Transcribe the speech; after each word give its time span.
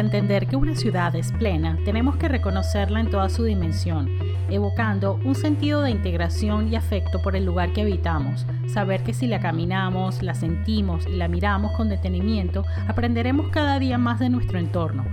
Para 0.00 0.08
entender 0.16 0.46
que 0.46 0.56
una 0.56 0.74
ciudad 0.76 1.14
es 1.14 1.30
plena, 1.30 1.76
tenemos 1.84 2.16
que 2.16 2.26
reconocerla 2.26 3.00
en 3.00 3.10
toda 3.10 3.28
su 3.28 3.44
dimensión, 3.44 4.08
evocando 4.48 5.20
un 5.26 5.34
sentido 5.34 5.82
de 5.82 5.90
integración 5.90 6.72
y 6.72 6.76
afecto 6.76 7.20
por 7.20 7.36
el 7.36 7.44
lugar 7.44 7.74
que 7.74 7.82
habitamos. 7.82 8.46
Saber 8.66 9.02
que 9.02 9.12
si 9.12 9.26
la 9.26 9.40
caminamos, 9.40 10.22
la 10.22 10.34
sentimos 10.34 11.06
y 11.06 11.16
la 11.16 11.28
miramos 11.28 11.72
con 11.72 11.90
detenimiento, 11.90 12.64
aprenderemos 12.88 13.50
cada 13.50 13.78
día 13.78 13.98
más 13.98 14.18
de 14.20 14.30
nuestro 14.30 14.58
entorno. 14.58 15.04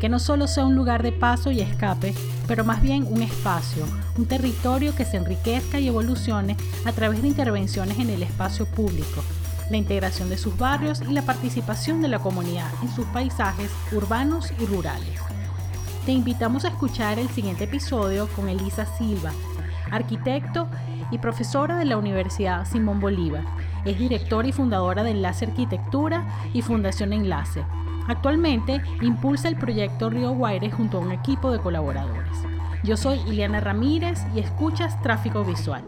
Que 0.00 0.08
no 0.08 0.18
solo 0.18 0.46
sea 0.46 0.64
un 0.64 0.74
lugar 0.74 1.02
de 1.02 1.12
paso 1.12 1.50
y 1.50 1.60
escape, 1.60 2.14
pero 2.48 2.64
más 2.64 2.80
bien 2.80 3.06
un 3.06 3.20
espacio, 3.20 3.84
un 4.16 4.24
territorio 4.24 4.96
que 4.96 5.04
se 5.04 5.18
enriquezca 5.18 5.80
y 5.80 5.88
evolucione 5.88 6.56
a 6.86 6.92
través 6.92 7.20
de 7.20 7.28
intervenciones 7.28 7.98
en 7.98 8.08
el 8.08 8.22
espacio 8.22 8.64
público, 8.64 9.22
la 9.74 9.78
integración 9.78 10.30
de 10.30 10.38
sus 10.38 10.56
barrios 10.56 11.02
y 11.02 11.12
la 11.12 11.22
participación 11.22 12.00
de 12.00 12.06
la 12.06 12.20
comunidad 12.20 12.70
en 12.80 12.88
sus 12.88 13.06
paisajes 13.06 13.72
urbanos 13.90 14.52
y 14.60 14.66
rurales. 14.66 15.20
Te 16.06 16.12
invitamos 16.12 16.64
a 16.64 16.68
escuchar 16.68 17.18
el 17.18 17.28
siguiente 17.28 17.64
episodio 17.64 18.28
con 18.36 18.48
Elisa 18.48 18.86
Silva, 18.86 19.32
arquitecto 19.90 20.68
y 21.10 21.18
profesora 21.18 21.76
de 21.76 21.86
la 21.86 21.96
Universidad 21.96 22.64
Simón 22.66 23.00
Bolívar. 23.00 23.42
Es 23.84 23.98
directora 23.98 24.46
y 24.46 24.52
fundadora 24.52 25.02
de 25.02 25.10
Enlace 25.10 25.46
Arquitectura 25.46 26.24
y 26.52 26.62
Fundación 26.62 27.12
Enlace. 27.12 27.64
Actualmente 28.06 28.80
impulsa 29.02 29.48
el 29.48 29.56
proyecto 29.56 30.08
Río 30.08 30.30
Guaire 30.34 30.70
junto 30.70 30.98
a 30.98 31.00
un 31.00 31.10
equipo 31.10 31.50
de 31.50 31.58
colaboradores. 31.58 32.53
Yo 32.84 32.98
soy 32.98 33.18
Ileana 33.26 33.60
Ramírez 33.60 34.18
y 34.36 34.40
escuchas 34.40 35.00
Tráfico 35.00 35.42
Visual. 35.42 35.82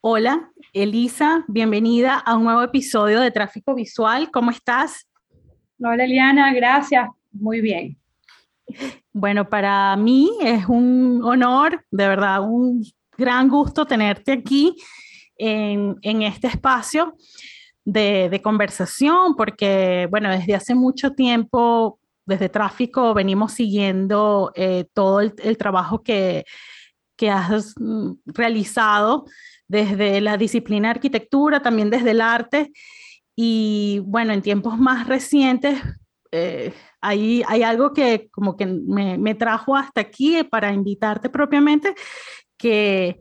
Hola, 0.00 0.50
Elisa, 0.72 1.44
bienvenida 1.48 2.16
a 2.18 2.36
un 2.38 2.44
nuevo 2.44 2.62
episodio 2.62 3.20
de 3.20 3.30
Tráfico 3.30 3.74
Visual. 3.74 4.30
¿Cómo 4.32 4.50
estás? 4.50 5.06
Hola, 5.78 6.04
Eliana, 6.04 6.54
gracias. 6.54 7.10
Muy 7.30 7.60
bien. 7.60 7.98
Bueno, 9.12 9.46
para 9.50 9.94
mí 9.96 10.30
es 10.42 10.64
un 10.66 11.20
honor, 11.24 11.84
de 11.90 12.08
verdad, 12.08 12.40
un 12.42 12.82
gran 13.18 13.50
gusto 13.50 13.84
tenerte 13.84 14.32
aquí 14.32 14.74
en, 15.36 16.22
este 16.22 16.46
espacio 16.46 17.14
de, 17.84 18.40
conversación, 18.42 19.34
porque, 19.36 20.06
bueno, 20.10 20.30
desde 20.30 20.54
hace 20.54 20.74
mucho 20.74 21.12
tiempo, 21.12 21.98
desde 22.26 22.48
Tráfico, 22.48 23.14
venimos 23.14 23.52
siguiendo 23.52 24.52
eh, 24.54 24.86
todo 24.94 25.20
el, 25.20 25.56
trabajo 25.58 26.02
que, 26.02 26.44
que 27.16 27.30
has 27.30 27.74
mm, 27.78 28.12
realizado 28.26 29.24
desde 29.66 30.20
la 30.20 30.36
disciplina 30.36 30.90
arquitectura, 30.90 31.60
también 31.60 31.90
desde 31.90 32.12
el 32.12 32.20
arte. 32.20 32.72
Y 33.34 34.00
bueno, 34.04 34.32
en 34.32 34.42
tiempos 34.42 34.78
más 34.78 35.08
recientes, 35.08 35.80
eh, 36.30 36.72
hay, 37.00 37.42
hay, 37.46 37.62
algo 37.62 37.92
que 37.92 38.28
como 38.30 38.56
que 38.56 38.66
me, 38.66 39.18
me, 39.18 39.34
trajo 39.34 39.76
hasta 39.76 40.00
aquí 40.02 40.42
para 40.44 40.72
invitarte 40.72 41.28
propiamente, 41.28 41.94
que 42.56 43.20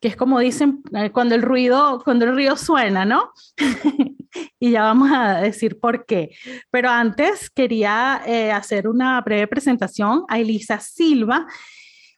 que 0.00 0.08
es 0.08 0.16
como 0.16 0.38
dicen 0.38 0.82
eh, 0.94 1.10
cuando 1.10 1.34
el 1.34 1.42
ruido, 1.42 2.00
cuando 2.04 2.24
el 2.24 2.36
río 2.36 2.56
suena, 2.56 3.04
¿no? 3.04 3.32
y 4.60 4.70
ya 4.70 4.82
vamos 4.82 5.10
a 5.12 5.40
decir 5.40 5.78
por 5.80 6.06
qué. 6.06 6.30
Pero 6.70 6.90
antes 6.90 7.50
quería 7.50 8.22
eh, 8.26 8.52
hacer 8.52 8.88
una 8.88 9.20
breve 9.20 9.46
presentación 9.46 10.24
a 10.28 10.38
Elisa 10.38 10.78
Silva. 10.80 11.46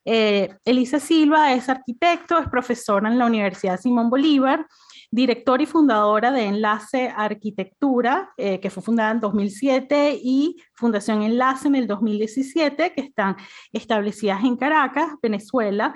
Eh, 0.05 0.51
Elisa 0.65 1.01
Silva 1.01 1.55
es 1.55 1.69
arquitecto, 1.69 2.39
es 2.39 2.49
profesora 2.49 3.09
en 3.11 3.19
la 3.19 3.27
Universidad 3.27 3.81
Simón 3.81 4.11
Bolívar, 4.11 4.67
directora 5.11 5.63
y 5.63 5.67
fundadora 5.67 6.31
de 6.31 6.45
Enlace 6.45 7.13
Arquitectura, 7.15 8.33
que 8.37 8.71
fue 8.71 8.83
fundada 8.83 9.11
en 9.11 9.21
2007, 9.21 10.19
y 10.23 10.57
Fundación 10.75 11.23
Enlace 11.23 11.69
en 11.69 11.75
el 11.75 11.87
2017, 11.87 12.93
que 12.93 13.01
están 13.01 13.37
establecidas 13.73 14.45
en 14.45 14.57
Caracas, 14.57 15.11
Venezuela. 15.23 15.95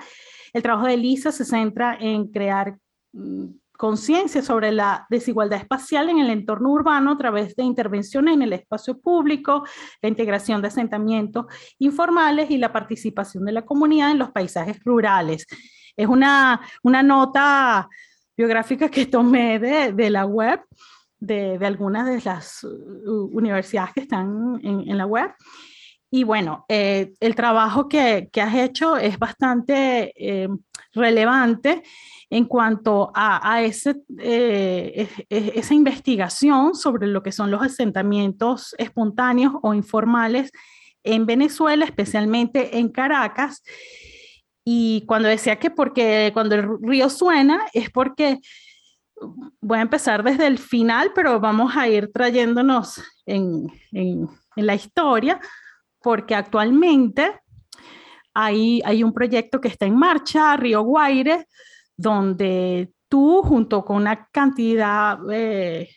El 0.53 0.61
trabajo 0.61 0.87
de 0.87 0.93
Elisa 0.93 1.31
se 1.31 1.45
centra 1.45 1.97
en 1.99 2.27
crear 2.27 2.77
mm, 3.13 3.45
conciencia 3.77 4.41
sobre 4.41 4.71
la 4.71 5.05
desigualdad 5.09 5.59
espacial 5.59 6.09
en 6.09 6.19
el 6.19 6.29
entorno 6.29 6.71
urbano 6.71 7.11
a 7.11 7.17
través 7.17 7.55
de 7.55 7.63
intervenciones 7.63 8.35
en 8.35 8.41
el 8.41 8.53
espacio 8.53 8.99
público, 8.99 9.65
la 10.01 10.09
integración 10.09 10.61
de 10.61 10.69
asentamientos 10.69 11.45
informales 11.79 12.49
y 12.51 12.57
la 12.57 12.71
participación 12.71 13.45
de 13.45 13.51
la 13.51 13.65
comunidad 13.65 14.11
en 14.11 14.19
los 14.19 14.31
paisajes 14.31 14.83
rurales. 14.83 15.45
Es 15.97 16.07
una, 16.07 16.61
una 16.83 17.03
nota 17.03 17.89
biográfica 18.37 18.89
que 18.89 19.05
tomé 19.05 19.59
de, 19.59 20.09
la 20.09 20.25
web, 20.25 20.61
de, 21.19 21.57
algunas 21.61 22.07
de 22.07 22.21
las 22.29 22.63
universidades 22.63 23.93
que 23.93 24.01
están 24.01 24.59
en 24.63 24.97
la 24.97 25.05
web. 25.05 25.31
Y 26.15 26.23
bueno, 26.23 26.65
eh, 26.69 27.13
el 27.19 27.35
trabajo 27.35 27.89
que, 27.89 28.29
que, 28.31 28.41
has 28.41 28.55
hecho 28.55 28.95
es 28.95 29.19
bastante 29.19 30.13
eh, 30.15 30.47
relevante 30.93 31.83
en 32.29 32.45
cuanto 32.45 33.11
a, 33.13 33.53
a 33.53 33.63
ese, 33.63 33.97
eh, 34.19 35.09
esa 35.29 35.73
investigación 35.73 36.73
sobre 36.73 37.07
lo 37.07 37.21
que 37.21 37.33
son 37.33 37.51
los 37.51 37.61
asentamientos 37.61 38.75
espontáneos 38.77 39.55
o 39.61 39.73
informales 39.73 40.51
en 41.03 41.25
Venezuela, 41.25 41.83
especialmente 41.83 42.77
en 42.77 42.93
Caracas. 42.93 43.61
Y 44.65 45.05
cuando 45.05 45.29
decía 45.29 45.57
que 45.57 45.69
porque 45.69 46.31
cuando 46.33 46.55
el 46.55 46.67
río 46.81 47.09
suena 47.09 47.61
es 47.73 47.89
porque 47.91 48.39
voy 49.61 49.77
a 49.77 49.83
empezar 49.83 50.23
desde 50.23 50.47
el 50.47 50.57
final, 50.57 51.11
pero 51.15 51.39
vamos 51.39 51.77
a 51.77 51.87
ir 51.87 52.11
trayéndonos 52.11 53.01
en, 53.25 53.67
en, 53.91 54.27
en 54.55 54.65
la 54.65 54.75
historia 54.75 55.39
porque 56.01 56.35
actualmente 56.35 57.39
hay, 58.33 58.81
hay 58.85 59.03
un 59.03 59.13
proyecto 59.13 59.61
que 59.61 59.69
está 59.69 59.85
en 59.85 59.95
marcha, 59.95 60.57
Río 60.57 60.81
Guaire, 60.81 61.47
donde 61.95 62.91
tú 63.07 63.41
junto 63.43 63.85
con 63.85 63.97
una 63.97 64.27
cantidad 64.31 65.17
eh, 65.31 65.89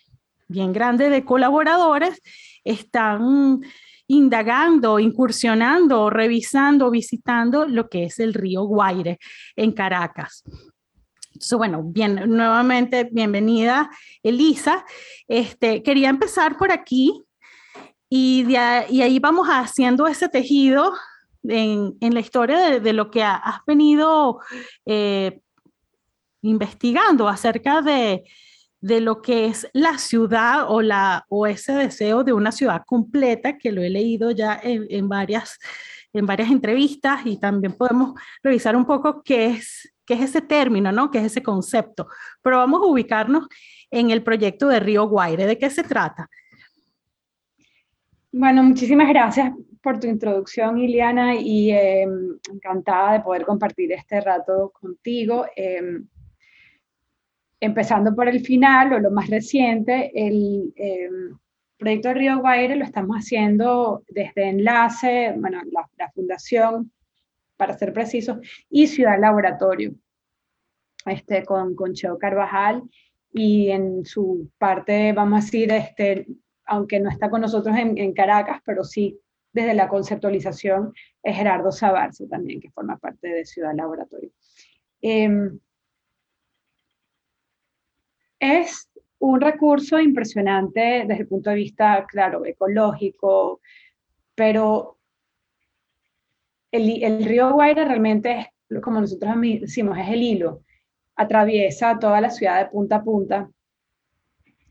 bien 0.47 0.73
grande 0.73 1.11
de 1.11 1.25
colaboradores 1.25 2.23
están 2.65 3.61
indagando, 4.09 4.99
incursionando, 4.99 6.11
revisando, 6.11 6.91
visitando 6.91 7.67
lo 7.67 7.89
que 7.89 8.05
es 8.05 8.19
el 8.19 8.35
río 8.35 8.65
Guaire 8.65 9.19
en 9.55 9.73
Caracas. 9.73 10.43
Entonces, 11.27 11.59
bueno, 11.59 11.83
bien, 11.85 12.15
nuevamente 12.27 13.09
bienvenida 13.13 13.91
Elisa. 14.23 14.85
Este, 15.29 15.83
quería 15.83 16.09
empezar 16.09 16.57
por 16.57 16.73
aquí 16.73 17.23
y, 18.09 18.57
ahí, 18.57 18.87
y 18.97 19.03
ahí 19.03 19.19
vamos 19.19 19.47
haciendo 19.49 20.07
ese 20.07 20.29
tejido 20.29 20.95
en, 21.45 21.97
en 22.01 22.15
la 22.15 22.21
historia 22.21 22.81
de, 22.81 22.93
lo 22.93 23.11
que 23.11 23.23
has 23.23 23.65
venido 23.67 24.41
eh, 24.87 25.41
investigando 26.43 27.29
acerca 27.29 27.83
de, 27.83 28.25
de, 28.81 29.01
lo 29.01 29.23
que 29.23 29.47
es 29.47 29.69
la 29.73 29.99
ciudad 29.99 30.67
o, 30.69 30.83
la, 30.83 31.25
o 31.29 31.47
ese 31.47 31.73
deseo 31.73 32.25
de 32.25 32.33
una 32.33 32.53
ciudad 32.53 32.83
completa, 32.87 33.59
que 33.59 33.73
lo 33.73 33.83
he 33.83 33.91
leído 33.91 34.31
ya 34.31 34.59
en, 34.63 34.87
en, 34.91 35.09
varias, 35.09 35.59
en 36.13 36.27
varias 36.27 36.51
entrevistas 36.51 37.21
y 37.25 37.39
también 37.39 37.75
podemos 37.75 38.15
revisar 38.43 38.77
un 38.77 38.85
poco 38.85 39.23
qué 39.23 39.47
es, 39.47 39.93
qué 40.07 40.15
es 40.15 40.23
ese 40.23 40.41
término, 40.41 40.91
¿no? 40.93 41.11
qué 41.11 41.19
es 41.19 41.25
ese 41.27 41.43
concepto. 41.43 42.09
Pero 42.43 42.59
vamos 42.59 42.83
a 42.83 42.87
ubicarnos 42.87 43.47
en 43.91 44.11
el 44.11 44.23
proyecto 44.23 44.69
de 44.69 44.81
Río 44.81 45.09
Guaire. 45.09 45.47
¿De 45.47 45.59
qué 45.59 45.71
se 45.71 45.83
trata? 45.83 46.29
Bueno, 48.33 48.63
muchísimas 48.63 49.09
gracias 49.09 49.53
por 49.83 49.99
tu 49.99 50.07
introducción, 50.07 50.79
Iliana, 50.79 51.35
y 51.35 51.71
em, 51.71 52.39
encantada 52.53 53.15
de 53.15 53.21
poder 53.21 53.45
compartir 53.45 53.93
este 53.93 54.21
rato 54.21 54.71
contigo. 54.79 55.47
Em, 55.57 56.07
empezando 57.61 58.15
por 58.15 58.29
el 58.29 58.41
final 58.41 58.93
o 58.93 58.99
lo 59.01 59.11
más 59.11 59.29
reciente, 59.29 60.11
el 60.15 60.73
em, 60.77 61.39
proyecto 61.77 62.15
Río 62.15 62.39
Guaire 62.41 62.77
lo 62.77 62.85
estamos 62.85 63.17
haciendo 63.17 64.03
desde 64.09 64.49
Enlace, 64.49 65.35
bueno, 65.37 65.61
la, 65.71 66.11
fundación, 66.13 66.93
para 67.57 67.77
ser 67.77 67.93
precisos, 67.93 68.39
y 68.71 68.87
Ciudad 68.87 69.19
Laboratorio, 69.19 69.95
este, 71.07 71.45
con, 71.45 71.75
con 71.75 71.95
Cheo 71.95 72.19
Carvajal, 72.19 72.83
y 73.33 73.71
en 73.71 74.05
su 74.05 74.51
parte, 74.59 75.13
vamos 75.13 75.43
a 75.43 75.45
decir, 75.45 75.71
este, 75.73 76.27
aunque 76.65 77.01
no 77.01 77.11
está 77.11 77.31
con 77.31 77.41
nosotros 77.41 77.77
en, 77.77 78.13
Caracas, 78.13 78.61
pero 78.65 78.85
sí 78.85 79.19
desde 79.53 79.75
la 79.75 79.89
conceptualización 79.89 80.93
es 81.23 81.37
Gerardo 81.37 81.73
Sabarce 81.73 82.27
también, 82.27 82.61
que 82.61 82.71
forma 82.71 82.99
parte 82.99 83.29
de 83.29 83.45
Ciudad 83.45 83.75
Laboratorio. 83.75 84.31
Em, 85.01 85.59
es 88.39 88.89
un 89.19 89.41
recurso 89.41 89.99
impresionante 89.99 91.05
desde 91.07 91.23
el 91.23 91.29
punto 91.29 91.51
de 91.51 91.57
vista, 91.57 92.07
claro, 92.07 92.45
ecológico, 92.45 93.61
pero 94.35 94.99
el, 96.71 97.03
el 97.03 97.25
río 97.25 97.53
Guaira 97.53 97.85
realmente 97.85 98.53
es, 98.69 98.81
como 98.81 99.01
nosotros 99.01 99.35
decimos, 99.61 99.99
es 99.99 100.09
el 100.09 100.23
hilo, 100.23 100.63
atraviesa 101.17 101.99
toda 101.99 102.21
la 102.21 102.31
ciudad 102.31 102.61
de 102.63 102.71
punta 102.71 102.97
a 102.97 103.05
punta. 103.05 103.51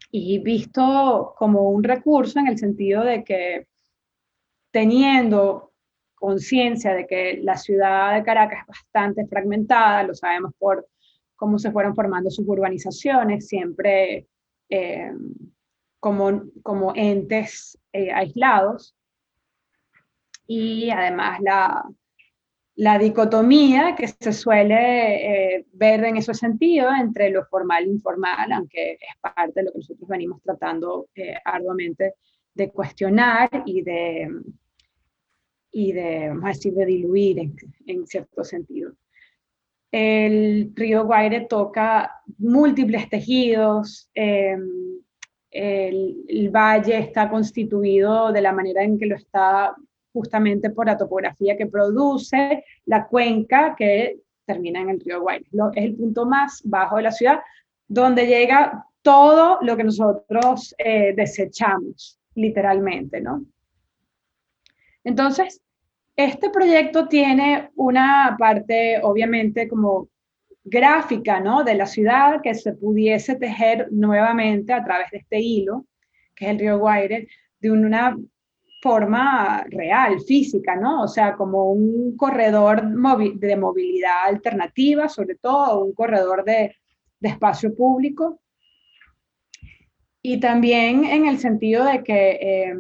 Y 0.09 0.39
visto 0.39 1.35
como 1.37 1.69
un 1.69 1.83
recurso 1.83 2.39
en 2.39 2.47
el 2.47 2.57
sentido 2.57 3.03
de 3.03 3.23
que 3.23 3.67
teniendo 4.71 5.73
conciencia 6.15 6.93
de 6.93 7.05
que 7.05 7.39
la 7.43 7.57
ciudad 7.57 8.15
de 8.15 8.23
Caracas 8.23 8.61
es 8.61 8.67
bastante 8.67 9.27
fragmentada, 9.27 10.03
lo 10.03 10.15
sabemos 10.15 10.53
por 10.57 10.87
cómo 11.37 11.57
se 11.59 11.71
fueron 11.71 11.95
formando 11.95 12.29
sus 12.29 12.45
urbanizaciones, 12.45 13.47
siempre 13.47 14.27
eh, 14.69 15.11
como, 15.99 16.43
como 16.63 16.93
entes 16.95 17.79
eh, 17.93 18.11
aislados. 18.11 18.95
Y 20.47 20.89
además 20.89 21.39
la, 21.41 21.85
la 22.75 22.97
dicotomía 22.97 23.95
que 23.95 24.07
se 24.07 24.33
suele 24.33 25.55
eh, 25.55 25.65
ver 25.73 26.03
en 26.03 26.17
ese 26.17 26.33
sentido 26.33 26.89
entre 26.93 27.29
lo 27.29 27.45
formal 27.45 27.85
e 27.85 27.89
informal, 27.89 28.51
aunque 28.51 28.93
es 28.93 29.17
parte 29.21 29.53
de 29.55 29.63
lo 29.63 29.71
que 29.71 29.79
nosotros 29.79 30.09
venimos 30.09 30.41
tratando 30.41 31.07
arduamente 31.45 32.15
de 32.53 32.71
cuestionar 32.71 33.49
y 33.65 33.83
de, 33.83 34.27
y 35.71 35.91
de, 35.91 36.29
vamos 36.29 36.65
a 36.65 36.69
de 36.69 36.85
diluir 36.85 37.39
en, 37.39 37.55
en 37.85 38.07
cierto 38.07 38.43
sentido. 38.43 38.93
El 39.99 40.73
río 40.75 41.05
Guaire 41.05 41.47
toca 41.49 42.21
múltiples 42.37 43.09
tejidos, 43.09 44.11
em, 44.13 44.61
el, 45.49 46.51
valle 46.51 46.99
está 46.99 47.27
constituido 47.27 48.31
de 48.31 48.41
la 48.41 48.53
manera 48.53 48.83
en 48.83 48.99
que 48.99 49.07
lo 49.07 49.15
está 49.15 49.75
justamente 50.13 50.69
por 50.69 50.85
la 50.85 50.97
topografía 50.97 51.57
que 51.57 51.65
produce, 51.65 52.63
la 52.85 53.07
cuenca 53.07 53.73
que 53.75 54.19
termina 54.45 54.81
en 54.81 54.91
el 54.91 54.99
río 54.99 55.21
Guaire. 55.21 55.47
es 55.73 55.83
el 55.83 55.95
punto 55.95 56.27
más 56.27 56.61
bajo 56.63 56.97
de 56.97 57.01
la 57.01 57.11
ciudad, 57.11 57.39
donde 57.87 58.27
llega 58.27 58.85
todo 59.01 59.57
lo 59.63 59.75
que 59.75 59.83
nosotros 59.83 60.75
eh, 60.77 61.15
desechamos, 61.15 62.19
literalmente, 62.35 63.19
¿no? 63.19 63.43
Entonces, 65.03 65.59
este 66.17 66.49
proyecto 66.49 67.07
tiene 67.07 67.69
una 67.75 68.35
parte, 68.39 68.99
obviamente, 69.03 69.67
como 69.67 70.09
gráfica, 70.63 71.39
¿no? 71.39 71.63
De 71.63 71.75
la 71.75 71.85
ciudad 71.85 72.41
que 72.41 72.55
se 72.55 72.73
pudiese 72.73 73.35
tejer 73.35 73.87
nuevamente 73.91 74.73
a 74.73 74.83
través 74.83 75.11
de 75.11 75.19
este 75.19 75.39
hilo, 75.39 75.85
que 76.35 76.45
es 76.45 76.51
el 76.51 76.59
río 76.59 76.79
Guaire, 76.79 77.27
de 77.59 77.71
una 77.71 78.17
forma 78.81 79.63
real, 79.69 80.19
física, 80.21 80.75
¿no? 80.75 81.03
O 81.03 81.07
sea, 81.07 81.35
como 81.35 81.71
un 81.71 82.17
corredor 82.17 82.81
de 82.81 83.55
movilidad 83.55 84.25
alternativa, 84.25 85.07
sobre 85.09 85.35
todo 85.35 85.85
un 85.85 85.93
corredor 85.93 86.43
de, 86.43 86.75
espacio 87.21 87.75
público. 87.75 88.39
Y 90.21 90.39
también 90.39 91.03
en 91.05 91.27
el 91.27 91.39
sentido 91.39 91.85
de 91.85 92.03
que 92.03 92.29
eh, 92.41 92.73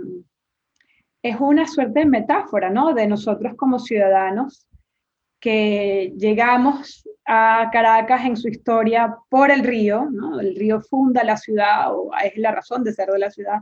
es 1.29 1.37
una 1.39 1.67
suerte 1.67 1.99
de 1.99 2.05
metáfora, 2.05 2.69
¿no? 2.69 2.93
De 2.93 3.07
nosotros 3.07 3.53
como 3.55 3.79
ciudadanos 3.79 4.67
que 5.39 6.13
llegamos 6.17 7.07
a 7.25 7.69
Caracas 7.71 8.25
en 8.25 8.37
su 8.37 8.47
historia 8.47 9.15
por 9.29 9.51
el 9.51 9.63
río, 9.63 10.07
¿no? 10.11 10.39
El 10.39 10.55
río 10.55 10.81
funda 10.81 11.23
la 11.23 11.37
ciudad 11.37 11.93
o 11.93 12.11
es 12.23 12.37
la 12.37 12.51
razón 12.51 12.83
de 12.83 12.93
ser 12.93 13.09
de 13.09 13.19
la 13.19 13.31
ciudad. 13.31 13.59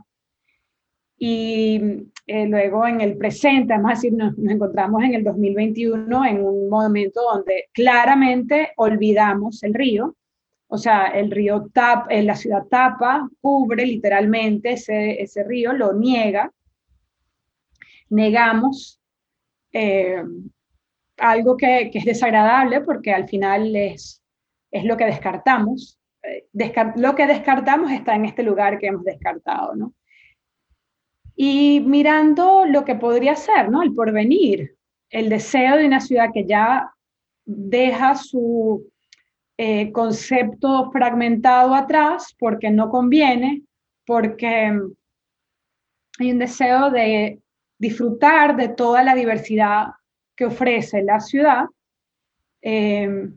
Y 1.18 1.80
eh, 2.26 2.46
luego 2.46 2.86
en 2.86 3.00
el 3.00 3.16
presente, 3.16 3.72
además 3.72 4.02
decir, 4.02 4.16
nos, 4.16 4.34
encontramos 4.38 5.02
en 5.02 5.14
el 5.14 5.24
2021 5.24 6.24
en 6.26 6.44
un 6.44 6.68
momento 6.68 7.20
donde 7.22 7.68
claramente 7.72 8.72
olvidamos 8.76 9.62
el 9.62 9.74
río, 9.74 10.16
o 10.68 10.78
sea, 10.78 11.06
el 11.06 11.30
río 11.30 11.68
tapa, 11.72 12.06
eh, 12.10 12.22
la 12.22 12.36
ciudad 12.36 12.64
tapa, 12.68 13.28
cubre 13.40 13.86
literalmente 13.86 14.72
ese, 14.72 15.22
ese 15.22 15.44
río, 15.44 15.72
lo 15.72 15.92
niega, 15.94 16.50
negamos 18.08 19.00
eh, 19.72 20.22
algo 21.18 21.56
que, 21.56 21.90
es 21.92 22.04
desagradable 22.04 22.80
porque 22.80 23.12
al 23.12 23.28
final 23.28 23.74
es, 23.74 24.22
es 24.70 24.84
lo 24.84 24.96
que 24.96 25.06
descartamos. 25.06 25.98
Eh, 26.22 26.46
lo 26.96 27.14
que 27.14 27.26
descartamos 27.26 27.90
está 27.90 28.14
en 28.14 28.26
este 28.26 28.42
lugar 28.42 28.78
que 28.78 28.88
hemos 28.88 29.04
descartado, 29.04 29.74
¿no? 29.74 29.94
Y 31.34 31.80
mirando 31.80 32.64
lo 32.66 32.84
que 32.84 32.94
podría 32.94 33.36
ser, 33.36 33.70
¿no? 33.70 33.82
El 33.82 33.94
porvenir, 33.94 34.76
el 35.10 35.28
deseo 35.28 35.76
de 35.76 35.86
una 35.86 36.00
ciudad 36.00 36.30
que 36.32 36.46
ya 36.46 36.90
deja 37.44 38.14
su 38.14 38.90
eh, 39.58 39.92
concepto 39.92 40.90
fragmentado 40.90 41.74
atrás 41.74 42.34
porque 42.38 42.70
no 42.70 42.88
conviene, 42.88 43.62
porque 44.06 44.72
hay 46.18 46.30
un 46.30 46.38
deseo 46.38 46.90
de 46.90 47.40
disfrutar 47.78 48.56
de 48.56 48.68
toda 48.68 49.02
la 49.02 49.14
diversidad 49.14 49.88
que 50.34 50.46
ofrece 50.46 51.02
la 51.02 51.20
ciudad, 51.20 51.64
eh, 52.62 53.30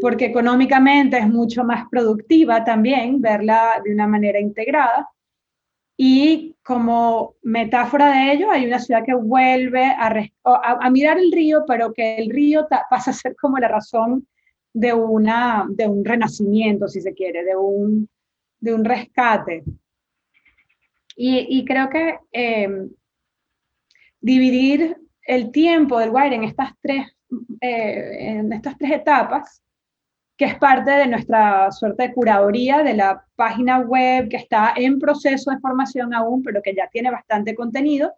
porque 0.00 0.26
económicamente 0.26 1.18
es 1.18 1.28
mucho 1.28 1.64
más 1.64 1.88
productiva 1.88 2.64
también 2.64 3.20
verla 3.20 3.80
de 3.84 3.92
una 3.92 4.06
manera 4.06 4.40
integrada. 4.40 5.08
Y 5.96 6.56
como 6.62 7.36
metáfora 7.42 8.10
de 8.10 8.32
ello, 8.32 8.50
hay 8.50 8.66
una 8.66 8.80
ciudad 8.80 9.04
que 9.04 9.14
vuelve 9.14 9.84
a, 9.84 10.90
mirar 10.90 11.18
el 11.18 11.30
río, 11.30 11.64
pero 11.66 11.92
que 11.92 12.16
el 12.16 12.30
río 12.30 12.66
pasa 12.90 13.12
a 13.12 13.14
ser 13.14 13.36
como 13.36 13.58
la 13.58 13.68
razón 13.68 14.26
de, 14.72 14.92
una, 14.92 15.66
de 15.68 15.86
un 15.86 16.04
renacimiento, 16.04 16.88
si 16.88 17.00
se 17.00 17.14
quiere, 17.14 17.44
de 17.44 17.56
un, 17.56 18.08
de 18.58 18.74
un 18.74 18.84
rescate. 18.84 19.62
Y, 21.16 21.64
creo 21.64 21.88
que 21.88 22.18
eh, 22.32 22.88
dividir 24.24 24.96
el 25.26 25.52
tiempo 25.52 25.98
del 25.98 26.08
wire 26.08 26.34
en 26.34 26.44
estas 26.44 26.72
tres, 26.80 27.14
eh, 27.60 28.16
en 28.20 28.54
estas 28.54 28.78
tres 28.78 28.92
etapas, 28.92 29.62
que 30.34 30.46
es 30.46 30.54
parte 30.58 30.90
de 30.92 31.06
nuestra 31.06 31.70
suerte 31.70 32.04
de 32.04 32.14
curaduría 32.14 32.82
de 32.82 32.94
la 32.94 33.22
página 33.36 33.80
web 33.80 34.30
que 34.30 34.38
está 34.38 34.72
en 34.76 34.98
proceso 34.98 35.50
de 35.50 35.58
formación 35.58 36.14
aún, 36.14 36.42
pero 36.42 36.62
que 36.62 36.74
ya 36.74 36.88
tiene 36.88 37.10
bastante 37.10 37.54
contenido, 37.54 38.14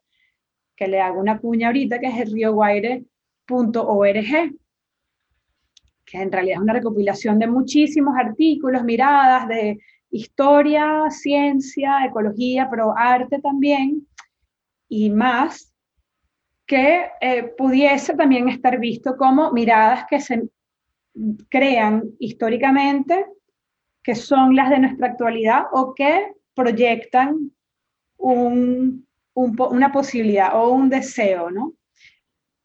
que 0.77 0.87
le 0.87 1.01
hago 1.01 1.19
una 1.19 1.41
cuña 1.41 1.67
ahorita, 1.67 1.99
que 1.99 2.07
es 2.07 2.21
el 2.21 2.33
rioguaire.org, 2.33 3.05
que 6.05 6.19
en 6.23 6.31
realidad 6.31 6.59
es 6.59 6.63
una 6.63 6.75
recopilación 6.75 7.41
de 7.41 7.49
muchísimos 7.49 8.15
artículos, 8.17 8.85
miradas 8.85 9.49
de 9.49 9.81
historia, 10.11 11.11
ciencia, 11.11 12.05
ecología, 12.05 12.69
pero 12.71 12.97
arte 12.97 13.41
también, 13.41 14.07
y 14.89 15.11
más, 15.11 15.73
que 16.67 17.07
eh, 17.21 17.45
pudiese 17.57 18.15
también 18.15 18.49
estar 18.49 18.79
visto 18.79 19.17
como 19.17 19.53
miradas 19.53 20.05
que 20.11 20.21
se 20.21 20.49
crean 21.49 22.03
históricamente, 22.19 23.25
que 24.03 24.15
son 24.15 24.55
las 24.55 24.71
de 24.71 24.81
nuestra 24.81 25.09
actualidad 25.09 25.65
o 25.73 25.95
que 25.95 26.33
proyectan 26.55 27.53
una 28.19 29.93
posibilidad 29.93 30.55
o 30.55 30.71
un 30.71 30.89
deseo, 30.89 31.51
¿no? 31.51 31.75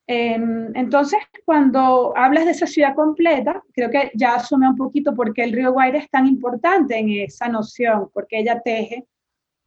Em, 0.07 0.75
entonces, 0.75 1.19
cuando 1.45 2.13
hablas 2.17 2.45
de 2.45 2.51
esa 2.51 2.67
ciudad 2.67 2.95
completa, 2.95 3.63
creo 3.73 3.89
que 3.89 4.11
ya 4.15 4.35
asume 4.35 4.67
un 4.67 4.75
poquito 4.75 5.15
por 5.15 5.33
qué 5.33 5.43
el 5.43 5.53
río 5.53 5.71
Guaire 5.71 5.99
es 5.99 6.09
tan 6.09 6.27
importante 6.27 6.97
en 6.97 7.09
esa 7.11 7.47
noción, 7.47 8.09
porque 8.13 8.39
ella 8.39 8.61
teje, 8.61 9.05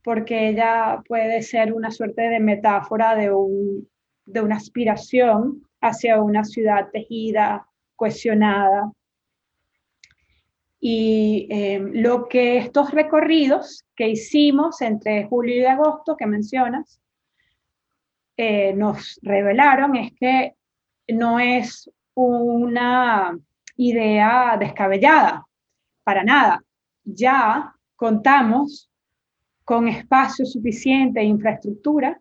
porque 0.03 0.49
ella 0.49 1.03
puede 1.07 1.41
ser 1.43 1.73
una 1.73 1.91
suerte 1.91 2.23
de 2.23 2.41
metáfora 2.41 3.15
de 3.15 3.33
un, 3.33 3.89
de 4.27 4.41
una 4.41 4.57
aspiración 4.57 5.67
hacia 5.81 6.23
una 6.23 6.45
ciudad 6.45 6.89
tejida, 6.93 7.67
cohesionada. 7.97 8.91
Y 10.81 11.47
eh, 11.51 11.81
lo 11.81 12.29
que 12.29 12.59
estos 12.59 12.91
recorridos 12.91 13.85
que 13.95 14.09
hicimos 14.09 14.81
entre 14.83 15.27
julio 15.27 15.57
y 15.57 15.65
agosto, 15.65 16.17
que 16.17 16.27
mencionas, 16.27 17.01
eh, 18.37 18.73
nos 18.75 19.19
revelaron 19.23 19.97
es 19.97 20.13
que 20.19 20.55
no 21.09 21.39
es 21.39 21.91
una 22.15 23.39
idea 23.77 24.57
descabellada, 24.59 25.47
para 26.03 26.25
nada. 26.25 26.63
Ya 27.05 27.75
contamos 27.97 28.91
con 29.65 29.89
espacio 29.89 30.45
suficiente 30.45 31.21
e 31.21 31.25
infraestructura 31.25 32.21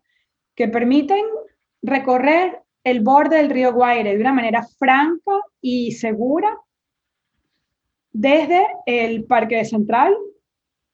que 0.56 0.68
permiten 0.68 1.26
recorrer 1.84 2.62
el 2.84 3.02
borde 3.02 3.38
del 3.38 3.50
río 3.50 3.74
Guaire 3.74 4.16
de 4.16 4.22
una 4.22 4.34
manera 4.34 4.66
franca 4.80 5.34
y 5.62 5.92
segura 5.92 6.58
desde 8.12 8.66
el 8.86 9.26
Parque 9.26 9.64
Central 9.66 10.16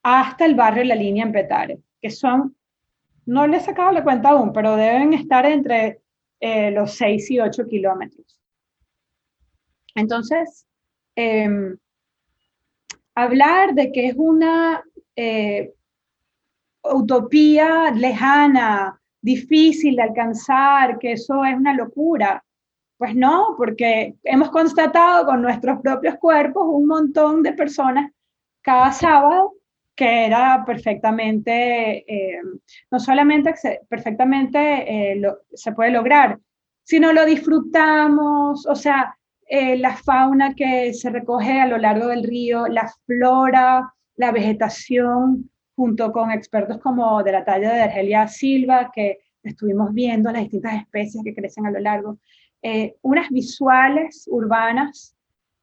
hasta 0.03 0.45
el 0.45 0.55
barrio 0.55 0.83
La 0.83 0.95
Línea 0.95 1.25
en 1.25 1.31
Petare, 1.31 1.79
que 2.01 2.09
son, 2.09 2.55
no 3.25 3.45
les 3.47 3.63
he 3.63 3.65
sacado 3.67 3.91
la 3.91 4.03
cuenta 4.03 4.29
aún, 4.29 4.51
pero 4.51 4.75
deben 4.75 5.13
estar 5.13 5.45
entre 5.45 6.01
eh, 6.39 6.71
los 6.71 6.93
6 6.95 7.31
y 7.31 7.39
8 7.39 7.67
kilómetros. 7.67 8.39
Entonces, 9.95 10.65
em, 11.15 11.77
hablar 13.13 13.73
de 13.73 13.91
que 13.91 14.07
es 14.07 14.15
una 14.15 14.83
eh, 15.15 15.73
utopía 16.83 17.91
lejana, 17.91 19.01
difícil 19.21 19.95
de 19.95 20.03
alcanzar, 20.03 20.99
que 20.99 21.13
eso 21.13 21.43
es 21.45 21.55
una 21.55 21.73
locura. 21.73 22.43
Pues 22.97 23.15
no, 23.15 23.55
porque 23.57 24.15
hemos 24.23 24.49
constatado 24.49 25.25
con 25.25 25.41
nuestros 25.41 25.79
propios 25.81 26.15
cuerpos 26.15 26.63
un 26.67 26.85
montón 26.85 27.43
de 27.43 27.53
personas 27.53 28.11
cada 28.61 28.91
sábado 28.91 29.53
que 29.95 30.25
era 30.27 30.63
perfectamente, 30.65 32.05
eh, 32.07 32.41
no 32.89 32.99
solamente 33.01 33.53
perfectamente 33.89 35.11
eh, 35.11 35.21
se 35.53 35.73
puede 35.73 35.91
lograr, 35.91 36.39
sino 36.83 37.11
lo 37.11 37.25
disfrutamos, 37.25 38.65
o 38.65 38.75
sea, 38.75 39.13
eh, 39.45 39.77
la 39.77 39.97
fauna 39.97 40.55
que 40.55 40.93
se 40.93 41.09
recoge 41.09 41.59
a 41.59 41.67
lo 41.67 41.77
largo 41.77 42.07
del 42.07 42.23
río, 42.23 42.67
la 42.67 42.89
flora, 43.05 43.93
la 44.15 44.31
vegetación, 44.31 45.51
junto 45.79 46.11
con 46.11 46.29
expertos 46.29 46.77
como 46.79 47.23
de 47.23 47.31
la 47.31 47.45
talla 47.45 47.71
de 47.71 47.83
Argelia 47.83 48.27
Silva, 48.27 48.91
que 48.93 49.19
estuvimos 49.41 49.93
viendo 49.93 50.29
las 50.29 50.41
distintas 50.41 50.73
especies 50.73 51.23
que 51.23 51.33
crecen 51.33 51.65
a 51.65 51.71
lo 51.71 51.79
largo, 51.79 52.17
eh, 52.61 52.97
unas 53.01 53.29
visuales 53.29 54.27
urbanas 54.29 55.15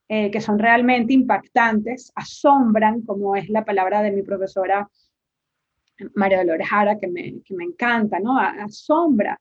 eh, 0.09 0.31
que 0.31 0.41
son 0.41 0.57
realmente 0.57 1.13
impactantes, 1.13 2.11
asombran, 2.15 3.03
como 3.03 3.35
es 3.35 3.47
la 3.49 3.63
palabra 3.63 4.01
de 4.01 4.09
mi 4.09 4.23
profesora 4.23 4.89
María 6.15 6.39
Dolores 6.39 6.67
Jara, 6.67 6.97
que 6.97 7.07
me, 7.07 7.43
que 7.43 7.53
me 7.53 7.65
encanta, 7.65 8.17
¿no? 8.19 8.39
Asombra. 8.39 9.39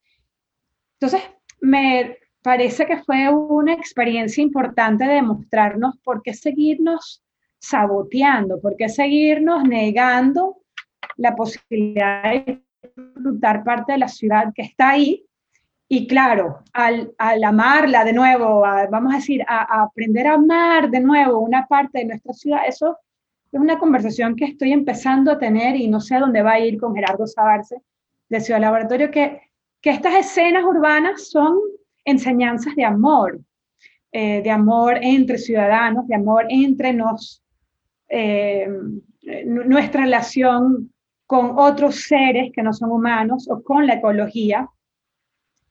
Entonces, 1.01 1.23
me 1.63 2.19
parece 2.43 2.85
que 2.85 2.99
fue 2.99 3.31
una 3.31 3.73
experiencia 3.73 4.43
importante 4.43 5.07
de 5.07 5.23
mostrarnos 5.23 5.97
por 6.05 6.21
qué 6.21 6.35
seguirnos 6.35 7.25
saboteando, 7.61 8.61
por 8.61 8.77
qué 8.77 8.91
seguirnos 8.91 9.65
negando 9.65 10.59
la 11.17 11.35
posibilidad 11.35 12.23
de 12.23 12.63
disfrutar 12.97 13.65
parte 13.65 13.93
de 13.93 13.99
la 13.99 14.09
ciudad 14.09 14.53
que 14.55 14.63
está 14.63 14.91
ahí. 14.91 15.25
Y 15.89 16.07
claro, 16.09 16.63
al, 16.73 17.13
al 17.17 17.45
amarla 17.45 18.05
de 18.05 18.13
nuevo, 18.13 18.63
vamos 18.91 19.13
a 19.13 19.19
decir, 19.19 19.43
a, 19.47 19.83
aprender 19.83 20.27
a 20.27 20.35
amar 20.35 20.91
de 20.91 21.01
nuevo 21.01 21.39
una 21.39 21.67
parte 21.67 21.99
de 21.99 22.07
nuestra 22.07 22.33
ciudad, 22.33 22.61
eso 22.67 22.99
es 23.53 23.61
una 23.61 23.79
conversación 23.79 24.35
que 24.35 24.47
estoy 24.47 24.73
empezando 24.73 25.31
a 25.31 25.39
tener 25.39 25.77
y 25.77 25.87
no 25.87 26.01
sé 26.01 26.19
dónde 26.19 26.43
va 26.43 26.53
a 26.53 26.61
ir 26.61 26.79
con 26.81 26.95
Gerardo 26.95 27.27
Sabarce 27.27 27.77
de 28.29 28.41
Ciudad 28.41 28.61
Laboratorio, 28.61 29.11
que, 29.13 29.41
que 29.81 29.91
estas 29.91 30.15
escenas 30.15 30.65
urbanas 30.65 31.29
son 31.29 31.57
enseñanzas 32.05 32.75
de 32.75 32.85
amor, 32.85 33.41
eh, 34.11 34.43
de 34.43 34.51
amor 34.51 34.99
entre 35.01 35.39
ciudadanos, 35.39 36.09
de 36.09 36.15
amor 36.17 36.47
entre 36.49 36.93
nos, 36.93 37.45
eh, 38.09 38.69
nuestra 39.45 40.03
relación 40.03 40.93
con 41.27 41.59
otros 41.59 42.03
seres 42.05 42.53
que 42.55 42.63
no 42.63 42.73
son 42.73 42.91
humanos 42.91 43.49
o 43.51 43.63
con 43.63 43.87
la 43.87 43.95
ecología. 43.95 44.69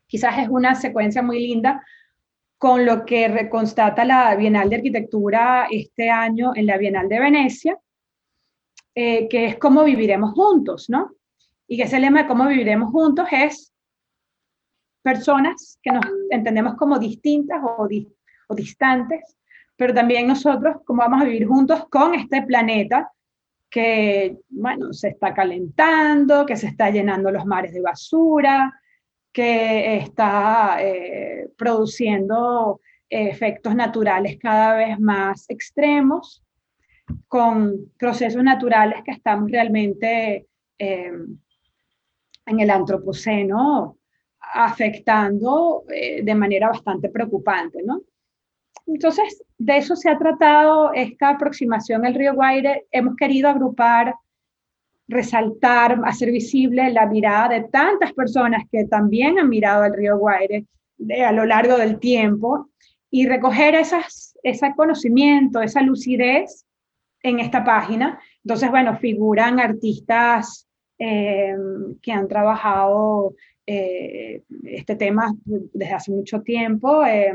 Quizás 0.08 0.40
es 0.40 0.50
una 0.50 0.76
secuencia 0.76 1.22
muy 1.22 1.40
linda 1.40 1.84
con 2.58 2.86
lo 2.86 3.06
que 3.06 3.28
reconstata 3.28 4.06
la 4.06 4.36
Bienal 4.36 4.70
de 4.70 4.78
Arquitectura 4.78 5.68
este 5.70 6.10
año 6.10 6.52
en 6.56 6.66
la 6.66 6.78
Bienal 6.78 7.10
de 7.10 7.20
Venecia, 7.20 7.78
eh, 8.94 9.28
que 9.28 9.46
es 9.46 9.58
cómo 9.58 9.84
viviremos 9.84 10.34
juntos, 10.34 10.90
¿no? 10.90 11.12
Y 11.68 11.78
que 11.78 11.84
ese 11.84 12.00
lema 12.00 12.24
de 12.24 12.28
cómo 12.28 12.48
viviremos 12.48 12.92
juntos 12.92 13.28
es 13.32 13.74
personas 15.02 15.80
que 15.82 15.92
nos 15.92 16.06
entendemos 16.32 16.76
como 16.76 16.98
distintas 16.98 17.62
o 17.64 17.88
distantes, 18.56 19.38
pero 19.76 19.94
también 19.94 20.28
nosotros 20.28 20.78
cómo 20.86 21.02
vamos 21.02 21.22
a 21.22 21.26
vivir 21.26 21.48
juntos 21.48 21.88
con 21.90 22.16
este 22.16 22.42
planeta 22.42 23.12
que, 23.70 24.38
bueno, 24.50 24.94
se 24.94 25.10
está 25.10 25.34
calentando, 25.34 26.46
que 26.46 26.56
se 26.56 26.68
está 26.68 26.90
llenando 26.90 27.32
los 27.32 27.46
mares 27.46 27.74
de 27.74 27.82
basura, 27.82 28.74
que 29.32 29.98
está 29.98 30.78
eh, 30.80 31.50
produciendo 31.58 32.80
efectos 33.10 33.76
naturales 33.76 34.38
cada 34.40 34.76
vez 34.76 35.00
más 35.00 35.46
extremos, 35.50 36.44
con 37.28 37.92
procesos 37.98 38.44
naturales 38.44 39.04
que 39.04 39.12
estamos 39.12 39.52
realmente 39.52 40.48
eh, 40.80 41.12
en 42.46 42.60
el 42.60 42.70
antropoceno 42.70 43.98
afectando 44.40 45.84
eh, 45.90 46.24
de 46.24 46.36
manera 46.36 46.70
bastante 46.70 47.10
preocupante, 47.10 47.82
¿no? 47.84 48.02
Entonces, 48.88 49.44
de 49.58 49.78
eso 49.78 49.96
se 49.96 50.10
ha 50.10 50.18
tratado 50.18 50.94
esta 50.94 51.30
aproximación 51.30 52.06
al 52.06 52.14
río 52.14 52.36
Guaire. 52.36 52.86
Hemos 52.92 53.16
querido 53.16 53.50
agrupar, 53.50 54.16
resaltar, 55.08 56.00
hacer 56.06 56.32
visible 56.32 56.92
la 56.92 57.06
mirada 57.06 57.50
de 57.50 57.64
tantas 57.70 58.14
personas 58.14 58.64
que 58.72 58.86
también 58.86 59.40
han 59.40 59.50
mirado 59.50 59.84
al 59.84 59.94
río 59.94 60.18
Guaire 60.18 60.66
a 61.26 61.32
lo 61.32 61.46
largo 61.46 61.78
del 61.78 62.00
tiempo 62.00 62.70
y 63.10 63.28
recoger 63.28 63.76
esas, 63.76 64.38
ese 64.44 64.74
conocimiento, 64.76 65.62
esa 65.62 65.82
lucidez 65.82 66.66
en 67.24 67.40
esta 67.40 67.64
página. 67.64 68.20
Entonces, 68.44 68.70
bueno, 68.70 68.98
figuran 68.98 69.60
artistas 69.60 70.68
eh, 70.98 71.56
que 72.02 72.12
han 72.12 72.28
trabajado 72.28 73.36
eh, 73.66 74.44
este 74.64 74.96
tema 74.96 75.34
desde 75.46 75.94
hace 75.94 76.12
mucho 76.12 76.42
tiempo. 76.42 77.06
Eh, 77.06 77.34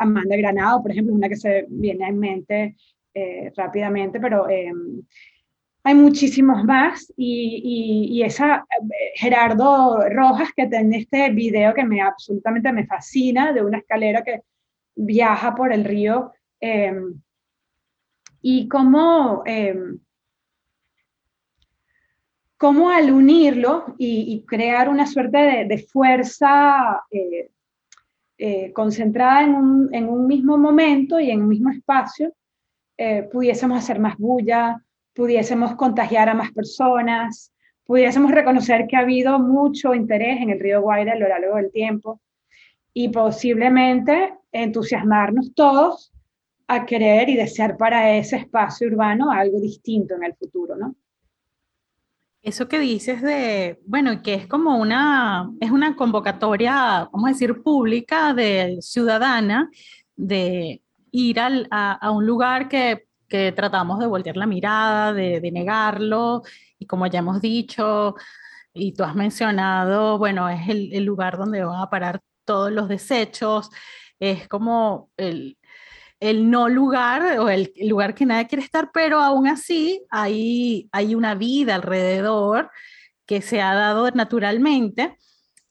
Amanda 0.00 0.36
Granado, 0.36 0.82
por 0.82 0.90
ejemplo, 0.90 1.14
una 1.14 1.28
que 1.28 1.36
se 1.36 1.66
viene 1.68 2.08
en 2.08 2.18
mente 2.18 2.76
eh, 3.14 3.52
rápidamente, 3.56 4.18
pero 4.18 4.48
em, 4.48 5.02
hay 5.82 5.94
muchísimos 5.94 6.64
más 6.64 7.12
y, 7.16 8.22
esa 8.24 8.66
Gerardo 9.14 9.98
Rojas 10.10 10.50
que 10.54 10.66
tiene 10.66 10.98
este 10.98 11.30
video 11.30 11.74
que 11.74 11.84
me 11.84 12.00
absolutamente 12.00 12.72
me 12.72 12.86
fascina 12.86 13.52
de 13.52 13.64
una 13.64 13.78
escalera 13.78 14.22
que 14.22 14.42
viaja 14.94 15.54
por 15.54 15.72
el 15.72 15.84
río 15.84 16.32
em, 16.60 17.20
y 18.42 18.68
cómo, 18.68 19.42
em, 19.46 19.98
cómo 22.56 22.90
al 22.90 23.10
unirlo 23.10 23.94
y, 23.98 24.44
crear 24.46 24.88
una 24.88 25.06
suerte 25.06 25.38
de, 25.38 25.64
de 25.64 25.78
fuerza 25.78 27.02
eh, 27.10 27.50
eh, 28.42 28.72
concentrada 28.72 29.42
en 29.42 29.54
un, 29.54 29.94
en 29.94 30.08
un, 30.08 30.26
mismo 30.26 30.56
momento 30.56 31.20
y 31.20 31.30
en 31.30 31.42
un 31.42 31.48
mismo 31.48 31.68
espacio, 31.68 32.32
eh, 32.96 33.28
pudiésemos 33.30 33.76
hacer 33.76 33.98
más 33.98 34.16
bulla, 34.16 34.82
pudiésemos 35.12 35.74
contagiar 35.74 36.30
a 36.30 36.34
más 36.34 36.50
personas, 36.50 37.52
pudiésemos 37.84 38.30
reconocer 38.30 38.86
que 38.86 38.96
ha 38.96 39.00
habido 39.00 39.38
mucho 39.38 39.94
interés 39.94 40.40
en 40.40 40.48
el 40.48 40.58
río 40.58 40.80
Guaira 40.80 41.12
a 41.12 41.16
lo 41.16 41.28
largo 41.28 41.56
del 41.56 41.70
tiempo 41.70 42.22
y 42.94 43.10
posiblemente 43.10 44.32
entusiasmarnos 44.52 45.52
todos 45.54 46.10
a 46.66 46.86
querer 46.86 47.28
y 47.28 47.36
desear 47.36 47.76
para 47.76 48.16
ese 48.16 48.36
espacio 48.36 48.88
urbano 48.88 49.30
algo 49.30 49.60
distinto 49.60 50.14
en 50.14 50.24
el 50.24 50.34
futuro, 50.34 50.76
¿no? 50.76 50.94
Eso 52.42 52.68
que 52.68 52.78
dices 52.78 53.20
de, 53.20 53.78
bueno, 53.86 54.22
que 54.22 54.34
es 54.34 54.46
como 54.46 54.78
una, 54.78 55.50
es 55.60 55.70
una 55.70 55.94
convocatoria, 55.94 57.08
vamos 57.12 57.28
a 57.28 57.32
decir, 57.32 57.62
pública, 57.62 58.32
de 58.32 58.78
ciudadana, 58.80 59.68
de 60.16 60.82
ir 61.10 61.38
al, 61.40 61.68
a, 61.70 62.10
un 62.10 62.24
lugar 62.26 62.68
que, 62.68 63.06
que, 63.28 63.52
tratamos 63.52 63.98
de 63.98 64.06
voltear 64.06 64.38
la 64.38 64.46
mirada, 64.46 65.12
de, 65.12 65.50
negarlo, 65.52 66.42
y 66.78 66.86
como 66.86 67.06
ya 67.06 67.18
hemos 67.18 67.42
dicho, 67.42 68.14
y 68.72 68.92
tú 68.92 69.04
has 69.04 69.14
mencionado, 69.14 70.16
bueno, 70.18 70.48
es 70.48 70.68
el, 70.68 70.94
el 70.94 71.04
lugar 71.04 71.36
donde 71.36 71.62
van 71.64 71.82
a 71.82 71.90
parar 71.90 72.22
todos 72.46 72.72
los 72.72 72.88
desechos, 72.88 73.70
es 74.18 74.48
como 74.48 75.10
el, 75.18 75.58
el 76.20 76.50
no 76.50 76.68
lugar 76.68 77.38
o 77.38 77.48
el 77.48 77.72
lugar 77.82 78.14
que 78.14 78.26
nadie 78.26 78.46
quiere 78.46 78.62
estar, 78.62 78.90
pero 78.92 79.20
aún 79.20 79.48
así 79.48 80.04
hay, 80.10 80.88
hay 80.92 81.14
una 81.14 81.34
vida 81.34 81.74
alrededor 81.74 82.70
que 83.26 83.40
se 83.42 83.62
ha 83.62 83.74
dado 83.74 84.10
naturalmente, 84.10 85.16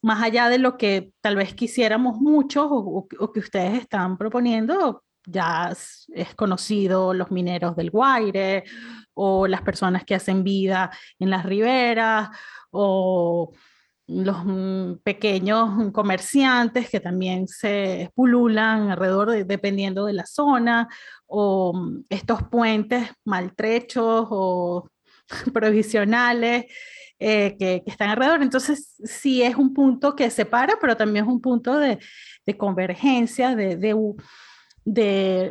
más 0.01 0.23
allá 0.23 0.49
de 0.49 0.57
lo 0.57 0.77
que 0.77 1.11
tal 1.21 1.35
vez 1.35 1.53
quisiéramos 1.53 2.19
muchos 2.19 2.67
o, 2.69 3.07
que 3.07 3.39
ustedes 3.39 3.81
están 3.81 4.17
proponiendo, 4.17 5.03
ya 5.25 5.69
es, 5.71 6.35
conocido 6.35 7.13
los 7.13 7.31
mineros 7.31 7.75
del 7.75 7.91
Guaire 7.91 8.63
o 9.13 9.45
las 9.45 9.61
personas 9.61 10.03
que 10.05 10.15
hacen 10.15 10.43
vida 10.43 10.89
en 11.19 11.29
las 11.29 11.45
riberas 11.45 12.29
o 12.71 13.51
los 14.09 14.43
mm, 14.43 14.95
pequeños 15.03 15.91
comerciantes 15.93 16.89
que 16.89 16.99
también 16.99 17.47
se 17.47 18.11
pululan 18.15 18.89
alrededor 18.89 19.45
dependiendo 19.45 20.05
de 20.05 20.13
la 20.13 20.25
zona, 20.25 20.87
o 21.27 21.73
mm, 21.73 22.05
estos 22.09 22.43
puentes 22.43 23.09
maltrechos 23.23 24.27
o 24.29 24.89
provisionales 25.53 26.65
eh, 27.19 27.55
que, 27.59 27.83
están 27.85 28.09
alrededor. 28.09 28.41
Entonces, 28.41 28.95
sí 29.03 29.43
es 29.43 29.55
un 29.55 29.73
punto 29.73 30.15
que 30.15 30.29
separa, 30.31 30.77
pero 30.81 30.97
también 30.97 31.25
es 31.25 31.31
un 31.31 31.41
punto 31.41 31.77
de, 31.77 31.99
convergencia, 32.57 33.55
de, 33.55 33.77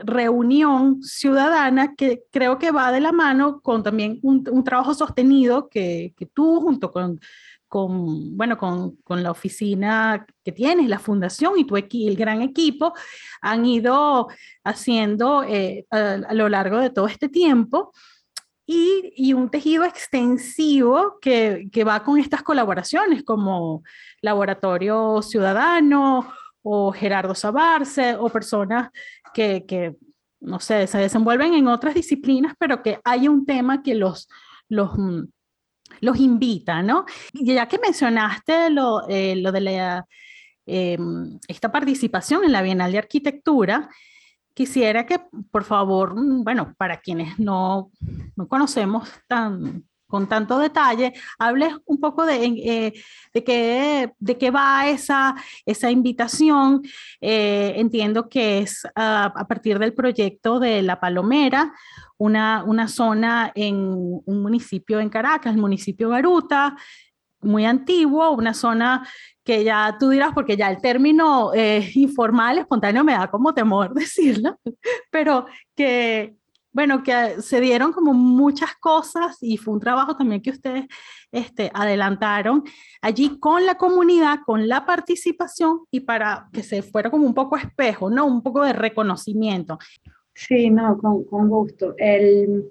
reunión 0.05 1.01
ciudadana 1.01 1.95
que 1.95 2.25
creo 2.33 2.59
que 2.59 2.73
va 2.73 2.91
de 2.91 2.99
la 2.99 3.13
mano 3.13 3.61
con 3.61 3.85
también 3.85 4.19
un, 4.23 4.65
trabajo 4.65 4.95
sostenido 4.95 5.69
que, 5.69 6.13
que, 6.17 6.27
tú 6.27 6.61
junto 6.61 6.91
con, 6.91 7.21
con, 7.69 8.37
bueno, 8.37 8.57
con, 8.59 8.97
con, 9.05 9.23
la 9.23 9.31
oficina 9.31 10.27
que 10.43 10.53
tienes, 10.53 10.89
la 10.89 10.99
fundación 10.99 11.59
y 11.59 11.67
tu 11.67 11.77
el 11.77 12.17
gran 12.17 12.43
equipo 12.43 12.95
han 13.41 13.65
ido 13.67 14.29
haciendo 14.65 15.45
eh, 15.45 15.87
a, 15.91 16.35
lo 16.35 16.49
largo 16.49 16.79
de 16.79 16.91
todo 16.91 17.07
este 17.07 17.29
tiempo. 17.29 17.93
Y, 18.71 19.15
y, 19.17 19.33
un 19.33 19.49
tejido 19.51 19.85
extensivo 19.85 21.19
que, 21.23 21.69
que, 21.73 21.85
va 21.85 22.05
con 22.05 22.19
estas 22.19 22.43
colaboraciones 22.43 23.23
como 23.23 23.83
Laboratorio 24.21 25.23
Ciudadano 25.23 26.31
o 26.61 26.93
Gerardo 26.93 27.35
Sabarce 27.35 28.17
o 28.17 28.29
personas 28.29 28.91
que, 29.33 29.65
que, 29.67 29.97
no 30.41 30.61
sé, 30.61 30.87
se 30.87 30.99
desenvuelven 30.99 31.55
en 31.55 31.67
otras 31.67 31.95
disciplinas, 31.95 32.55
pero 32.59 32.83
que 32.83 33.01
hay 33.05 33.27
un 33.27 33.47
tema 33.47 33.83
que 33.83 33.95
los, 33.95 34.29
los, 34.69 34.97
mm, 34.99 35.25
los 36.01 36.19
invita, 36.19 36.83
¿no? 36.83 37.05
Y 37.33 37.55
ya 37.55 37.67
que 37.67 37.79
mencionaste 37.79 38.71
lo, 38.71 39.09
eh, 39.09 39.37
lo 39.37 39.53
de 39.53 39.61
la, 39.61 40.07
em, 40.67 41.39
esta 41.49 41.71
participación 41.73 42.45
en 42.45 42.53
la 42.53 42.63
Bienal 42.63 42.93
de 42.93 42.99
Arquitectura, 42.99 43.89
quisiera 44.55 45.07
que, 45.07 45.21
por 45.51 45.65
favor, 45.65 46.15
bueno, 46.17 46.75
para 46.77 47.01
quienes 47.01 47.39
no, 47.39 47.91
no 48.37 48.49
conocemos 48.49 49.09
tan, 49.29 49.85
con 50.09 50.27
tanto 50.27 50.59
detalle, 50.59 51.13
hables 51.39 51.75
un 51.85 52.01
poco 52.01 52.25
de, 52.25 52.45
eh, 52.45 52.93
de, 53.33 53.45
qué, 53.45 54.13
de 54.19 54.39
qué 54.39 54.51
va 54.51 54.89
esa, 54.89 55.37
esa 55.67 55.91
invitación. 55.91 56.83
Eh, 57.21 57.75
entiendo 57.77 58.29
que 58.29 58.61
es 58.61 58.87
a, 58.97 59.33
partir 59.49 59.79
del 59.79 59.93
proyecto 59.93 60.59
de 60.59 60.83
La 60.83 60.99
Palomera, 60.99 61.73
una, 62.19 62.65
una 62.65 62.89
zona 62.89 63.53
en 63.55 63.77
un 63.77 64.43
municipio 64.43 65.01
en 65.01 65.09
Caracas, 65.09 65.55
el 65.55 65.61
municipio 65.61 66.11
Garuta, 66.11 66.77
muy 67.41 67.65
antiguo, 67.65 68.31
una 68.33 68.53
zona 68.53 69.09
que 69.45 69.65
ya 69.65 69.97
tú 69.99 70.11
dirás, 70.11 70.33
porque 70.35 70.57
ya 70.57 70.71
el 70.71 70.81
término 70.81 71.53
eh, 71.55 71.91
informal, 71.95 72.59
espontáneo, 72.59 73.05
me 73.05 73.13
da 73.13 73.31
como 73.31 73.55
temor 73.55 73.95
decirlo, 73.95 74.59
pero 75.11 75.47
que 75.75 76.39
bueno, 76.71 77.03
que 77.03 77.43
se 77.43 77.61
dieron 77.61 77.93
como 77.93 78.13
muchas 78.13 78.77
cosas 78.79 79.39
y 79.41 79.57
fue 79.57 79.75
un 79.75 79.81
trabajo 79.81 80.17
también 80.17 80.41
que 80.41 80.51
ustedes 80.51 80.87
este, 81.33 81.73
adelantaron 81.75 82.63
allí 83.01 83.39
con 83.41 83.67
la 83.67 83.77
comunidad, 83.77 84.41
con 84.47 84.69
la 84.69 84.87
participación 84.87 85.81
y 85.91 86.01
para 86.01 86.49
que 86.53 86.63
se 86.63 86.83
fuera 86.83 87.11
como 87.11 87.27
un 87.27 87.35
poco 87.35 87.57
espejo, 87.57 88.11
¿no? 88.11 88.27
Un 88.27 88.43
poco 88.43 88.63
de 88.63 88.75
reconocimiento. 88.75 89.79
Sí, 90.39 90.71
no, 90.71 90.97
con, 90.99 91.25
con 91.25 91.49
gusto. 91.49 91.95
El, 91.99 92.71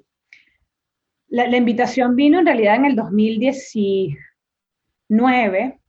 la, 1.28 1.58
invitación 1.58 2.16
vino 2.16 2.40
en 2.40 2.46
realidad 2.46 2.76
en 2.76 2.86
el 2.86 2.96
2019, 2.96 5.80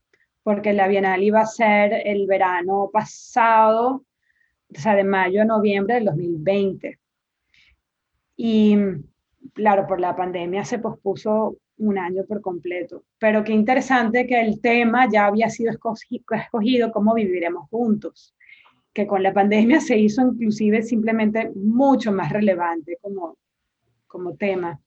porque 0.42 0.72
la 0.72 0.88
Bienal 0.88 1.22
iba 1.22 1.40
a 1.40 1.46
ser 1.46 2.02
el 2.04 2.26
verano 2.26 2.90
pasado, 2.92 4.04
o 4.68 4.74
sea, 4.74 4.96
de 4.96 5.04
mayo 5.04 5.42
a 5.42 5.44
noviembre 5.44 5.94
del 5.94 6.06
2020 6.06 6.98
y 8.38 8.76
claro, 9.52 9.86
por 9.86 10.00
la 10.00 10.16
pandemia 10.16 10.64
se 10.64 10.78
pospuso 10.78 11.58
un 11.76 11.98
año 11.98 12.24
por 12.24 12.40
completo. 12.40 13.04
Pero 13.18 13.44
qué 13.44 13.52
interesante 13.52 14.26
que 14.26 14.40
el 14.40 14.60
tema 14.60 15.08
ya 15.10 15.26
había 15.26 15.50
sido 15.50 15.72
escogido, 15.72 16.92
cómo 16.92 17.14
viviremos 17.14 17.68
juntos, 17.68 18.34
que 18.98 19.06
con 19.06 19.22
la 19.22 19.32
pandemia 19.32 19.80
se 19.80 19.96
hizo 19.96 20.22
inclusive 20.22 20.82
simplemente 20.82 21.52
mucho 21.54 22.10
más 22.10 22.32
relevante 22.32 22.98
como, 23.00 23.36
como 24.08 24.34
tema. 24.34 24.80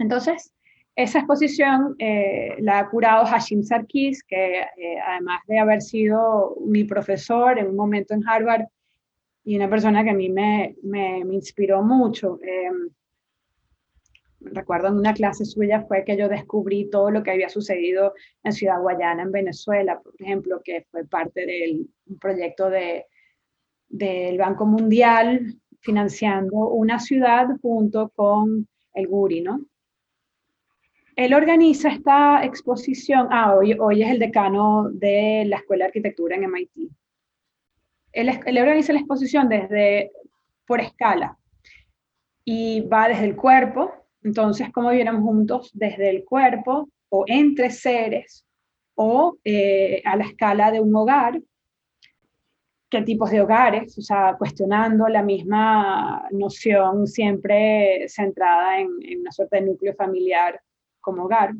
Entonces, 0.00 0.52
esa 0.96 1.20
exposición 1.20 1.94
eh, 2.00 2.56
la 2.58 2.80
ha 2.80 2.90
curado 2.90 3.24
Hashim 3.24 3.62
Sarkis, 3.62 4.24
que 4.24 4.58
eh, 4.58 4.98
además 5.06 5.40
de 5.46 5.56
haber 5.56 5.82
sido 5.82 6.56
mi 6.66 6.82
profesor 6.82 7.60
en 7.60 7.68
un 7.68 7.76
momento 7.76 8.12
en 8.12 8.28
Harvard, 8.28 8.64
y 9.44 9.54
una 9.54 9.70
persona 9.70 10.02
que 10.02 10.10
a 10.10 10.14
mí 10.14 10.28
me, 10.28 10.74
me, 10.82 11.24
me 11.24 11.36
inspiró 11.36 11.84
mucho. 11.84 12.40
Eh, 12.42 12.72
recuerdo 14.66 14.88
en 14.88 14.98
una 14.98 15.14
clase 15.14 15.44
suya 15.44 15.84
fue 15.86 16.04
que 16.04 16.16
yo 16.16 16.28
descubrí 16.28 16.90
todo 16.90 17.10
lo 17.10 17.22
que 17.22 17.30
había 17.30 17.48
sucedido 17.48 18.14
en 18.42 18.52
Ciudad 18.52 18.80
Guayana, 18.80 19.22
en 19.22 19.30
Venezuela, 19.30 20.00
por 20.00 20.12
ejemplo, 20.18 20.60
que 20.64 20.84
fue 20.90 21.06
parte 21.06 21.46
del 21.46 21.88
proyecto 22.20 22.68
de, 22.68 23.06
del 23.88 24.36
Banco 24.38 24.66
Mundial 24.66 25.54
financiando 25.80 26.56
una 26.70 26.98
ciudad 26.98 27.46
junto 27.62 28.08
con 28.08 28.66
el 28.94 29.06
Guri, 29.06 29.40
¿no? 29.40 29.60
Él 31.14 31.32
organiza 31.32 31.90
esta 31.90 32.44
exposición, 32.44 33.28
ah, 33.30 33.54
hoy, 33.54 33.76
hoy 33.78 34.02
es 34.02 34.10
el 34.10 34.18
decano 34.18 34.90
de 34.90 35.44
la 35.46 35.58
Escuela 35.58 35.84
de 35.84 35.88
Arquitectura 35.88 36.34
en 36.34 36.50
MIT 36.50 36.90
él, 38.16 38.58
organiza 38.58 38.92
la 38.94 39.00
exposición 39.00 39.48
desde, 39.48 40.10
por 40.66 40.80
escala, 40.80 41.38
y 42.44 42.80
va 42.80 43.08
desde 43.08 43.26
el 43.26 43.36
cuerpo, 43.36 44.05
entonces 44.26 44.72
como 44.72 44.90
viéramos 44.90 45.22
juntos 45.22 45.70
desde 45.72 46.10
el 46.10 46.24
cuerpo 46.24 46.90
o 47.10 47.24
entre 47.28 47.70
seres 47.70 48.44
o 48.96 49.38
eh, 49.44 50.02
a 50.04 50.16
la 50.16 50.24
escala 50.24 50.72
de 50.72 50.80
un 50.80 50.94
hogar, 50.96 51.40
qué 52.90 53.02
tipos 53.02 53.30
de 53.30 53.40
hogares, 53.40 53.96
o 53.98 54.02
sea, 54.02 54.34
cuestionando 54.36 55.06
la 55.08 55.22
misma 55.22 56.26
noción 56.32 57.06
siempre 57.06 58.08
centrada 58.08 58.80
en, 58.80 58.88
en 59.02 59.20
una 59.20 59.30
suerte 59.30 59.56
de 59.60 59.66
núcleo 59.66 59.94
familiar 59.94 60.60
como 61.00 61.24
hogar, 61.24 61.52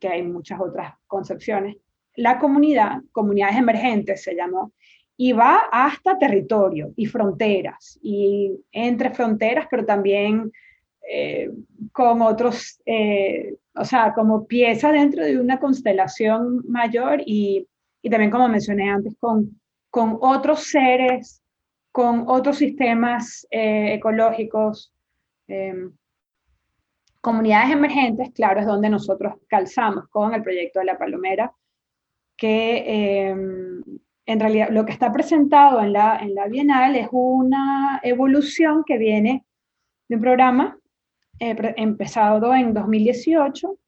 que 0.00 0.08
hay 0.08 0.22
muchas 0.22 0.60
otras 0.60 0.94
concepciones. 1.06 1.76
La 2.16 2.38
comunidad, 2.38 3.02
comunidades 3.12 3.56
emergentes 3.56 4.22
se 4.22 4.34
llamó, 4.34 4.72
y 5.16 5.32
va 5.32 5.64
hasta 5.70 6.18
territorio 6.18 6.92
y 6.96 7.06
fronteras, 7.06 7.98
y 8.02 8.52
entre 8.72 9.10
fronteras, 9.10 9.66
pero 9.70 9.84
también 9.84 10.50
eh, 11.10 11.50
otros, 11.94 12.80
eh, 12.86 13.56
o 13.74 13.84
sea, 13.84 14.12
como 14.14 14.46
pieza 14.46 14.92
dentro 14.92 15.24
de 15.24 15.38
una 15.38 15.58
constelación 15.58 16.62
mayor 16.68 17.22
y, 17.24 17.66
y 18.02 18.10
también, 18.10 18.30
como 18.30 18.48
mencioné 18.48 18.90
antes, 18.90 19.14
con, 19.18 19.60
con 19.90 20.18
otros 20.20 20.64
seres, 20.64 21.42
con 21.92 22.24
otros 22.26 22.58
sistemas 22.58 23.46
eh, 23.50 23.94
ecológicos. 23.94 24.92
Em, 25.46 25.92
comunidades 27.20 27.70
emergentes, 27.70 28.32
claro, 28.34 28.60
es 28.60 28.66
donde 28.66 28.90
nosotros 28.90 29.34
calzamos 29.48 30.08
con 30.08 30.34
el 30.34 30.42
proyecto 30.42 30.80
de 30.80 30.86
la 30.86 30.98
Palomera, 30.98 31.52
que 32.36 33.28
em, 33.28 33.82
en 34.26 34.40
realidad 34.40 34.68
lo 34.70 34.84
que 34.84 34.92
está 34.92 35.12
presentado 35.12 35.80
en 35.80 35.92
la, 35.92 36.18
en 36.18 36.34
la 36.34 36.48
Bienal 36.48 36.96
es 36.96 37.08
una 37.12 38.00
evolución 38.02 38.82
que 38.84 38.98
viene 38.98 39.44
de 40.08 40.16
un 40.16 40.22
programa 40.22 40.78
eh, 41.50 41.74
empezado 41.76 42.54
en 42.54 42.72
2018 42.72 43.78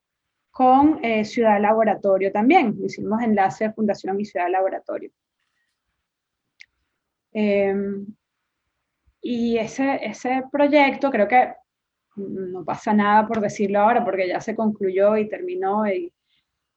con 0.51 1.03
eh, 1.03 1.25
Ciudad 1.25 1.61
Laboratorio 1.61 2.31
también. 2.31 2.77
Hicimos 2.85 3.23
enlace 3.23 3.65
de 3.65 3.73
Fundación 3.73 4.21
y 4.21 4.25
Ciudad 4.25 4.51
Laboratorio. 4.51 5.11
Em, 7.33 8.07
y 9.21 9.59
ese, 9.59 9.99
ese 10.03 10.43
proyecto 10.51 11.11
creo 11.11 11.29
que 11.29 11.53
no 12.17 12.65
pasa 12.65 12.93
nada 12.93 13.27
por 13.27 13.41
decirlo 13.41 13.81
ahora 13.81 14.05
porque 14.05 14.29
ya 14.29 14.41
se 14.41 14.55
concluyó 14.55 15.17
y 15.17 15.29
terminó 15.29 15.87
y 15.87 16.13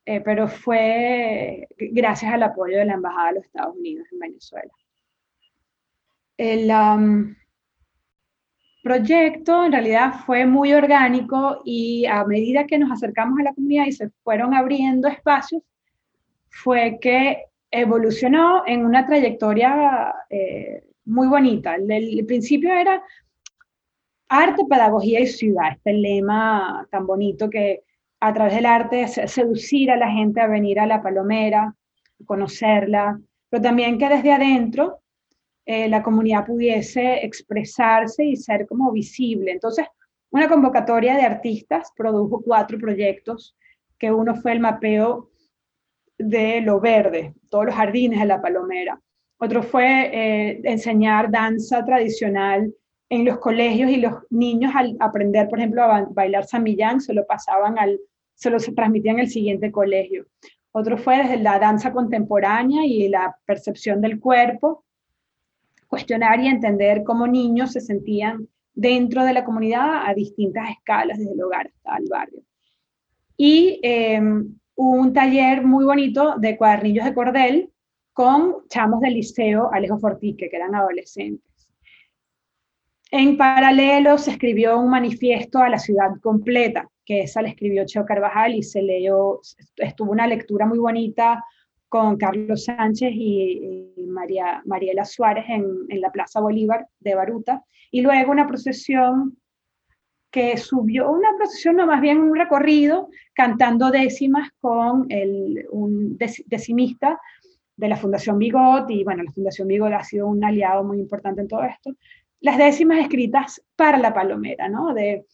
eh, 0.06 0.22
pero 0.22 0.48
fue 0.48 1.68
gracias 1.78 2.34
al 2.34 2.44
apoyo 2.44 2.78
de 2.78 2.86
la 2.86 2.94
Embajada 2.94 3.28
de 3.28 3.36
los 3.36 3.46
Estados 3.46 3.76
Unidos 3.76 4.08
en 4.12 4.20
Venezuela. 4.20 4.72
El 6.38 6.72
um, 6.72 7.36
proyecto 8.82 9.66
en 9.66 9.72
realidad 9.72 10.14
fue 10.26 10.46
muy 10.46 10.74
orgánico 10.74 11.62
y 11.66 12.06
a 12.06 12.24
medida 12.24 12.66
que 12.66 12.78
nos 12.80 12.92
acercamos 12.92 13.40
a 13.40 13.44
la 13.44 13.54
comunidad 13.54 13.86
y 13.88 13.92
se 13.92 14.10
fueron 14.24 14.54
abriendo 14.54 15.08
espacios, 15.08 15.64
fue 16.50 16.98
que 17.02 17.46
evolucionó 17.72 18.64
en 18.66 18.86
una 18.86 19.06
trayectoria 19.06 20.14
eh, 20.30 20.84
muy 21.06 21.28
bonita. 21.28 21.76
El, 21.76 21.92
el, 21.92 22.26
principio 22.26 22.74
era 22.74 23.04
arte, 24.30 24.64
pedagogía 24.70 25.20
y 25.20 25.28
ciudad, 25.28 25.74
este 25.74 25.94
lema 25.94 26.88
tan 26.92 27.06
bonito 27.06 27.50
que 27.50 27.84
a 28.20 28.34
través 28.34 28.56
del 28.56 28.66
arte 28.66 29.08
seducir 29.08 29.92
a 29.92 29.98
la 29.98 30.12
gente 30.12 30.42
a 30.42 30.48
venir 30.48 30.80
a 30.80 30.86
la 30.86 31.02
palomera, 31.02 31.74
conocerla, 32.26 33.20
pero 33.50 33.62
también 33.64 33.98
que 33.98 34.10
desde 34.10 34.32
adentro 34.32 35.00
eh, 35.72 35.88
la 35.88 36.02
comunidad 36.02 36.48
pudiese 36.48 37.24
expresarse 37.24 38.26
y 38.26 38.36
ser 38.36 38.66
como 38.66 38.92
visible. 38.92 39.52
Entonces, 39.52 39.86
una 40.32 40.50
convocatoria 40.50 41.16
de 41.16 41.22
artistas 41.22 41.94
produjo 41.96 42.42
cuatro 42.42 42.80
proyectos, 42.80 43.56
que 44.00 44.12
uno 44.12 44.34
fue 44.34 44.54
el 44.54 44.62
mapeo 44.62 45.30
de 46.18 46.62
lo 46.62 46.80
verde, 46.80 47.36
todos 47.50 47.68
los 47.68 47.76
jardines 47.76 48.20
de 48.20 48.26
la 48.26 48.42
palomera. 48.42 49.00
Otro 49.38 49.62
fue 49.62 50.10
eh, 50.12 50.60
enseñar 50.64 51.30
danza 51.30 51.86
tradicional 51.86 52.74
en 53.08 53.26
los 53.26 53.38
colegios 53.38 53.92
y 53.92 53.98
los 53.98 54.14
niños 54.32 54.74
al 54.76 54.98
aprender, 55.00 55.50
por 55.50 55.60
ejemplo, 55.60 55.84
a 55.84 56.08
bailar 56.10 56.46
samillán, 56.48 57.00
se 57.00 57.14
lo 57.14 57.28
pasaban 57.28 57.78
al, 57.78 58.00
se 58.34 58.50
lo 58.50 58.58
transmitían 58.58 59.20
al 59.20 59.30
siguiente 59.30 59.72
colegio. 59.72 60.26
Otro 60.72 60.98
fue 60.98 61.18
desde 61.18 61.38
la 61.38 61.60
danza 61.60 61.92
contemporánea 61.92 62.88
y 62.88 63.08
la 63.08 63.38
percepción 63.46 64.02
del 64.02 64.20
cuerpo, 64.20 64.84
cuestionar 65.90 66.40
y 66.40 66.48
entender 66.48 67.04
cómo 67.04 67.28
niños 67.28 67.74
se 67.74 67.82
sentían 67.82 68.48
dentro 68.74 69.26
de 69.26 69.34
la 69.34 69.44
comunidad 69.44 70.08
a 70.08 70.14
distintas 70.14 70.70
escalas, 70.70 71.18
desde 71.18 71.34
el 71.34 71.44
hogar 71.44 71.68
hasta 71.68 71.98
el 71.98 72.06
barrio. 72.10 72.42
Y 73.36 73.80
em, 73.84 74.56
un 74.76 75.12
taller 75.12 75.66
muy 75.66 75.84
bonito 75.84 76.36
de 76.38 76.56
cuadernillos 76.56 77.06
de 77.06 77.14
cordel 77.14 77.70
con 78.14 78.68
chamos 78.70 79.02
del 79.02 79.16
liceo 79.16 79.70
Alejo 79.74 79.98
Fortique, 79.98 80.50
que 80.50 80.56
eran 80.56 80.76
adolescentes. 80.76 81.50
En 83.12 83.38
paralelo 83.38 84.18
se 84.20 84.32
escribió 84.32 84.80
un 84.80 84.92
manifiesto 84.92 85.60
a 85.60 85.70
la 85.70 85.80
ciudad 85.80 86.12
completa, 86.22 86.88
que 87.04 87.22
esa 87.22 87.42
la 87.42 87.50
escribió 87.50 87.86
Cheo 87.86 88.06
Carvajal 88.06 88.54
y 88.54 88.62
se 88.62 88.84
leyó, 88.84 89.42
estuvo 89.78 90.12
una 90.12 90.28
lectura 90.28 90.68
muy 90.68 90.78
bonita 90.78 91.44
con 91.90 92.18
Carlos 92.18 92.66
Sánchez 92.66 93.12
y, 93.14 93.94
María, 94.08 94.62
Mariela 94.66 95.06
Suárez 95.06 95.46
en, 95.50 95.66
en, 95.90 96.02
la 96.02 96.12
Plaza 96.12 96.40
Bolívar 96.40 96.88
de 97.00 97.16
Baruta, 97.16 97.64
y 97.92 98.02
luego 98.02 98.32
una 98.32 98.48
procesión 98.48 99.38
que 100.32 100.58
subió, 100.58 101.12
una 101.12 101.30
procesión, 101.38 101.78
no 101.78 101.88
más 101.88 102.02
bien 102.02 102.20
un 102.20 102.36
recorrido, 102.36 103.10
cantando 103.34 103.90
décimas 103.90 104.50
con 104.60 105.06
el, 105.10 105.66
un 105.72 106.18
decimista 106.18 107.20
de 107.76 107.88
la 107.88 107.98
Fundación 107.98 108.38
Bigot, 108.38 108.90
y 108.90 109.04
bueno, 109.04 109.24
la 109.24 109.32
Fundación 109.32 109.68
Bigot 109.68 109.92
ha 109.94 110.04
sido 110.04 110.28
un 110.28 110.44
aliado 110.44 110.84
muy 110.84 111.00
importante 111.00 111.42
en 111.42 111.48
todo 111.48 111.64
esto, 111.64 111.92
las 112.42 112.58
décimas 112.58 113.00
escritas 113.00 113.62
para 113.76 113.98
la 113.98 114.14
palomera, 114.14 114.70
¿no? 114.70 114.94
De, 114.94 115.26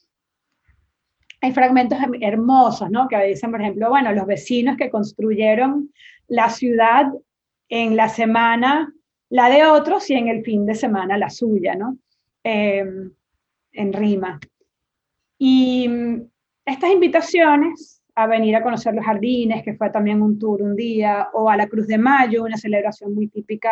hay 1.42 1.52
fragmentos 1.52 2.00
hermosos, 2.22 2.90
¿no? 2.90 3.08
Que 3.08 3.24
dicen, 3.26 3.52
por 3.52 3.62
ejemplo, 3.62 3.90
bueno, 3.90 4.12
los 4.14 4.26
vecinos 4.26 4.78
que 4.78 4.90
construyeron 4.90 5.92
la 6.28 6.50
ciudad 6.50 7.08
en 7.70 7.96
la 7.96 8.10
semana 8.10 8.94
la 9.30 9.50
de 9.50 9.66
otros 9.66 10.10
y 10.10 10.14
en 10.14 10.28
el 10.28 10.44
fin 10.44 10.66
de 10.66 10.76
semana 10.76 11.18
la 11.18 11.30
suya, 11.30 11.76
¿no? 11.76 11.98
Em, 12.44 13.12
en 13.72 13.94
rima. 13.94 14.40
Y 15.38 15.88
mm, 15.90 16.22
estas 16.66 16.92
invitaciones 16.92 18.02
a 18.16 18.28
venir 18.28 18.56
a 18.56 18.64
conocer 18.64 18.94
los 18.94 19.06
jardines, 19.06 19.64
que 19.64 19.74
fue 19.74 19.90
también 19.90 20.22
un 20.22 20.40
tour 20.40 20.62
un 20.62 20.76
día, 20.76 21.30
o 21.34 21.50
a 21.50 21.58
la 21.58 21.68
Cruz 21.68 21.88
de 21.88 21.98
Mayo, 21.98 22.44
una 22.44 22.58
celebración 22.58 23.14
muy 23.14 23.28
típica, 23.28 23.72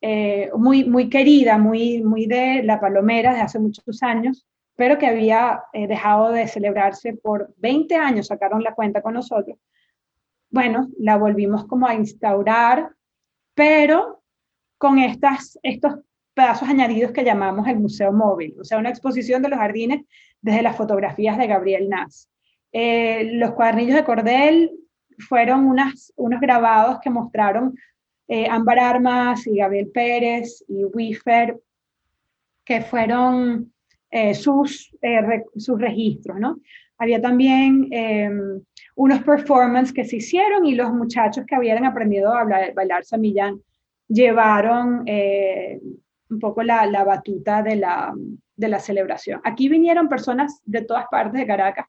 eh, 0.00 0.50
muy, 0.56 0.84
muy 0.84 1.08
querida, 1.08 1.58
muy, 1.58 2.02
muy 2.02 2.26
de 2.26 2.62
la 2.62 2.80
Palomera 2.80 3.34
de 3.34 3.40
hace 3.40 3.58
muchos 3.58 4.02
años, 4.02 4.46
pero 4.76 4.98
que 4.98 5.06
había 5.06 5.62
eh, 5.72 5.86
dejado 5.86 6.30
de 6.30 6.46
celebrarse 6.46 7.14
por 7.14 7.52
20 7.56 7.96
años, 7.96 8.28
sacaron 8.28 8.62
la 8.62 8.74
cuenta 8.74 9.02
con 9.02 9.14
nosotros. 9.14 9.58
Bueno, 10.52 10.90
la 10.98 11.16
volvimos 11.16 11.64
como 11.64 11.86
a 11.86 11.94
instaurar, 11.94 12.90
pero 13.54 14.22
con 14.76 14.98
estas, 14.98 15.58
estos 15.62 15.94
pedazos 16.34 16.68
añadidos 16.68 17.10
que 17.12 17.24
llamamos 17.24 17.66
el 17.68 17.78
Museo 17.78 18.12
Móvil, 18.12 18.54
o 18.60 18.64
sea, 18.64 18.76
una 18.76 18.90
exposición 18.90 19.40
de 19.40 19.48
los 19.48 19.58
jardines 19.58 20.04
desde 20.42 20.60
las 20.60 20.76
fotografías 20.76 21.38
de 21.38 21.46
Gabriel 21.46 21.88
Nas. 21.88 22.28
Eh, 22.70 23.30
los 23.32 23.52
cuadernillos 23.52 23.94
de 23.94 24.04
Cordel 24.04 24.70
fueron 25.18 25.66
unos 25.66 26.40
grabados 26.42 26.98
que 27.00 27.08
mostraron 27.08 27.74
eh, 28.28 28.46
Ámbar 28.50 28.78
Armas 28.78 29.46
y 29.46 29.56
Gabriel 29.56 29.90
Pérez 29.92 30.62
y 30.68 30.84
Wiffer, 30.84 31.58
que 32.62 32.82
fueron 32.82 33.72
eh, 34.10 34.34
sus, 34.34 34.94
sus 35.56 35.80
registros, 35.80 36.38
¿no? 36.38 36.58
Había 36.98 37.22
también 37.22 37.88
unos 38.94 39.22
performances 39.22 39.94
que 39.94 40.04
se 40.04 40.16
hicieron 40.16 40.66
y 40.66 40.74
los 40.74 40.92
muchachos 40.92 41.44
que 41.46 41.54
habían 41.54 41.84
aprendido 41.84 42.34
a 42.34 42.44
bailar, 42.44 42.74
bailar 42.74 43.04
samillán 43.04 43.60
llevaron 44.08 45.04
un 45.08 46.38
poco 46.40 46.62
la, 46.62 46.86
la 46.86 47.04
batuta 47.04 47.62
de 47.62 47.76
la, 47.76 48.12
de 48.56 48.68
la 48.68 48.78
celebración. 48.78 49.40
Aquí 49.44 49.68
vinieron 49.68 50.08
personas 50.08 50.60
de 50.64 50.82
todas 50.82 51.06
partes 51.10 51.40
de 51.40 51.46
Caracas 51.46 51.86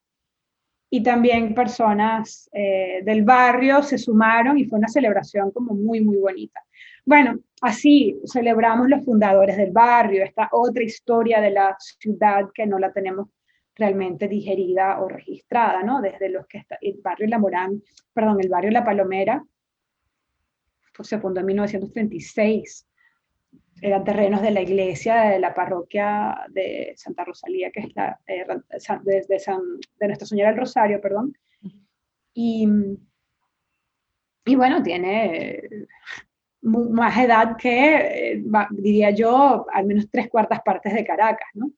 y 0.89 1.01
también 1.01 1.55
personas 1.55 2.49
eh, 2.53 3.01
del 3.03 3.23
barrio 3.23 3.81
se 3.81 3.97
sumaron 3.97 4.59
y 4.59 4.65
fue 4.65 4.77
una 4.77 4.87
celebración 4.87 5.49
como 5.51 5.73
muy, 5.73 6.01
muy 6.01 6.17
bonita. 6.17 6.61
Bueno, 7.03 7.39
así 7.61 8.19
celebramos 8.31 8.87
los 8.87 9.03
fundadores 9.03 9.57
del 9.57 9.71
barrio, 9.71 10.23
esta 10.23 10.49
otra 10.51 10.83
historia 10.83 11.41
de 11.41 11.49
la 11.49 11.75
ciudad 11.79 12.49
que 12.53 12.67
no 12.67 12.77
la 12.77 12.91
tenemos 12.93 13.27
realmente 13.75 14.27
digerida 14.27 14.99
o 15.01 15.07
registrada, 15.07 15.83
¿no? 15.83 16.01
Desde 16.01 16.29
los 16.29 16.45
que 16.47 16.59
está, 16.59 16.77
el 16.81 16.99
barrio 17.03 17.27
La 17.27 17.39
Morán, 17.39 17.81
perdón, 18.13 18.39
el 18.41 18.49
barrio 18.49 18.71
La 18.71 18.83
Palomera, 18.83 19.43
pues 20.95 21.09
se 21.09 21.19
fundó 21.19 21.39
en 21.39 21.47
1936 21.47 22.87
eran 23.83 24.03
terrenos 24.05 24.41
de 24.41 24.51
la 24.51 24.61
iglesia 24.61 25.23
de 25.23 25.39
la 25.39 25.53
parroquia 25.53 26.45
de 26.49 26.93
Santa 26.95 27.25
Rosalía, 27.25 27.69
que 27.69 27.81
es 27.81 27.95
la, 27.95 28.17
eh, 28.27 28.45
de, 29.03 29.39
San, 29.39 29.61
de 29.99 30.07
Nuestra 30.07 30.25
Señora 30.25 30.51
del 30.51 30.59
Rosario, 30.59 31.01
perdón. 31.01 31.37
Y, 32.33 32.65
y 34.45 34.55
bueno, 34.55 34.81
tiene 34.81 35.61
más 36.61 37.17
edad 37.17 37.57
que, 37.57 38.35
eh, 38.35 38.43
diría 38.71 39.11
yo, 39.11 39.65
al 39.71 39.85
menos 39.85 40.09
tres 40.09 40.29
cuartas 40.29 40.61
partes 40.63 40.93
de 40.93 41.03
Caracas, 41.03 41.49
¿no? 41.53 41.71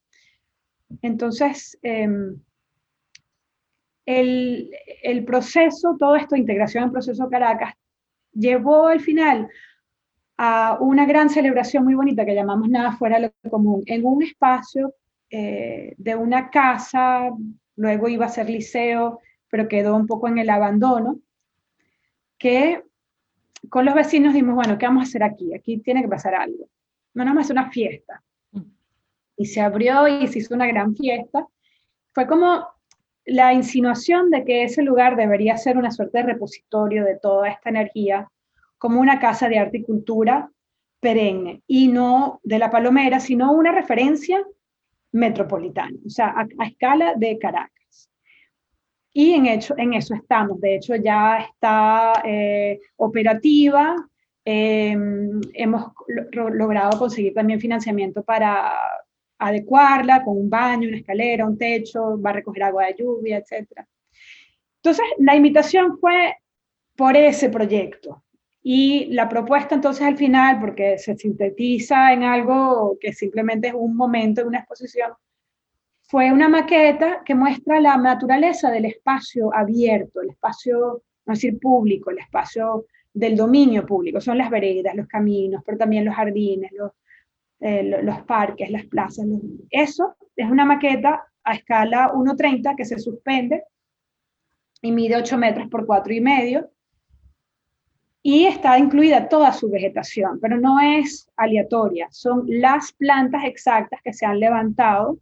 Entonces, 1.01 1.77
em, 1.81 2.39
el, 4.05 5.25
proceso, 5.25 5.95
todo 5.97 6.15
esto, 6.15 6.35
integración 6.35 6.85
en 6.85 6.91
proceso 6.91 7.29
Caracas, 7.29 7.73
llevó 8.31 8.87
al 8.87 8.99
final 8.99 9.49
a 10.37 10.77
una 10.79 11.05
gran 11.05 11.29
celebración 11.29 11.85
muy 11.85 11.95
bonita 11.95 12.25
que 12.25 12.35
llamamos 12.35 12.69
Nada 12.69 12.91
Fuera 12.91 13.19
de 13.19 13.33
lo 13.41 13.49
Común, 13.49 13.83
en 13.85 14.05
un 14.05 14.23
espacio 14.23 14.93
eh, 15.29 15.95
de 15.97 16.15
una 16.15 16.49
casa, 16.49 17.31
luego 17.75 18.09
iba 18.09 18.25
a 18.25 18.29
ser 18.29 18.49
liceo, 18.49 19.21
pero 19.49 19.67
quedó 19.67 19.95
un 19.95 20.07
poco 20.07 20.27
en 20.27 20.37
el 20.37 20.49
abandono, 20.49 21.19
que 22.37 22.83
con 23.69 23.85
los 23.85 23.95
vecinos 23.95 24.33
dijimos, 24.33 24.55
bueno, 24.55 24.77
¿qué 24.77 24.85
vamos 24.85 25.01
a 25.01 25.09
hacer 25.09 25.23
aquí? 25.23 25.53
Aquí 25.53 25.77
tiene 25.77 26.01
que 26.01 26.07
pasar 26.07 26.35
algo. 26.35 26.67
No, 27.13 27.23
no, 27.23 27.39
es 27.39 27.49
una 27.49 27.71
fiesta. 27.71 28.21
Y 29.37 29.45
se 29.45 29.61
abrió 29.61 30.07
y 30.07 30.27
se 30.27 30.39
hizo 30.39 30.53
una 30.53 30.67
gran 30.67 30.95
fiesta. 30.95 31.47
Fue 32.13 32.27
como 32.27 32.65
la 33.25 33.53
insinuación 33.53 34.29
de 34.29 34.45
que 34.45 34.63
ese 34.63 34.83
lugar 34.83 35.15
debería 35.15 35.57
ser 35.57 35.77
una 35.77 35.91
suerte 35.91 36.19
de 36.19 36.25
repositorio 36.25 37.03
de 37.03 37.17
toda 37.17 37.49
esta 37.49 37.69
energía 37.69 38.29
como 38.77 39.01
una 39.01 39.19
casa 39.19 39.49
de 39.49 39.57
arte 39.57 39.79
y 39.79 39.83
cultura 39.83 40.51
perenne 40.99 41.61
y 41.67 41.87
no 41.87 42.39
de 42.43 42.59
la 42.59 42.69
Palomera, 42.69 43.19
sino 43.19 43.51
una 43.51 43.71
referencia 43.71 44.43
metropolitana, 45.11 45.97
o 46.05 46.09
sea, 46.09 46.35
a, 46.35 46.65
escala 46.65 47.13
de 47.15 47.37
Caracas. 47.39 48.09
Y 49.13 49.33
en, 49.33 49.45
hecho, 49.45 49.75
en 49.77 49.93
eso 49.93 50.13
estamos, 50.13 50.59
de 50.59 50.75
hecho 50.75 50.95
ya 50.95 51.37
está 51.37 52.21
eh, 52.25 52.79
operativa, 52.97 53.95
em, 54.43 55.39
hemos 55.53 55.93
logrado 56.33 56.99
conseguir 56.99 57.33
también 57.33 57.61
financiamiento 57.61 58.23
para 58.23 58.73
adecuarla 59.37 60.23
con 60.23 60.37
un 60.37 60.49
baño, 60.49 60.87
una 60.87 60.97
escalera, 60.97 61.45
un 61.45 61.57
techo, 61.57 62.19
va 62.21 62.29
a 62.31 62.33
recoger 62.33 62.63
agua 62.63 62.85
de 62.85 62.95
lluvia, 62.99 63.37
etc. 63.37 63.85
Entonces, 64.77 65.05
la 65.19 65.35
invitación 65.35 65.97
fue 65.99 66.37
por 66.95 67.17
ese 67.17 67.49
proyecto, 67.49 68.23
y 68.67 69.05
la 69.13 69.29
propuesta 69.29 69.75
entonces 69.75 70.03
al 70.03 70.17
final, 70.17 70.59
porque 70.59 70.97
se 70.97 71.15
sintetiza 71.15 72.11
en 72.13 72.23
algo 72.23 72.97
que 72.99 73.13
simplemente 73.13 73.67
es 73.67 73.75
un 73.75 73.95
momento 73.95 74.41
de 74.41 74.47
una 74.47 74.57
exposición, 74.57 75.11
fue 76.01 76.31
una 76.31 76.49
maqueta 76.49 77.21
que 77.23 77.35
muestra 77.35 77.79
la 77.79 77.95
naturaleza 77.95 78.71
del 78.71 78.85
espacio 78.85 79.53
abierto, 79.53 80.19
el 80.19 80.31
espacio, 80.31 81.03
no 81.27 81.33
decir 81.35 81.59
público, 81.59 82.09
el 82.09 82.17
espacio 82.17 82.87
del 83.13 83.37
dominio 83.37 83.85
público. 83.85 84.19
Son 84.19 84.39
las 84.39 84.49
veredas, 84.49 84.95
los 84.95 85.07
caminos, 85.07 85.61
pero 85.63 85.77
también 85.77 86.03
los 86.03 86.15
jardines, 86.15 86.71
los, 86.71 86.91
eh, 87.59 87.83
los 88.03 88.21
parques, 88.23 88.69
las 88.69 88.85
plazas. 88.85 89.25
Eso 89.69 90.15
es 90.35 90.49
una 90.49 90.65
maqueta 90.65 91.23
a 91.43 91.53
escala 91.53 92.11
1.30 92.13 92.75
que 92.75 92.85
se 92.85 92.99
suspende 92.99 93.63
y 94.81 94.91
mide 94.91 95.17
8 95.17 95.37
metros 95.37 95.67
por 95.69 95.85
4 95.85 96.13
y 96.13 96.21
medio 96.21 96.69
y 98.21 98.47
está 98.47 98.79
incluida 98.79 99.29
toda 99.29 99.53
su 99.53 99.69
vegetación, 99.69 100.39
pero 100.41 100.59
no 100.59 100.79
es 100.79 101.29
aleatoria, 101.37 102.07
son 102.09 102.43
las 102.47 102.91
plantas 102.91 103.43
exactas 103.45 103.99
que 104.03 104.13
se 104.13 104.25
han 104.25 104.39
levantado 104.39 105.19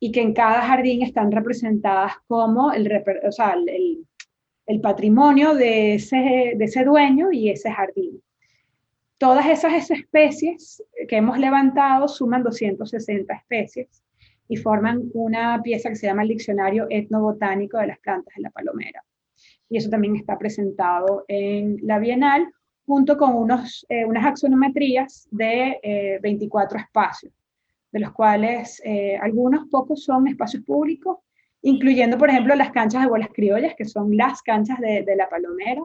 y 0.00 0.12
que 0.12 0.22
en 0.22 0.32
cada 0.32 0.62
jardín 0.62 1.02
están 1.02 1.30
representadas 1.30 2.14
como 2.26 2.72
el, 2.72 2.90
o 3.26 3.32
sea, 3.32 3.52
el, 3.52 4.06
el 4.66 4.80
patrimonio 4.80 5.54
de 5.54 5.96
ese, 5.96 6.54
de 6.56 6.64
ese 6.64 6.84
dueño 6.84 7.30
y 7.32 7.50
ese 7.50 7.70
jardín. 7.70 8.22
Todas 9.18 9.46
esas 9.46 9.90
especies 9.90 10.82
que 11.08 11.16
hemos 11.16 11.38
levantado 11.38 12.08
suman 12.08 12.42
260 12.42 13.34
especies 13.34 14.02
y 14.48 14.56
forman 14.56 15.10
una 15.14 15.60
pieza 15.62 15.88
que 15.88 15.96
se 15.96 16.06
llama 16.06 16.22
el 16.22 16.28
Diccionario 16.28 16.86
Etnobotánico 16.88 17.78
de 17.78 17.88
las 17.88 17.98
Plantas 17.98 18.34
de 18.36 18.42
la 18.42 18.50
Palomera. 18.50 19.02
Y 19.68 19.78
eso 19.78 19.90
también 19.90 20.16
está 20.16 20.38
presentado 20.38 21.24
en 21.28 21.78
la 21.82 21.98
Bienal, 21.98 22.48
junto 22.86 23.16
con 23.16 23.34
unos, 23.34 23.84
eh, 23.88 24.04
unas 24.04 24.24
axonometrías 24.24 25.26
de 25.32 26.18
24 26.22 26.78
espacios 26.78 27.32
de 27.96 28.00
los 28.00 28.12
cuales 28.12 28.80
eh, 28.84 29.16
algunos 29.16 29.68
pocos 29.70 30.04
son 30.04 30.28
espacios 30.28 30.62
públicos, 30.64 31.16
incluyendo, 31.62 32.18
por 32.18 32.28
ejemplo, 32.28 32.54
las 32.54 32.70
canchas 32.70 33.02
de 33.02 33.08
bolas 33.08 33.30
criollas, 33.32 33.74
que 33.74 33.86
son 33.86 34.14
las 34.14 34.42
canchas 34.42 34.78
de, 34.80 35.16
la 35.16 35.30
Palomera, 35.30 35.82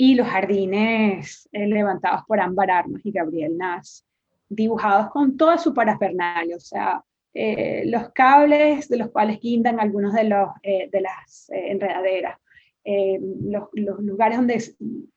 y 0.00 0.14
los 0.14 0.28
jardines 0.28 1.48
eh, 1.50 1.66
levantados 1.66 2.22
por 2.28 2.38
Ámbar 2.38 2.70
Armas 2.70 3.00
y 3.04 3.10
Gabriel 3.10 3.58
Nas, 3.58 4.06
dibujados 4.48 5.10
con 5.10 5.36
toda 5.36 5.58
su 5.58 5.74
parafernalia, 5.74 6.54
o 6.54 6.60
sea, 6.60 7.02
eh, 7.34 7.82
los 7.84 8.10
cables 8.12 8.88
de 8.88 8.96
los 8.96 9.10
cuales 9.10 9.40
guindan 9.40 9.80
algunos 9.80 10.14
de, 10.14 10.22
los, 10.22 10.50
de 10.62 11.00
las 11.00 11.50
enredaderas, 11.50 12.38
los, 12.84 13.64
los, 13.72 13.98
lugares 13.98 14.38
donde 14.38 14.62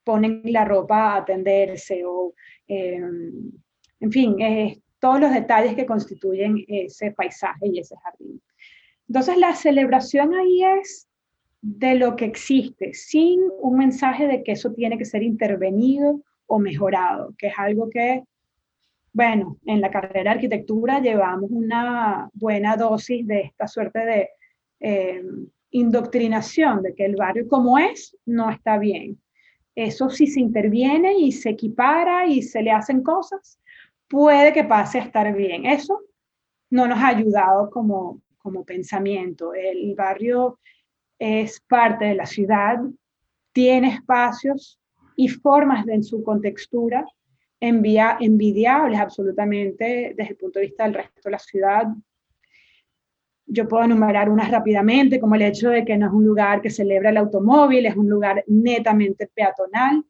ponen 0.03 0.41
la 0.45 0.65
ropa 0.65 1.15
a 1.15 1.25
tenderse, 1.25 2.03
o, 2.03 2.33
en 2.67 4.11
fin, 4.11 4.35
todos 4.99 5.19
los 5.19 5.31
detalles 5.31 5.75
que 5.75 5.85
constituyen 5.85 6.65
ese 6.67 7.11
paisaje 7.11 7.67
y 7.67 7.79
ese 7.79 7.95
jardín. 7.97 8.41
Entonces 9.07 9.37
la 9.37 9.53
celebración 9.55 10.33
ahí 10.33 10.63
es 10.63 11.07
de 11.61 11.95
lo 11.95 12.15
que 12.15 12.25
existe, 12.25 12.93
sin 12.93 13.39
un 13.59 13.77
mensaje 13.77 14.27
de 14.27 14.43
que 14.43 14.53
eso 14.53 14.73
tiene 14.73 14.97
que 14.97 15.05
ser 15.05 15.21
intervenido 15.21 16.21
o 16.47 16.59
mejorado, 16.59 17.33
que 17.37 17.47
es 17.47 17.53
algo 17.57 17.89
que, 17.89 18.23
bueno, 19.13 19.57
en 19.65 19.79
la 19.79 19.91
carrera 19.91 20.31
de 20.31 20.37
arquitectura 20.37 20.99
llevamos 20.99 21.51
una 21.51 22.29
buena 22.33 22.75
dosis 22.75 23.25
de 23.27 23.41
esta 23.41 23.67
suerte 23.67 23.99
de 23.99 24.29
eh, 24.79 25.23
indoctrinación, 25.69 26.81
de 26.81 26.95
que 26.95 27.05
el 27.05 27.15
barrio 27.15 27.47
como 27.47 27.77
es 27.77 28.17
no 28.25 28.49
está 28.49 28.77
bien. 28.77 29.21
Eso 29.75 30.09
sí 30.09 30.27
se 30.27 30.39
interviene 30.39 31.17
y 31.17 31.31
se 31.31 31.51
equipara 31.51 32.25
y 32.25 32.41
se 32.41 32.61
le 32.63 32.71
hacen 32.71 33.03
cosas, 33.03 33.59
puede 34.09 34.51
que 34.51 34.63
pase 34.63 34.99
a 34.99 35.03
estar 35.03 35.33
bien. 35.33 35.65
Eso 35.65 36.01
no 36.71 36.87
nos 36.87 36.97
ha 36.99 37.09
ayudado 37.09 37.69
como, 37.69 38.19
como 38.39 38.65
pensamiento. 38.65 39.53
El 39.53 39.93
barrio 39.95 40.59
es 41.21 41.61
parte 41.61 42.05
de 42.05 42.15
la 42.15 42.25
ciudad, 42.25 42.79
tiene 43.53 43.89
espacios 43.89 44.79
y 45.15 45.27
formas 45.27 45.87
en 45.87 46.03
su 46.03 46.23
contextura 46.23 47.05
envidiables 47.59 48.99
absolutamente 48.99 50.15
desde 50.17 50.31
el 50.31 50.37
punto 50.37 50.57
de 50.57 50.65
vista 50.65 50.83
del 50.83 50.95
resto 50.95 51.21
de 51.23 51.31
la 51.31 51.37
ciudad. 51.37 51.85
Yo 53.45 53.67
puedo 53.67 53.83
enumerar 53.83 54.31
unas 54.31 54.49
rápidamente, 54.49 55.19
como 55.19 55.35
el 55.35 55.43
hecho 55.43 55.69
de 55.69 55.85
que 55.85 55.95
no 55.95 56.07
es 56.07 56.11
un 56.11 56.25
lugar 56.25 56.59
que 56.59 56.71
celebra 56.71 57.11
el 57.11 57.17
automóvil, 57.17 57.85
es 57.85 57.95
un 57.95 58.09
lugar 58.09 58.43
netamente 58.47 59.27
peatonal, 59.27 60.03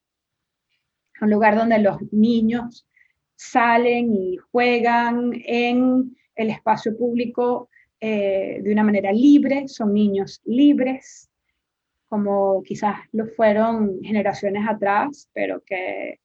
un 1.20 1.30
lugar 1.30 1.58
donde 1.58 1.80
los 1.80 1.98
niños 2.14 2.88
salen 3.36 4.16
y 4.16 4.38
juegan 4.38 5.34
en 5.46 6.16
el 6.36 6.50
espacio 6.52 6.98
público 6.98 7.70
eh, 8.02 8.60
de 8.62 8.72
una 8.74 8.84
manera 8.84 9.12
libre, 9.14 9.68
son 9.68 9.94
niños 9.94 10.42
libres, 10.44 11.30
como 12.10 12.62
quizás 12.64 12.98
lo 13.14 13.28
fueron 13.28 14.02
generaciones 14.04 14.68
atrás, 14.68 15.30
pero 15.34 15.62
que 15.64 16.20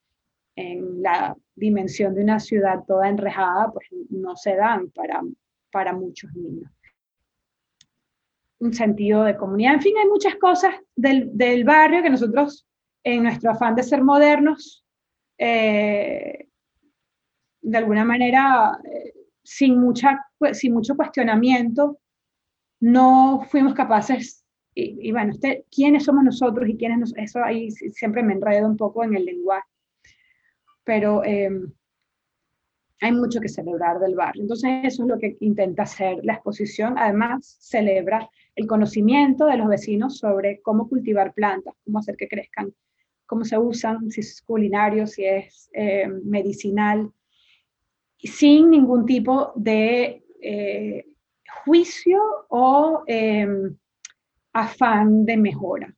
en 0.56 1.02
la 1.02 1.36
dimensión 1.54 2.14
de 2.14 2.22
una 2.22 2.40
ciudad 2.40 2.82
toda 2.88 3.08
enrejada, 3.08 3.70
pues 3.72 3.86
no 4.10 4.34
se 4.36 4.56
dan 4.56 4.90
para, 4.90 5.22
para 5.70 5.92
muchos 5.92 6.32
niños. 6.34 6.70
Un 8.58 8.72
sentido 8.72 9.22
de 9.22 9.36
comunidad, 9.36 9.74
en 9.74 9.82
fin, 9.82 9.94
hay 9.98 10.08
muchas 10.08 10.36
cosas 10.36 10.74
del, 10.96 11.36
del 11.36 11.64
barrio 11.64 12.02
que 12.02 12.10
nosotros, 12.10 12.66
en 13.04 13.22
nuestro 13.22 13.50
afán 13.50 13.74
de 13.74 13.82
ser 13.82 14.02
modernos, 14.02 14.84
eh, 15.38 16.48
de 17.60 17.78
alguna 17.78 18.04
manera, 18.04 18.78
eh, 18.84 19.12
sin, 19.42 19.78
mucha, 19.78 20.25
sin 20.52 20.74
mucho 20.74 20.96
cuestionamiento, 20.96 21.98
no 22.80 23.46
fuimos 23.50 23.74
capaces, 23.74 24.44
y, 24.78 25.10
bueno, 25.10 25.32
este, 25.32 25.64
¿quiénes 25.74 26.04
somos 26.04 26.22
nosotros 26.22 26.68
y 26.68 26.76
quiénes 26.76 26.98
nos, 26.98 27.16
eso 27.16 27.42
ahí 27.42 27.70
siempre 27.70 28.22
me 28.22 28.34
enredo 28.34 28.66
un 28.66 28.76
poco 28.76 29.02
en 29.04 29.16
el 29.16 29.24
lenguaje, 29.24 29.66
pero 30.84 31.24
em, 31.24 31.72
hay 33.00 33.12
mucho 33.12 33.40
que 33.40 33.48
celebrar 33.48 33.98
del 33.98 34.14
barrio. 34.14 34.42
Entonces 34.42 34.70
eso 34.84 35.04
es 35.04 35.08
lo 35.08 35.18
que 35.18 35.38
intenta 35.40 35.84
hacer 35.84 36.18
la 36.22 36.34
exposición. 36.34 36.98
Además, 36.98 37.56
celebra 37.58 38.28
el 38.54 38.66
conocimiento 38.66 39.46
de 39.46 39.56
los 39.56 39.68
vecinos 39.68 40.18
sobre 40.18 40.60
cómo 40.60 40.88
cultivar 40.90 41.32
plantas, 41.32 41.74
cómo 41.84 42.00
hacer 42.00 42.16
que 42.16 42.28
crezcan, 42.28 42.74
cómo 43.24 43.44
se 43.44 43.56
usan, 43.56 44.10
si 44.10 44.20
es 44.20 44.42
culinario, 44.42 45.06
si 45.06 45.24
es 45.24 45.70
em, 45.72 46.20
medicinal, 46.24 47.10
sin 48.18 48.68
ningún 48.68 49.06
tipo 49.06 49.52
de 49.56 50.25
eh, 50.48 51.04
juicio 51.64 52.20
o 52.50 53.02
em, 53.08 53.76
afán 54.52 55.26
de 55.26 55.36
mejora. 55.36 55.92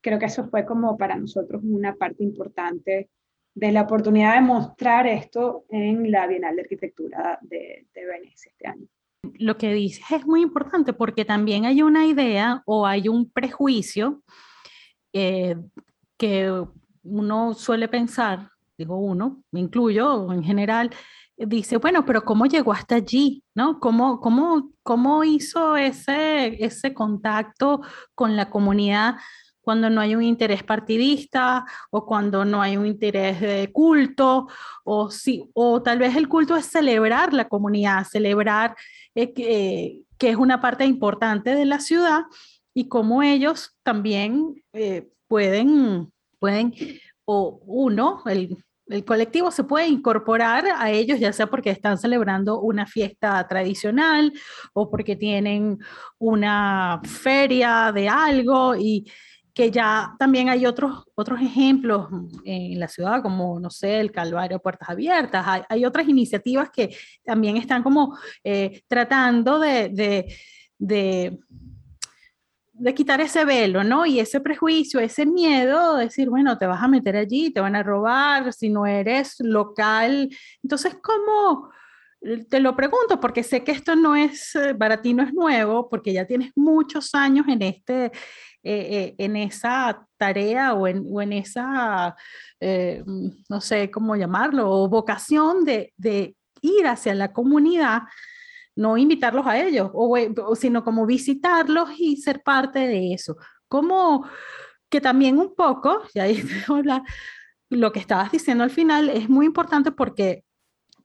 Creo 0.00 0.18
que 0.18 0.24
eso 0.24 0.48
fue 0.48 0.64
como 0.64 0.96
para 0.96 1.14
nosotros 1.16 1.62
una 1.62 1.94
parte 1.94 2.24
importante 2.24 3.10
de 3.54 3.72
la 3.72 3.82
oportunidad 3.82 4.36
de 4.36 4.40
mostrar 4.40 5.06
esto 5.06 5.66
en 5.68 6.10
la 6.10 6.26
Bienal 6.26 6.56
de 6.56 6.62
Arquitectura 6.62 7.38
de, 7.42 7.86
Venecia 7.94 8.50
este 8.50 8.66
año. 8.66 8.86
Lo 9.34 9.58
que 9.58 9.74
dices 9.74 10.10
es 10.10 10.26
muy 10.26 10.40
importante 10.40 10.94
porque 10.94 11.26
también 11.26 11.66
hay 11.66 11.82
una 11.82 12.06
idea 12.06 12.62
o 12.64 12.86
hay 12.86 13.08
un 13.08 13.30
prejuicio 13.30 14.22
eh, 15.12 15.54
que 16.16 16.50
uno 17.02 17.52
suele 17.52 17.88
pensar, 17.88 18.48
digo 18.78 18.96
uno, 18.96 19.44
me 19.50 19.60
incluyo 19.60 20.32
en 20.32 20.42
general, 20.42 20.90
dice, 21.36 21.78
bueno, 21.78 22.04
pero 22.04 22.24
¿cómo 22.24 22.46
llegó 22.46 22.72
hasta 22.72 22.96
allí? 22.96 23.42
¿No? 23.54 23.80
¿Cómo, 23.80 24.20
cómo, 24.20 24.70
cómo 24.82 25.24
hizo 25.24 25.76
ese, 25.76 26.64
ese 26.64 26.94
contacto 26.94 27.80
con 28.14 28.36
la 28.36 28.50
comunidad 28.50 29.16
cuando 29.62 29.88
no 29.88 30.00
hay 30.00 30.14
un 30.14 30.22
interés 30.22 30.62
partidista 30.64 31.64
o 31.90 32.04
cuando 32.04 32.44
no 32.44 32.60
hay 32.60 32.76
un 32.76 32.86
interés 32.86 33.40
de 33.40 33.70
culto 33.72 34.48
o, 34.84 35.10
sí, 35.10 35.48
o 35.54 35.82
tal 35.82 35.98
vez 35.98 36.16
el 36.16 36.28
culto 36.28 36.56
es 36.56 36.66
celebrar 36.66 37.32
la 37.32 37.48
comunidad, 37.48 38.04
celebrar 38.04 38.76
eh, 39.14 39.32
que, 39.32 40.02
que, 40.18 40.30
es 40.30 40.36
una 40.36 40.60
parte 40.60 40.84
importante 40.84 41.54
de 41.54 41.64
la 41.64 41.78
ciudad 41.78 42.22
y 42.74 42.88
cómo 42.88 43.22
ellos 43.22 43.76
también 43.82 44.62
eh, 44.72 45.08
pueden, 45.28 46.12
pueden, 46.40 46.74
o 47.24 47.60
uno, 47.64 48.22
el, 48.26 48.64
el 48.92 49.04
colectivo 49.04 49.50
se 49.50 49.64
puede 49.64 49.88
incorporar 49.88 50.64
a 50.76 50.90
ellos, 50.90 51.18
ya 51.18 51.32
sea 51.32 51.46
porque 51.46 51.70
están 51.70 51.98
celebrando 51.98 52.60
una 52.60 52.86
fiesta 52.86 53.46
tradicional 53.48 54.32
o 54.72 54.90
porque 54.90 55.16
tienen 55.16 55.78
una 56.18 57.00
feria 57.04 57.90
de 57.92 58.08
algo 58.08 58.76
y 58.76 59.10
que 59.54 59.70
ya 59.70 60.14
también 60.18 60.48
hay 60.48 60.64
otros, 60.64 61.04
otros 61.14 61.40
ejemplos 61.40 62.08
en 62.44 62.80
la 62.80 62.88
ciudad, 62.88 63.22
como, 63.22 63.60
no 63.60 63.68
sé, 63.68 64.00
el 64.00 64.10
Calvario 64.10 64.60
Puertas 64.60 64.88
Abiertas. 64.88 65.64
Hay, 65.68 65.84
otras 65.84 66.08
iniciativas 66.08 66.70
que 66.70 66.96
también 67.22 67.58
están 67.58 67.82
como 67.82 68.16
eh, 68.42 68.82
tratando 68.88 69.58
de 69.58 70.26
de 70.82 71.38
quitar 72.94 73.20
ese 73.20 73.44
velo, 73.44 73.84
¿no? 73.84 74.06
Y 74.06 74.20
ese 74.20 74.40
prejuicio, 74.40 75.00
ese 75.00 75.26
miedo, 75.26 75.96
de 75.96 76.04
decir, 76.04 76.28
bueno, 76.28 76.58
te 76.58 76.66
vas 76.66 76.82
a 76.82 76.88
meter 76.88 77.16
allí, 77.16 77.50
te 77.52 77.60
van 77.60 77.76
a 77.76 77.82
robar, 77.82 78.52
si 78.52 78.68
no 78.68 78.86
eres 78.86 79.36
local. 79.38 80.28
Entonces, 80.62 80.96
¿cómo? 81.02 81.70
Te 82.48 82.60
lo 82.60 82.76
pregunto 82.76 83.20
porque 83.20 83.42
sé 83.42 83.64
que 83.64 83.72
esto 83.72 83.96
no 83.96 84.14
es, 84.16 84.54
eh, 84.54 84.74
para 84.74 85.00
ti 85.02 85.14
no 85.14 85.22
es 85.22 85.32
nuevo, 85.32 85.88
porque 85.88 86.12
ya 86.12 86.26
tienes 86.26 86.52
muchos 86.56 87.14
años 87.14 87.46
en, 87.48 87.62
este, 87.62 88.06
eh, 88.06 88.12
eh, 88.62 89.14
en 89.18 89.36
esa 89.36 90.06
tarea 90.16 90.74
o 90.74 90.86
en, 90.86 91.04
o 91.10 91.20
en 91.20 91.32
esa, 91.32 92.14
no 93.48 93.60
sé 93.60 93.90
cómo 93.90 94.16
llamarlo, 94.16 94.70
o 94.70 94.88
vocación 94.88 95.64
de, 95.64 95.92
de 95.96 96.36
ir 96.60 96.86
hacia 96.86 97.14
la 97.14 97.32
comunidad 97.32 98.02
no 98.76 98.96
invitarlos 98.96 99.46
a 99.46 99.60
ellos, 99.60 99.90
o, 99.92 100.16
sino 100.56 100.84
como 100.84 101.06
visitarlos 101.06 101.90
y 101.98 102.16
ser 102.16 102.42
parte 102.42 102.80
de 102.80 103.12
eso. 103.14 103.36
Como 103.68 104.26
que 104.88 105.00
también 105.00 105.38
un 105.38 105.54
poco, 105.54 106.02
y 106.14 106.20
ahí 106.20 106.42
hablar, 106.68 107.02
lo 107.70 107.92
que 107.92 108.00
estabas 108.00 108.30
diciendo 108.32 108.64
al 108.64 108.70
final 108.70 109.08
es 109.08 109.28
muy 109.28 109.46
importante 109.46 109.92
porque 109.92 110.44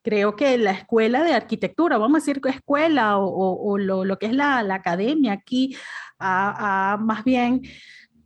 creo 0.01 0.35
que 0.35 0.57
la 0.57 0.71
escuela 0.71 1.23
de 1.23 1.33
arquitectura, 1.33 1.97
vamos 1.97 2.17
a 2.17 2.25
decir 2.25 2.41
escuela 2.45 3.17
o, 3.17 3.77
lo, 3.77 4.19
que 4.19 4.27
es 4.27 4.33
la, 4.33 4.59
academia 4.73 5.33
aquí, 5.33 5.75
ha, 6.19 6.97
más 7.01 7.23
bien 7.23 7.61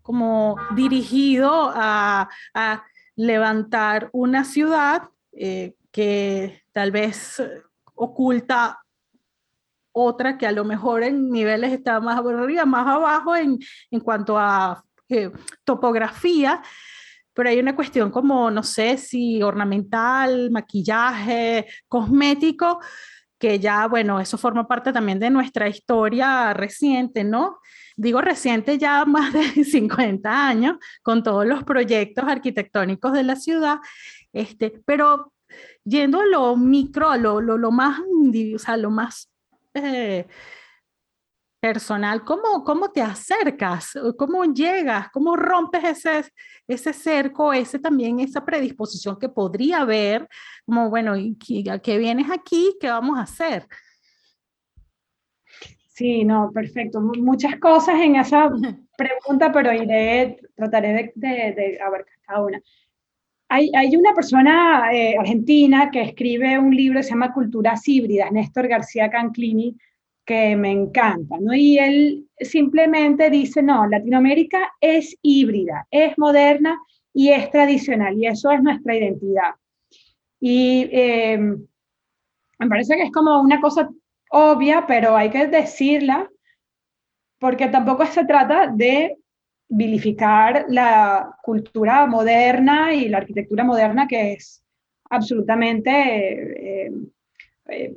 como 0.01 0.57
dirigido 0.75 1.71
a, 1.73 2.29
a 2.53 2.83
levantar 3.15 4.09
una 4.13 4.43
ciudad 4.43 5.09
eh, 5.33 5.75
que 5.91 6.63
tal 6.71 6.91
vez 6.91 7.41
oculta 7.95 8.79
otra 9.91 10.37
que 10.37 10.47
a 10.47 10.51
lo 10.51 10.63
mejor 10.65 11.03
en 11.03 11.29
niveles 11.29 11.71
está 11.73 11.99
más 11.99 12.19
arriba, 12.19 12.65
más 12.65 12.87
abajo 12.87 13.35
en, 13.35 13.59
en 13.89 13.99
cuanto 13.99 14.37
a 14.37 14.83
eh, 15.09 15.31
topografía, 15.63 16.61
pero 17.33 17.49
hay 17.49 17.59
una 17.59 17.75
cuestión 17.75 18.11
como, 18.11 18.51
no 18.51 18.63
sé 18.63 18.97
si 18.97 19.41
ornamental, 19.41 20.51
maquillaje, 20.51 21.65
cosmético, 21.87 22.79
que 23.39 23.59
ya, 23.59 23.87
bueno, 23.87 24.19
eso 24.19 24.37
forma 24.37 24.67
parte 24.67 24.93
también 24.93 25.19
de 25.19 25.29
nuestra 25.29 25.67
historia 25.67 26.53
reciente, 26.53 27.23
¿no? 27.23 27.57
Digo 27.97 28.21
reciente 28.21 28.77
ya 28.77 29.03
más 29.05 29.33
de 29.33 29.63
50 29.63 30.47
años, 30.47 30.77
con 31.01 31.23
todos 31.23 31.45
los 31.45 31.63
proyectos 31.63 32.25
arquitectónicos 32.27 33.13
de 33.13 33.23
la 33.23 33.35
ciudad, 33.35 33.79
este, 34.31 34.81
pero 34.85 35.33
yendo 35.83 36.21
a 36.21 36.25
lo 36.25 36.55
micro, 36.55 37.09
a 37.09 37.17
lo, 37.17 37.41
lo, 37.41 37.57
lo 37.57 37.71
más, 37.71 37.99
o 37.99 38.59
sea, 38.59 38.77
lo 38.77 38.91
más 38.91 39.30
eh, 39.73 40.27
personal, 41.61 42.25
¿cómo, 42.25 42.63
¿cómo 42.63 42.89
te 42.91 43.01
acercas? 43.01 43.93
¿Cómo 44.17 44.45
llegas? 44.45 45.09
¿Cómo 45.11 45.35
rompes 45.35 45.83
ese, 45.83 46.31
ese 46.67 46.91
cerco, 46.91 47.53
ese 47.53 47.77
también, 47.77 48.19
esa 48.19 48.43
predisposición 48.43 49.17
que 49.19 49.29
podría 49.29 49.81
haber? 49.81 50.27
Como, 50.65 50.89
bueno, 50.89 51.13
¿a 51.13 51.79
qué 51.79 51.97
vienes 51.99 52.31
aquí? 52.31 52.75
¿Qué 52.79 52.87
vamos 52.89 53.19
a 53.19 53.23
hacer? 53.23 53.67
Sí, 55.93 56.25
no, 56.25 56.51
perfecto. 56.51 56.99
Muchas 56.99 57.59
cosas 57.59 57.95
en 58.01 58.15
esa 58.15 58.49
pregunta, 58.97 59.51
pero 59.51 59.71
iré, 59.71 60.39
trataré 60.55 60.93
de, 60.93 61.11
de, 61.15 61.53
de 61.53 61.79
abarcar 61.79 62.15
cada 62.25 62.43
una. 62.43 62.61
Hay, 63.53 63.97
una 63.97 64.13
persona 64.13 64.93
eh, 64.93 65.17
argentina 65.17 65.91
que 65.91 66.01
escribe 66.01 66.57
un 66.57 66.73
libro 66.73 66.99
que 66.99 67.03
se 67.03 67.09
llama 67.09 67.33
Culturas 67.33 67.85
Híbridas, 67.85 68.31
Néstor 68.31 68.69
García 68.69 69.09
Canclini, 69.09 69.75
que 70.23 70.55
me 70.55 70.71
encanta, 70.71 71.35
¿no? 71.37 71.53
Y 71.53 71.77
él 71.77 72.29
simplemente 72.39 73.29
dice, 73.29 73.61
no, 73.61 73.85
Latinoamérica 73.87 74.71
es 74.79 75.17
híbrida, 75.21 75.85
es 75.91 76.17
moderna 76.17 76.79
y 77.13 77.31
es 77.31 77.51
tradicional, 77.51 78.17
y 78.17 78.27
eso 78.27 78.51
es 78.51 78.63
nuestra 78.63 78.95
identidad. 78.95 79.55
Y 80.39 80.87
eh, 80.89 81.37
me 81.37 82.67
parece 82.69 82.95
que 82.95 83.03
es 83.03 83.11
como 83.11 83.41
una 83.41 83.59
cosa 83.59 83.89
obvia, 84.29 84.85
pero 84.87 85.17
hay 85.17 85.29
que 85.29 85.47
decirla, 85.47 86.29
porque 87.37 87.67
tampoco 87.67 88.05
se 88.05 88.23
trata 88.23 88.67
de 88.67 89.17
vilificar 89.73 90.65
la 90.67 91.33
cultura 91.41 92.05
moderna 92.05 92.93
y 92.93 93.07
la 93.07 93.19
arquitectura 93.19 93.63
moderna, 93.63 94.05
que 94.05 94.33
es 94.33 94.61
absolutamente 95.09 96.85
eh, 96.85 96.91
eh, 97.69 97.95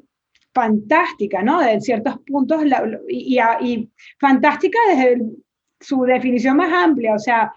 fantástica, 0.53 1.43
¿no? 1.43 1.61
En 1.61 1.81
ciertos 1.81 2.21
puntos, 2.25 2.63
y, 3.09 3.91
fantástica 4.21 4.79
desde 4.89 5.23
su 5.81 6.03
definición 6.05 6.57
más 6.57 6.73
amplia, 6.73 7.15
o 7.15 7.19
sea, 7.19 7.53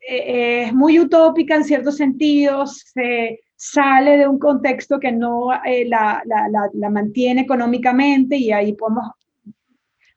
eh, 0.00 0.64
es 0.66 0.74
muy 0.74 0.98
utópica 0.98 1.54
en 1.54 1.64
ciertos 1.64 1.96
sentidos, 1.96 2.90
se 2.92 3.38
sale 3.54 4.18
de 4.18 4.26
un 4.26 4.40
contexto 4.40 4.98
que 4.98 5.12
no 5.12 5.50
la, 5.86 6.22
la, 6.24 6.90
mantiene 6.90 7.42
económicamente 7.42 8.36
y 8.36 8.50
ahí 8.50 8.72
podemos 8.72 9.12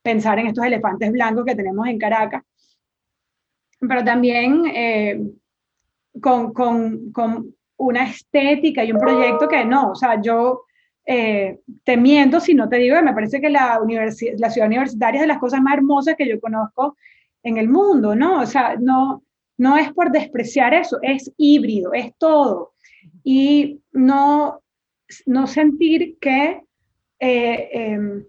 pensar 0.02 0.40
en 0.40 0.48
estos 0.48 0.66
elefantes 0.66 1.12
blancos 1.12 1.46
que 1.46 1.56
tenemos 1.56 1.88
en 1.88 2.00
Caracas, 2.00 2.42
pero 3.88 4.04
también 4.04 4.66
eh, 4.74 5.22
con, 6.22 6.54
con, 6.54 7.12
con, 7.12 7.56
una 7.76 8.08
estética 8.08 8.84
y 8.84 8.92
un 8.94 9.00
proyecto 9.00 9.48
que 9.48 9.66
no, 9.66 9.92
o 9.92 9.96
sea, 9.96 10.22
yo 10.22 10.62
eh, 11.06 11.60
te 11.84 11.98
miento 11.98 12.40
si 12.40 12.54
no 12.54 12.70
te 12.70 12.78
digo 12.78 13.02
me 13.02 13.14
parece 13.14 13.42
que 13.42 13.50
la, 13.50 13.80
la 14.38 14.50
ciudad 14.50 14.68
universitaria 14.68 15.18
es 15.18 15.24
de 15.24 15.28
las 15.28 15.40
cosas 15.40 15.60
más 15.62 15.74
hermosas 15.74 16.16
que 16.16 16.30
yo 16.30 16.40
conozco 16.40 16.96
en 17.42 17.58
el 17.58 17.68
mundo, 17.68 18.16
¿no? 18.16 18.40
O 18.42 18.46
sea, 18.46 18.78
no, 18.80 19.24
no 19.58 19.78
es 19.78 19.92
por 19.92 20.12
despreciar 20.12 20.74
eso, 20.74 20.98
es 21.02 21.32
híbrido, 21.38 21.94
es 21.94 22.16
todo. 22.18 22.74
Y 23.24 23.82
no, 23.92 24.62
no 25.26 25.48
sentir 25.48 26.18
que 26.20 26.62
eh, 27.20 27.70
em, 27.72 28.24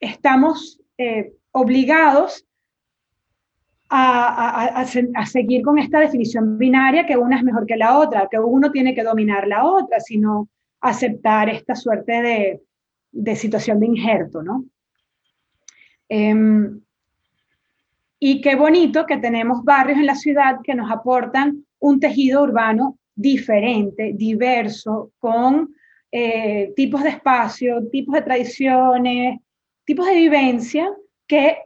estamos 0.00 0.80
eh, 0.98 1.32
obligados 1.52 2.46
a, 3.90 4.84
seguir 5.26 5.62
con 5.62 5.78
esta 5.78 5.98
definición 5.98 6.56
binaria 6.56 7.06
que 7.06 7.16
una 7.16 7.36
es 7.36 7.42
mejor 7.42 7.66
que 7.66 7.76
la 7.76 7.98
otra, 7.98 8.28
que 8.30 8.38
uno 8.38 8.70
tiene 8.70 8.94
que 8.94 9.02
dominar 9.02 9.48
la 9.48 9.64
otra, 9.64 9.98
sino 10.00 10.48
aceptar 10.80 11.48
esta 11.48 11.74
suerte 11.74 12.12
de, 12.22 12.60
de 13.10 13.36
situación 13.36 13.80
de 13.80 13.86
injerto, 13.86 14.42
¿no? 14.42 14.64
Em, 16.08 16.80
y 18.18 18.40
qué 18.40 18.54
bonito 18.54 19.06
que 19.06 19.16
tenemos 19.16 19.64
barrios 19.64 19.98
en 19.98 20.06
la 20.06 20.14
ciudad 20.14 20.60
que 20.62 20.74
nos 20.74 20.90
aportan 20.90 21.64
un 21.78 21.98
tejido 21.98 22.42
urbano 22.42 22.98
diferente, 23.14 24.12
diverso, 24.14 25.12
con 25.18 25.74
eh, 26.12 26.72
tipos 26.76 27.02
de 27.02 27.10
espacio, 27.10 27.88
tipos 27.90 28.14
de 28.14 28.22
tradiciones, 28.22 29.40
tipos 29.84 30.06
de 30.06 30.14
vivencia 30.14 30.90
que 31.26 31.58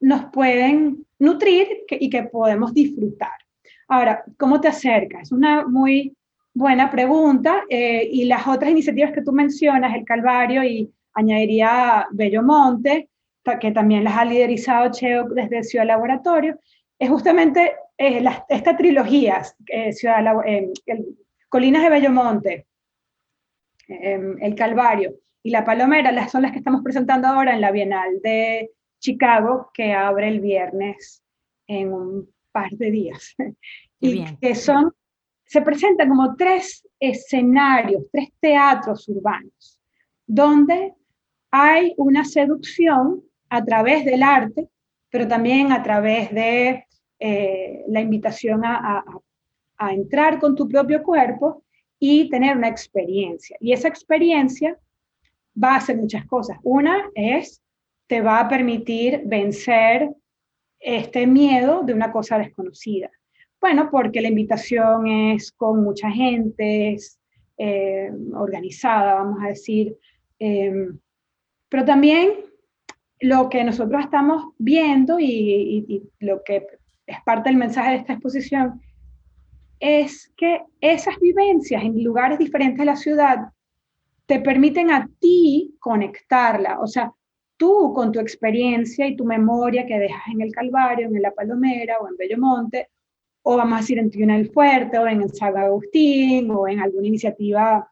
nos 0.00 0.26
pueden 0.26 1.06
nutrir 1.20 1.84
y 1.88 2.10
que 2.10 2.24
podemos 2.24 2.74
disfrutar. 2.74 3.30
Ahora, 3.86 4.24
¿cómo 4.36 4.60
te 4.60 4.68
acercas? 4.68 5.22
Es 5.22 5.32
una 5.32 5.66
muy 5.66 6.16
buena 6.52 6.90
pregunta. 6.90 7.64
Eh, 7.68 8.08
y 8.10 8.24
las 8.24 8.46
otras 8.46 8.70
iniciativas 8.70 9.12
que 9.12 9.22
tú 9.22 9.32
mencionas, 9.32 9.94
el 9.94 10.04
Calvario 10.04 10.64
y 10.64 10.92
añadiría 11.14 12.06
Bellomonte, 12.10 13.08
que 13.60 13.72
también 13.72 14.04
las 14.04 14.16
ha 14.16 14.24
liderizado 14.24 14.90
Cheo 14.92 15.28
desde 15.28 15.64
Ciudad 15.64 15.86
Laboratorio, 15.86 16.58
es 16.98 17.08
justamente 17.08 17.72
eh, 17.96 18.22
esta 18.48 18.76
trilogía, 18.76 19.42
eh, 19.66 19.92
Ciudad, 19.92 20.24
Colinas 21.48 21.82
de 21.82 21.90
Bellomonte, 21.90 22.66
em, 23.88 24.36
el 24.40 24.54
Calvario 24.54 25.14
y 25.42 25.50
la 25.50 25.64
Palomera, 25.64 26.12
las 26.12 26.30
son 26.30 26.42
las 26.42 26.52
que 26.52 26.58
estamos 26.58 26.82
presentando 26.82 27.26
ahora 27.26 27.54
en 27.54 27.60
la 27.60 27.72
Bienal 27.72 28.20
de 28.22 28.70
Chicago, 29.00 29.70
que 29.74 29.92
abre 29.92 30.28
el 30.28 30.40
viernes 30.40 31.22
en 31.66 31.92
un 31.92 32.30
par 32.52 32.70
de 32.70 32.90
días. 32.90 33.34
y 34.00 34.24
que 34.36 34.54
son, 34.54 34.92
se 35.44 35.62
presentan 35.62 36.08
como 36.08 36.36
tres 36.36 36.86
escenarios, 36.98 38.04
tres 38.12 38.28
teatros 38.40 39.08
urbanos, 39.08 39.78
donde 40.26 40.94
hay 41.50 41.94
una 41.96 42.24
seducción 42.24 43.22
a 43.48 43.64
través 43.64 44.04
del 44.04 44.22
arte, 44.22 44.68
pero 45.10 45.26
también 45.26 45.72
a 45.72 45.82
través 45.82 46.32
de 46.32 46.84
eh, 47.18 47.84
la 47.88 48.00
invitación 48.00 48.64
a, 48.64 49.04
a 49.76 49.92
entrar 49.92 50.38
con 50.38 50.54
tu 50.54 50.68
propio 50.68 51.02
cuerpo 51.02 51.64
y 51.98 52.28
tener 52.28 52.56
una 52.56 52.68
experiencia. 52.68 53.56
Y 53.60 53.72
esa 53.72 53.88
experiencia 53.88 54.78
va 55.62 55.74
a 55.74 55.76
hacer 55.76 55.96
muchas 55.96 56.24
cosas. 56.26 56.58
Una 56.62 57.10
es 57.14 57.60
te 58.10 58.20
va 58.20 58.40
a 58.40 58.48
permitir 58.48 59.22
vencer 59.24 60.10
este 60.80 61.28
miedo 61.28 61.82
de 61.84 61.94
una 61.94 62.10
cosa 62.10 62.38
desconocida. 62.38 63.08
Bueno, 63.60 63.88
porque 63.88 64.20
la 64.20 64.26
invitación 64.26 65.06
es 65.06 65.52
con 65.52 65.84
mucha 65.84 66.10
gente, 66.10 66.94
es 66.94 67.20
eh, 67.56 68.10
organizada, 68.34 69.14
vamos 69.14 69.38
a 69.44 69.48
decir, 69.50 69.96
em, 70.40 70.98
pero 71.68 71.84
también 71.84 72.32
lo 73.20 73.48
que 73.48 73.62
nosotros 73.62 74.02
estamos 74.02 74.54
viendo 74.58 75.20
y, 75.20 75.84
y, 75.86 76.02
lo 76.18 76.42
que 76.42 76.66
es 77.06 77.18
parte 77.24 77.48
del 77.48 77.58
mensaje 77.58 77.92
de 77.92 77.96
esta 77.98 78.14
exposición 78.14 78.80
es 79.78 80.32
que 80.36 80.62
esas 80.80 81.16
vivencias 81.20 81.84
en 81.84 82.02
lugares 82.02 82.40
diferentes 82.40 82.80
de 82.80 82.86
la 82.86 82.96
ciudad 82.96 83.52
te 84.26 84.40
permiten 84.40 84.90
a 84.90 85.08
ti 85.20 85.76
conectarla. 85.78 86.80
O 86.80 86.88
sea, 86.88 87.12
tú 87.60 87.92
con 87.92 88.10
tu 88.10 88.18
experiencia 88.20 89.06
y 89.06 89.16
tu 89.16 89.26
memoria 89.26 89.84
que 89.84 89.98
dejas 89.98 90.22
en 90.32 90.40
el 90.40 90.50
Calvario, 90.50 91.08
en 91.08 91.20
La 91.20 91.30
Palomera 91.30 91.98
o 92.00 92.08
en 92.08 92.16
Bellomonte, 92.16 92.88
o 93.42 93.54
vamos 93.58 93.74
a 93.74 93.80
decir 93.82 93.98
en 93.98 94.10
Tribuna 94.10 94.38
del 94.38 94.50
Fuerte 94.50 94.98
o 94.98 95.06
en 95.06 95.28
San 95.28 95.54
Agustín 95.58 96.50
o 96.50 96.66
en 96.66 96.80
alguna 96.80 97.06
iniciativa 97.06 97.86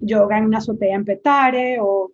yoga 0.00 0.36
en 0.36 0.44
una 0.44 0.58
azotea 0.58 0.96
en 0.96 1.04
Petare 1.06 1.78
o, 1.80 2.12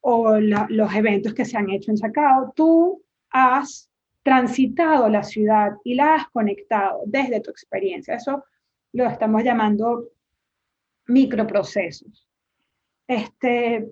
o 0.00 0.40
los 0.40 0.92
eventos 0.92 1.34
que 1.34 1.44
se 1.44 1.56
han 1.56 1.70
hecho 1.70 1.92
en 1.92 1.98
Chacao, 1.98 2.52
tú 2.56 3.04
has 3.30 3.88
transitado 4.24 5.08
la 5.08 5.22
ciudad 5.22 5.74
y 5.84 5.94
la 5.94 6.16
has 6.16 6.28
conectado 6.30 7.02
desde 7.06 7.40
tu 7.40 7.52
experiencia. 7.52 8.16
Eso 8.16 8.42
lo 8.92 9.06
estamos 9.06 9.44
llamando 9.44 10.08
microprocesos. 11.06 12.26
Este, 13.06 13.88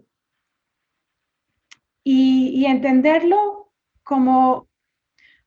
y, 2.10 2.64
entenderlo 2.64 3.70
como 4.02 4.66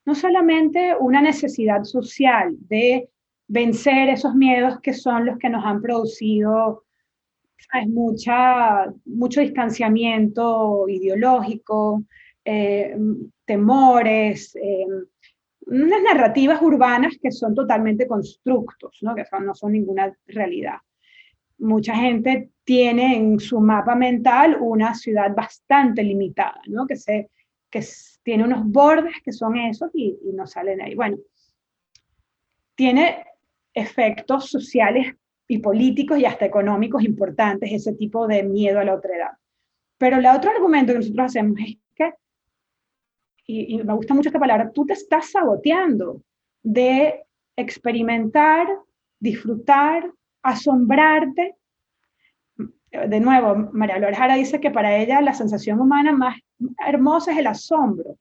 no 0.06 0.14
solamente 0.14 0.96
una 1.00 1.20
necesidad 1.20 1.84
social 1.84 2.56
de 2.60 3.10
vencer 3.48 4.10
esos 4.10 4.36
miedos 4.36 4.80
que 4.82 4.94
son 4.94 5.26
los 5.26 5.40
que 5.40 5.50
nos 5.50 5.66
han 5.66 5.82
producido 5.82 6.84
Mucha, 7.88 8.92
mucho 9.06 9.40
distanciamiento 9.40 10.90
ideológico, 10.90 12.04
eh, 12.44 12.98
temores, 13.46 14.54
eh, 14.56 14.86
unas 15.68 16.02
narrativas 16.02 16.62
urbanas 16.62 17.18
que 17.22 17.32
son 17.32 17.56
totalmente 17.56 18.08
constructos, 18.08 18.98
¿no? 19.02 19.16
que 19.16 19.24
no 19.46 19.56
son 19.56 19.72
ninguna 19.72 20.12
realidad. 20.26 20.80
Mucha 21.62 21.96
gente 21.96 22.50
tiene 22.64 23.18
en 23.18 23.40
su 23.40 23.60
mapa 23.60 23.96
mental 23.96 24.58
una 24.60 24.94
ciudad 24.94 25.34
bastante 25.36 26.04
limitada, 26.04 26.62
¿no? 26.68 26.86
que, 26.86 26.96
se, 26.96 27.30
que 27.70 27.84
tiene 28.24 28.44
unos 28.44 28.66
bordes 28.66 29.16
que 29.24 29.32
son 29.32 29.58
esos 29.58 29.90
y, 29.94 30.18
y 30.24 30.34
no 30.34 30.46
salen 30.46 30.82
ahí. 30.82 30.96
Bueno, 30.96 31.18
tiene 32.76 33.26
efectos 33.74 34.50
sociales 34.50 35.16
y 35.48 35.60
políticos 35.60 36.18
y 36.18 36.26
hasta 36.26 36.46
económicos 36.46 37.04
importantes 37.04 37.72
ese 37.72 37.94
tipo 37.94 38.28
de 38.28 38.44
miedo 38.44 38.80
a 38.80 38.86
la 38.86 38.96
otredad. 38.96 39.32
Pero 39.98 40.18
el 40.18 40.26
otro 40.26 40.52
argumento 40.52 40.94
que 40.94 41.00
nosotros 41.00 41.26
hacemos 41.26 41.60
es 41.60 41.78
que, 41.96 42.14
y, 43.46 43.76
y 43.76 43.84
me 43.84 43.94
gusta 43.94 44.14
mucho 44.14 44.30
esta 44.30 44.40
palabra, 44.40 44.72
tú 44.72 44.86
te 44.86 44.94
estás 44.94 45.32
saboteando 45.32 46.24
de 46.64 47.24
experimentar, 47.56 48.68
disfrutar, 49.20 50.12
asombrarte. 50.42 51.56
De 52.92 53.20
nuevo, 53.20 53.70
María 53.72 54.00
Lourdes 54.00 54.36
dice 54.36 54.60
que 54.60 54.72
para 54.72 54.98
ella 54.98 55.22
la 55.22 55.34
sensación 55.34 55.80
humana 55.80 56.12
más 56.12 56.38
hermosa 56.86 57.32
es 57.32 57.38
el 57.38 57.48
asombro. 57.48 58.18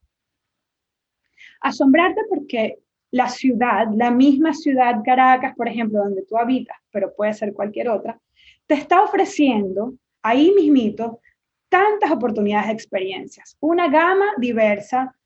Asombrarte 1.61 2.23
porque 2.29 2.79
la 3.11 3.29
ciudad, 3.29 3.89
la 3.95 4.11
misma 4.11 4.55
ciudad 4.55 5.03
Caracas, 5.05 5.55
por 5.57 5.69
ejemplo, 5.69 5.99
donde 5.99 6.23
tú 6.23 6.37
habitas, 6.37 6.77
pero 6.93 7.13
puede 7.15 7.35
ser 7.35 7.53
cualquier 7.53 7.89
otra, 7.89 8.19
te 8.67 8.75
está 8.75 9.03
ofreciendo 9.03 9.95
ahí 10.23 10.53
mismito 10.55 11.21
tantas 11.69 12.11
oportunidades 12.11 12.69
de 12.69 12.73
experiencias, 12.75 13.57
una 13.61 13.89
gama 13.89 14.27
diversa 14.39 15.17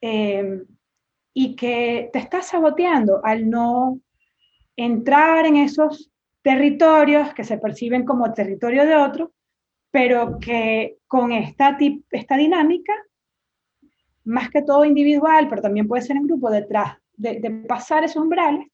eh, 0.00 0.62
y 1.32 1.54
que 1.56 2.10
te 2.12 2.18
está 2.18 2.42
saboteando 2.42 3.20
al 3.24 3.48
no 3.48 4.00
entrar 4.84 5.44
en 5.44 5.56
esos 5.56 6.10
territorios 6.42 7.34
que 7.34 7.44
se 7.44 7.58
perciben 7.58 8.04
como 8.04 8.32
territorio 8.32 8.86
de 8.86 8.96
otro, 8.96 9.32
pero 9.90 10.38
que 10.38 10.98
con 11.06 11.32
esta, 11.32 11.76
esta 12.10 12.36
dinámica 12.36 12.94
más 14.24 14.48
que 14.48 14.62
todo 14.62 14.84
individual, 14.84 15.48
pero 15.48 15.62
también 15.62 15.86
puede 15.88 16.02
ser 16.02 16.16
en 16.16 16.26
grupo, 16.26 16.50
detrás 16.50 16.96
de, 17.16 17.64
pasar 17.68 18.04
esos 18.04 18.22
umbrales, 18.22 18.66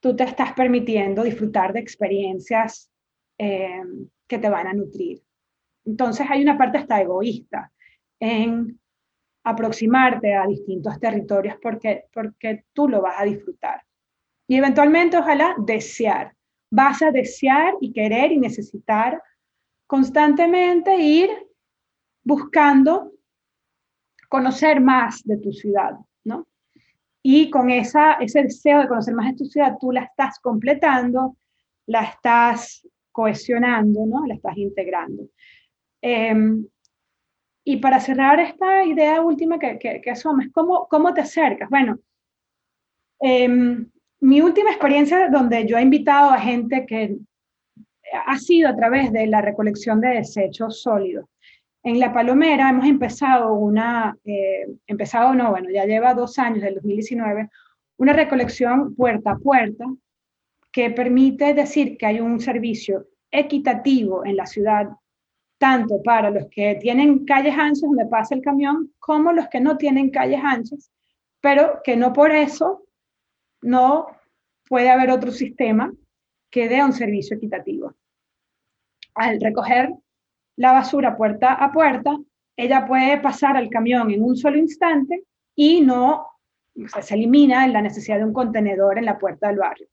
tú 0.00 0.14
te 0.14 0.24
estás 0.24 0.52
permitiendo 0.52 1.22
disfrutar 1.22 1.72
de 1.72 1.80
experiencias 1.80 2.90
eh, 3.38 3.82
que 4.26 4.38
te 4.38 4.48
van 4.48 4.66
a 4.66 4.74
nutrir. 4.74 5.22
Entonces 5.84 6.26
hay 6.28 6.42
una 6.42 6.58
parte 6.58 6.78
hasta 6.78 7.00
egoísta 7.00 7.72
en 8.20 8.78
aproximarte 9.44 10.34
a 10.34 10.46
distintos 10.46 10.98
territorios 10.98 11.56
porque, 11.62 12.04
porque 12.12 12.64
tú 12.72 12.88
lo 12.88 13.00
vas 13.00 13.14
a 13.18 13.24
disfrutar. 13.24 13.82
Y 14.48 14.56
eventualmente, 14.56 15.16
ojalá, 15.16 15.54
desear. 15.58 16.34
Vas 16.70 17.02
a 17.02 17.10
desear 17.10 17.74
y 17.80 17.92
querer 17.92 18.32
y 18.32 18.38
necesitar 18.38 19.20
constantemente 19.86 20.96
ir 20.96 21.30
buscando 22.24 23.12
conocer 24.28 24.80
más 24.80 25.22
de 25.24 25.38
tu 25.38 25.52
ciudad, 25.52 25.92
¿no? 26.24 26.46
Y 27.22 27.50
con 27.50 27.70
esa, 27.70 28.14
ese 28.14 28.42
deseo 28.42 28.80
de 28.80 28.88
conocer 28.88 29.14
más 29.14 29.30
de 29.30 29.36
tu 29.36 29.44
ciudad, 29.44 29.76
tú 29.80 29.92
la 29.92 30.02
estás 30.02 30.38
completando, 30.40 31.36
la 31.86 32.02
estás 32.02 32.86
cohesionando, 33.12 34.06
¿no? 34.06 34.26
La 34.26 34.34
estás 34.34 34.56
integrando. 34.56 35.28
Em, 36.02 36.66
y 37.64 37.78
para 37.78 37.98
cerrar 38.00 38.38
esta 38.40 38.84
idea 38.84 39.20
última 39.20 39.58
que, 39.58 39.78
que, 39.78 40.00
que 40.00 40.12
cómo, 40.52 40.86
cómo 40.88 41.14
te 41.14 41.22
acercas. 41.22 41.68
Bueno, 41.68 41.98
em, 43.20 43.90
mi 44.20 44.40
última 44.40 44.70
experiencia 44.70 45.28
donde 45.28 45.66
yo 45.66 45.78
he 45.78 45.82
invitado 45.82 46.30
a 46.30 46.38
gente 46.38 46.86
que 46.86 47.16
ha 48.26 48.38
sido 48.38 48.68
a 48.68 48.76
través 48.76 49.12
de 49.12 49.26
la 49.26 49.40
recolección 49.40 50.00
de 50.00 50.08
desechos 50.08 50.80
sólidos. 50.82 51.26
En 51.82 52.00
La 52.00 52.12
Palomera 52.12 52.70
hemos 52.70 52.86
empezado 52.86 53.54
una, 53.54 54.16
eh, 54.24 54.66
empezado 54.86 55.34
no, 55.34 55.50
bueno, 55.50 55.70
ya 55.70 55.84
lleva 55.84 56.14
dos 56.14 56.38
años, 56.38 56.62
del 56.62 56.74
2019, 56.74 57.48
una 57.98 58.12
recolección 58.12 58.94
puerta 58.94 59.32
a 59.32 59.38
puerta 59.38 59.84
que 60.72 60.90
permite 60.90 61.54
decir 61.54 61.96
que 61.96 62.06
hay 62.06 62.20
un 62.20 62.40
servicio 62.40 63.06
equitativo 63.30 64.24
en 64.24 64.36
la 64.36 64.46
ciudad, 64.46 64.88
tanto 65.58 66.02
para 66.02 66.30
los 66.30 66.46
que 66.50 66.76
tienen 66.76 67.24
calles 67.24 67.56
anchas 67.56 67.82
donde 67.82 68.06
pasa 68.06 68.34
el 68.34 68.42
camión, 68.42 68.92
como 68.98 69.32
los 69.32 69.48
que 69.48 69.60
no 69.60 69.76
tienen 69.76 70.10
calles 70.10 70.40
anchas, 70.42 70.90
pero 71.40 71.80
que 71.84 71.96
no 71.96 72.12
por 72.12 72.30
eso 72.30 72.85
no 73.62 74.06
puede 74.68 74.90
haber 74.90 75.10
otro 75.10 75.30
sistema 75.30 75.92
que 76.50 76.68
dé 76.68 76.82
un 76.82 76.92
servicio 76.92 77.36
equitativo. 77.36 77.94
Al 79.14 79.40
recoger 79.40 79.92
la 80.56 80.72
basura 80.72 81.16
puerta 81.16 81.52
a 81.54 81.72
puerta, 81.72 82.16
ella 82.56 82.86
puede 82.86 83.18
pasar 83.18 83.56
al 83.56 83.68
camión 83.68 84.10
en 84.10 84.22
un 84.22 84.36
solo 84.36 84.56
instante 84.56 85.24
y 85.54 85.80
no 85.82 86.26
se 87.00 87.14
elimina 87.14 87.66
la 87.68 87.82
necesidad 87.82 88.18
de 88.18 88.24
un 88.24 88.32
contenedor 88.32 88.98
en 88.98 89.04
la 89.04 89.18
puerta 89.18 89.48
del 89.48 89.58
barrio, 89.58 89.88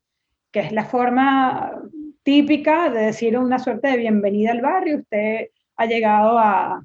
que 0.50 0.60
es 0.60 0.72
la 0.72 0.84
forma 0.84 1.82
típica 2.22 2.90
de 2.90 3.06
decir 3.06 3.38
una 3.38 3.58
suerte 3.58 3.88
de 3.88 3.98
bienvenida 3.98 4.52
al 4.52 4.60
barrio. 4.60 4.98
Usted 4.98 5.48
ha 5.76 5.86
llegado 5.86 6.38
a, 6.38 6.82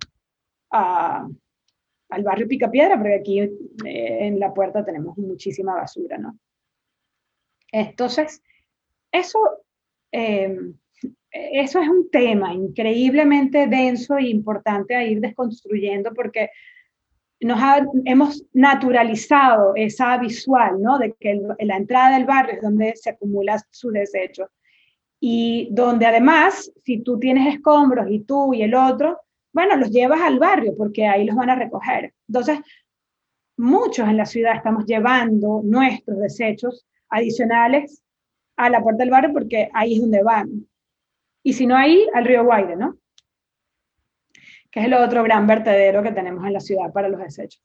al 0.72 2.24
barrio 2.24 2.48
Picapiedra, 2.48 2.98
porque 2.98 3.16
aquí 3.16 3.40
eh, 3.40 4.28
en 4.28 4.40
la 4.40 4.54
puerta 4.54 4.84
tenemos 4.84 5.18
muchísima 5.18 5.76
basura, 5.76 6.18
¿no? 6.18 6.38
Entonces, 7.72 8.42
eso 9.12 9.40
eh, 10.12 10.56
eso 11.32 11.80
es 11.80 11.88
un 11.88 12.10
tema 12.10 12.54
increíblemente 12.54 13.68
denso 13.68 14.18
e 14.18 14.30
importante 14.30 14.96
a 14.96 15.04
ir 15.04 15.22
desconstruyendo 15.22 16.14
porque 16.14 16.50
nos 17.42 17.60
hemos 18.06 18.46
naturalizado 18.54 19.74
esa 19.76 20.18
visual, 20.18 20.82
¿no? 20.82 20.98
De 20.98 21.14
que 21.18 21.40
la 21.60 21.78
entrada 21.78 22.18
del 22.18 22.26
barrio 22.26 22.56
es 22.56 22.62
donde 22.62 22.96
se 22.96 23.12
acumula 23.12 23.64
su 23.72 23.92
desecho. 23.92 24.50
Y 25.22 25.70
donde 25.72 26.06
además, 26.06 26.72
si 26.84 27.02
tú 27.02 27.18
tienes 27.20 27.54
escombros 27.54 28.08
y 28.10 28.22
tú 28.22 28.54
y 28.54 28.64
el 28.64 28.74
otro, 28.74 29.20
bueno, 29.54 29.78
los 29.78 29.90
llevas 29.90 30.22
al 30.22 30.40
barrio 30.40 30.76
porque 30.78 31.06
ahí 31.06 31.26
los 31.26 31.36
van 31.36 31.50
a 31.50 31.56
recoger. 31.56 32.14
Entonces, 32.28 32.60
muchos 33.58 34.08
en 34.10 34.18
la 34.18 34.26
ciudad 34.26 34.56
estamos 34.56 34.86
llevando 34.86 35.62
nuestros 35.64 36.20
desechos 36.20 36.86
adicionales 37.10 38.02
a 38.58 38.70
la 38.70 38.82
puerta 38.82 39.04
del 39.04 39.12
barrio 39.12 39.34
porque 39.34 39.70
ahí 39.74 39.96
es 39.96 40.02
donde 40.02 40.24
van. 40.24 40.68
Y 41.44 41.54
si 41.54 41.66
no 41.66 41.76
ahí, 41.76 42.08
al 42.14 42.26
río 42.26 42.44
Guaire, 42.44 42.76
¿no? 42.76 42.98
Que 44.70 44.82
es 44.82 44.86
el 44.86 44.94
otro 44.94 45.24
gran 45.24 45.48
vertedero 45.48 46.04
que 46.04 46.12
tenemos 46.12 46.46
en 46.46 46.54
la 46.54 46.60
ciudad 46.60 46.92
para 46.92 47.10
los 47.10 47.20
desechos. 47.20 47.64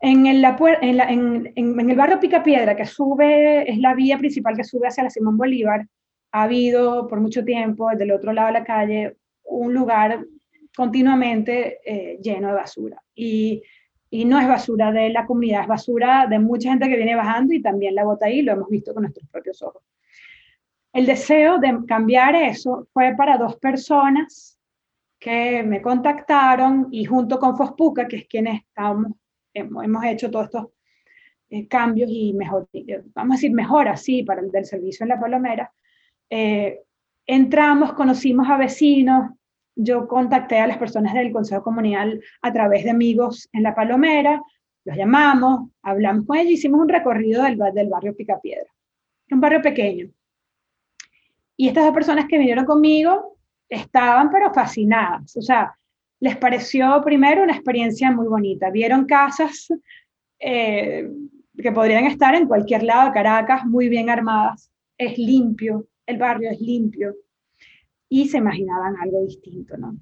En 0.00 0.26
el, 0.26 0.44
en, 0.82 1.52
en, 1.54 2.20
Picapiedra, 2.20 2.76
que 2.76 2.86
sube, 2.86 3.70
es 3.70 3.78
la 3.78 3.94
vía 3.94 4.18
principal 4.18 4.56
que 4.56 4.64
sube 4.64 4.88
hacia 4.88 5.04
la 5.04 5.10
Simón 5.10 5.36
Bolívar, 5.36 5.86
ha 6.32 6.42
habido 6.42 7.06
por 7.06 7.20
mucho 7.20 7.44
tiempo, 7.44 7.88
desde 7.90 8.04
el 8.04 8.12
otro 8.12 8.32
lado 8.32 8.48
de 8.48 8.54
la 8.54 8.64
calle, 8.64 9.16
un 9.44 9.72
lugar 9.72 10.24
continuamente 10.76 11.78
eh, 11.84 12.18
lleno 12.20 12.48
de 12.48 12.54
basura. 12.54 13.02
Y, 13.14 13.62
y, 14.12 14.24
no 14.26 14.38
es 14.38 14.46
basura 14.46 14.92
de 14.92 15.08
la 15.08 15.24
comunidad, 15.24 15.62
es 15.62 15.68
basura 15.68 16.26
de 16.28 16.38
mucha 16.38 16.68
gente 16.70 16.88
que 16.88 16.96
viene 16.96 17.16
bajando 17.16 17.54
y 17.54 17.62
también 17.62 17.94
la 17.94 18.04
bota 18.04 18.26
ahí, 18.26 18.42
lo 18.42 18.52
hemos 18.52 18.68
visto 18.68 18.92
con 18.92 19.04
nuestros 19.04 19.26
propios 19.28 19.62
ojos. 19.62 19.82
El 20.92 21.06
deseo 21.06 21.58
de 21.58 21.80
cambiar 21.88 22.34
eso 22.34 22.86
fue 22.92 23.14
para 23.16 23.38
dos 23.38 23.56
personas 23.56 24.58
que 25.18 25.62
me 25.62 25.80
contactaron 25.80 26.88
y 26.90 27.06
junto 27.06 27.38
con 27.38 27.56
Fospuca, 27.56 28.06
que 28.06 28.16
es 28.16 28.26
quienes 28.26 28.60
estamos, 28.62 29.12
hemos 29.54 30.04
hecho 30.04 30.30
todos 30.30 30.46
estos 30.46 30.66
eh, 31.48 31.66
cambios 31.66 32.10
y 32.12 32.34
mejor, 32.34 32.68
eh, 32.74 33.02
vamos 33.14 33.34
a 33.34 33.36
decir 33.36 33.52
mejor 33.52 33.88
así 33.88 34.24
para 34.24 34.42
el 34.42 34.50
del 34.50 34.66
servicio 34.66 35.04
en 35.04 35.08
la 35.08 35.20
Palomera, 35.20 35.72
eh, 36.28 36.80
entramos, 37.26 37.94
conocimos 37.94 38.48
a 38.50 38.58
vecinos, 38.58 39.30
yo 39.74 40.06
contacté 40.06 40.58
a 40.58 40.66
las 40.66 40.78
personas 40.78 41.14
del 41.14 41.32
Consejo 41.32 41.62
Comunal 41.62 42.22
a 42.42 42.52
través 42.52 42.84
de 42.84 42.90
amigos 42.90 43.48
en 43.52 43.62
La 43.62 43.74
Palomera, 43.74 44.40
los 44.84 44.96
llamamos, 44.96 45.70
hablamos 45.82 46.26
con 46.26 46.36
ellos, 46.36 46.52
hicimos 46.52 46.80
un 46.80 46.88
recorrido 46.88 47.44
del, 47.44 47.58
del 47.74 47.88
barrio 47.88 48.14
Picapiedra, 48.16 48.70
un 49.30 49.40
barrio 49.40 49.62
pequeño, 49.62 50.10
y 51.56 51.68
estas 51.68 51.84
dos 51.84 51.94
personas 51.94 52.26
que 52.28 52.38
vinieron 52.38 52.64
conmigo 52.64 53.38
estaban 53.68 54.30
pero 54.30 54.52
fascinadas, 54.52 55.36
o 55.36 55.42
sea, 55.42 55.74
les 56.22 56.36
pareció 56.36 57.02
primero 57.04 57.42
una 57.42 57.52
experiencia 57.52 58.12
muy 58.12 58.28
bonita. 58.28 58.70
Vieron 58.70 59.06
casas, 59.06 59.66
eh, 60.38 61.10
que 61.56 61.72
podrían 61.72 62.04
estar 62.04 62.34
en 62.36 62.46
cualquier 62.46 62.84
lado 62.84 63.08
de 63.08 63.14
Caracas, 63.14 63.64
muy 63.66 63.88
bien 63.88 64.08
armadas, 64.08 64.70
es 64.96 65.18
limpio, 65.18 65.88
el 66.06 66.18
barrio 66.18 66.50
es 66.50 66.60
limpio, 66.60 67.14
y 68.12 68.28
se 68.28 68.36
imaginaban 68.36 68.94
algo 69.00 69.22
distinto, 69.22 69.74
¿no? 69.78 69.96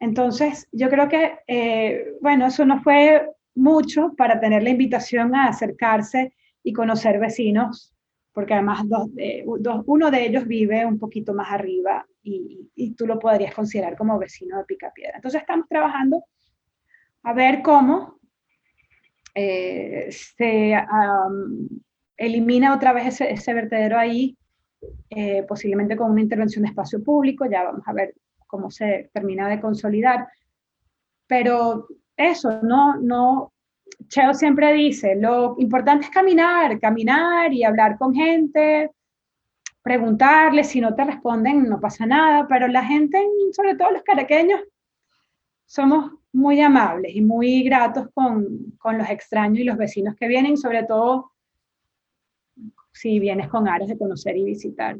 Entonces, 0.00 0.66
yo 0.72 0.90
creo 0.90 1.08
que, 1.08 1.38
eh, 1.46 2.14
bueno, 2.20 2.46
eso 2.46 2.64
no 2.64 2.82
fue 2.82 3.30
mucho 3.54 4.12
para 4.16 4.40
tener 4.40 4.64
la 4.64 4.70
invitación 4.70 5.36
a 5.36 5.46
acercarse 5.46 6.34
y 6.64 6.72
conocer 6.72 7.20
vecinos, 7.20 7.94
porque 8.32 8.54
además 8.54 8.82
uno 9.86 10.10
de 10.10 10.26
ellos 10.26 10.48
vive 10.48 10.84
un 10.84 10.98
poquito 10.98 11.32
más 11.32 11.52
arriba 11.52 12.04
y, 12.24 12.92
tú 12.96 13.06
lo 13.06 13.20
podrías 13.20 13.54
considerar 13.54 13.96
como 13.96 14.18
vecino 14.18 14.58
de 14.58 14.64
Picapiedra. 14.64 15.14
Entonces, 15.14 15.40
estamos 15.40 15.68
trabajando 15.68 16.24
a 17.22 17.32
ver 17.34 17.62
cómo 17.62 18.18
eh, 19.32 20.08
se 20.10 20.76
elimina 22.16 22.74
otra 22.74 22.92
vez 22.92 23.20
ese, 23.20 23.54
vertedero 23.54 23.96
ahí, 23.96 24.36
eh, 25.10 25.44
posiblemente 25.48 25.96
con 25.96 26.10
una 26.10 26.20
intervención 26.20 26.62
de 26.62 26.70
espacio 26.70 27.02
público, 27.02 27.46
ya 27.46 27.64
vamos 27.64 27.82
a 27.86 27.92
ver 27.92 28.14
cómo 28.46 28.70
se 28.70 29.10
termina 29.12 29.48
de 29.48 29.60
consolidar. 29.60 30.28
Pero 31.26 31.88
eso, 32.16 32.60
no, 32.62 32.96
no, 32.96 33.52
Cheo 34.08 34.34
siempre 34.34 34.72
dice, 34.72 35.16
lo 35.16 35.56
importante 35.58 36.04
es 36.04 36.10
caminar, 36.10 36.78
caminar 36.80 37.52
y 37.52 37.64
hablar 37.64 37.98
con 37.98 38.14
gente, 38.14 38.92
preguntarle, 39.82 40.64
si 40.64 40.80
no 40.80 40.94
te 40.94 41.04
responden 41.04 41.68
no 41.68 41.80
pasa 41.80 42.06
nada, 42.06 42.46
pero 42.48 42.66
la 42.68 42.84
gente, 42.84 43.22
sobre 43.52 43.74
todo 43.76 43.90
los 43.90 44.02
caraqueños, 44.02 44.60
somos 45.66 46.12
muy 46.32 46.60
amables 46.60 47.14
y 47.14 47.20
muy 47.20 47.62
gratos 47.62 48.08
con, 48.14 48.72
con, 48.78 48.98
los 48.98 49.08
extraños 49.08 49.58
y 49.58 49.64
los 49.64 49.76
vecinos 49.76 50.14
que 50.16 50.26
vienen, 50.26 50.56
sobre 50.56 50.84
todo 50.84 51.32
si 52.94 53.18
vienes 53.18 53.48
con 53.48 53.68
áreas 53.68 53.90
de 53.90 53.98
conocer 53.98 54.36
y 54.36 54.44
visitar. 54.44 54.96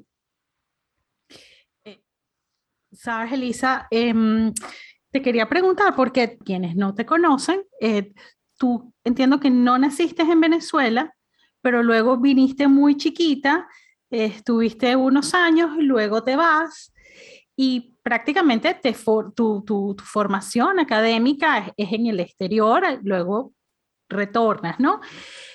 Eh, 1.85 2.03
Sabes, 2.93 3.33
Elisa, 3.33 3.87
em, 3.91 4.53
te 5.11 5.23
quería 5.23 5.49
preguntar, 5.49 5.95
porque 5.95 6.37
quienes 6.39 6.75
no 6.75 6.95
te 6.95 7.07
conocen, 7.07 7.63
eh, 7.81 8.13
tú 8.59 8.93
entiendo 9.05 9.39
que 9.39 9.51
no 9.51 9.79
naciste 9.79 10.23
en 10.23 10.41
Venezuela, 10.41 11.15
pero 11.63 11.83
luego 11.83 12.19
viniste 12.19 12.69
muy 12.69 12.97
chiquita, 12.97 13.69
estuviste 14.11 14.97
unos 14.97 15.33
años, 15.35 15.71
luego 15.79 16.23
te 16.23 16.37
vas 16.37 16.93
y 17.57 17.97
prácticamente 18.03 18.75
te 18.75 18.95
tu, 19.35 19.63
tu, 19.65 19.97
formación 20.05 20.79
académica 20.79 21.73
es, 21.77 21.93
en 21.93 22.07
el 22.07 22.21
exterior, 22.21 22.83
luego 23.03 23.53
retornas, 24.09 24.79
¿no? 24.79 25.01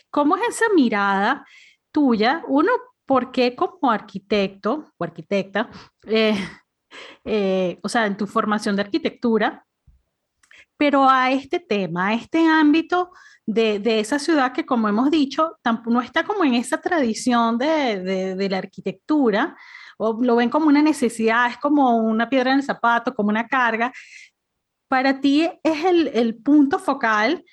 ¿Cómo 0.10 0.36
es 0.36 0.42
esa 0.50 0.66
mirada 0.74 1.46
tuya? 1.92 2.44
Uno, 2.48 2.72
¿por 3.06 3.32
qué 3.32 3.56
como 3.56 3.92
arquitecto 3.92 4.92
o 4.98 5.04
arquitecta, 5.04 5.70
eh, 6.06 6.36
eh, 7.26 7.80
o 7.82 7.90
sea, 7.90 8.06
en 8.06 8.18
tu 8.18 8.28
formación 8.28 8.76
de 8.76 8.84
arquitectura, 8.84 9.66
pero 10.78 11.10
a 11.10 11.32
este 11.32 11.60
tema, 11.60 12.08
a 12.08 12.14
este 12.14 12.48
ámbito 12.48 13.12
de, 13.46 13.80
de, 13.80 14.00
esa 14.00 14.20
ciudad 14.20 14.54
que, 14.54 14.66
como 14.66 14.88
hemos 14.88 15.12
dicho, 15.12 15.58
no 15.88 16.02
está 16.02 16.24
como 16.24 16.46
en 16.46 16.54
esa 16.54 16.80
tradición 16.80 17.58
de, 17.58 18.00
de, 18.00 18.36
de 18.36 18.50
la 18.50 18.60
arquitectura, 18.60 19.58
o 19.98 20.18
lo 20.22 20.38
ven 20.38 20.50
como 20.50 20.68
una 20.68 20.82
necesidad, 20.82 21.50
es 21.50 21.58
como 21.58 21.98
una 21.98 22.30
piedra 22.30 22.52
en 22.52 22.60
el 22.60 22.64
zapato, 22.64 23.14
como 23.14 23.30
una 23.30 23.48
carga. 23.48 23.92
Para 24.88 25.20
ti 25.20 25.50
es 25.64 25.86
el, 25.86 26.08
el 26.10 26.36
punto 26.38 26.80
focal 26.80 27.44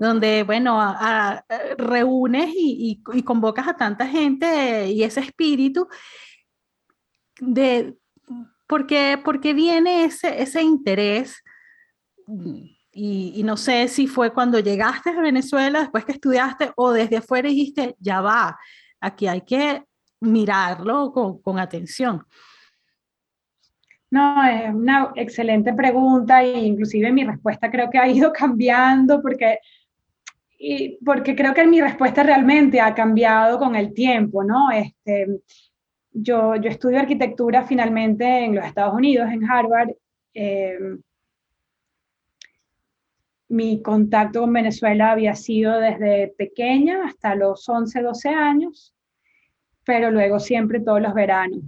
donde, 0.00 0.42
bueno, 0.42 0.80
reúnes 1.78 2.50
y, 2.54 3.02
y, 3.12 3.22
convocas 3.22 3.68
a 3.68 3.76
tanta 3.76 4.06
gente 4.06 4.90
y 4.90 5.02
ese 5.02 5.20
espíritu 5.20 5.86
de, 7.40 7.94
porque, 8.66 9.20
porque 9.24 9.54
viene 9.54 10.04
ese, 10.04 10.42
ese 10.42 10.62
interés 10.62 11.42
y, 12.94 13.42
no 13.44 13.56
sé 13.56 13.88
si 13.88 14.06
fue 14.06 14.32
cuando 14.32 14.58
llegaste 14.60 15.10
a 15.10 15.20
Venezuela, 15.20 15.80
después 15.80 16.04
que 16.04 16.12
estudiaste, 16.12 16.72
o 16.76 16.92
desde 16.92 17.16
afuera 17.16 17.48
dijiste, 17.48 17.96
ya 17.98 18.20
va, 18.20 18.58
aquí 19.00 19.26
hay 19.26 19.40
que 19.40 19.84
mirarlo 20.20 21.12
con, 21.12 21.58
atención? 21.58 22.24
No, 24.10 24.44
es 24.44 24.74
una 24.74 25.12
excelente 25.16 25.72
pregunta 25.72 26.42
e 26.42 26.66
inclusive 26.66 27.10
mi 27.10 27.24
respuesta 27.24 27.70
creo 27.70 27.88
que 27.88 27.98
ha 27.98 28.08
ido 28.08 28.30
cambiando 28.38 29.22
porque, 29.22 29.58
y 30.64 30.98
porque 31.04 31.34
creo 31.34 31.54
que 31.54 31.66
mi 31.66 31.80
respuesta 31.80 32.22
realmente 32.22 32.80
ha 32.80 32.94
cambiado 32.94 33.58
con 33.58 33.74
el 33.74 33.92
tiempo, 33.92 34.44
¿no? 34.44 34.70
Este, 34.70 35.26
yo, 36.12 36.56
yo 36.56 36.70
estudio 36.70 37.00
arquitectura 37.00 37.64
finalmente 37.64 38.44
en 38.44 38.54
los 38.54 38.64
Estados 38.64 38.94
Unidos, 38.94 39.28
en 39.32 39.50
Harvard. 39.50 39.90
Eh, 40.34 40.78
mi 43.48 43.82
contacto 43.82 44.40
con 44.40 44.52
Venezuela 44.52 45.10
había 45.10 45.34
sido 45.34 45.78
desde 45.78 46.28
pequeña 46.38 47.04
hasta 47.04 47.34
los 47.34 47.68
11, 47.68 48.00
12 48.00 48.28
años 48.28 48.94
pero 49.84 50.10
luego 50.10 50.38
siempre 50.38 50.80
todos 50.80 51.00
los 51.00 51.14
veranos. 51.14 51.60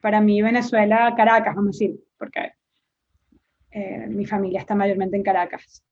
Para 0.00 0.20
mí 0.20 0.40
Venezuela, 0.42 1.12
Caracas, 1.16 1.54
vamos 1.54 1.76
a 1.76 1.78
decir, 1.78 2.00
porque 2.16 2.52
eh, 3.70 4.06
mi 4.08 4.26
familia 4.26 4.60
está 4.60 4.74
mayormente 4.74 5.16
en 5.16 5.22
Caracas. 5.22 5.82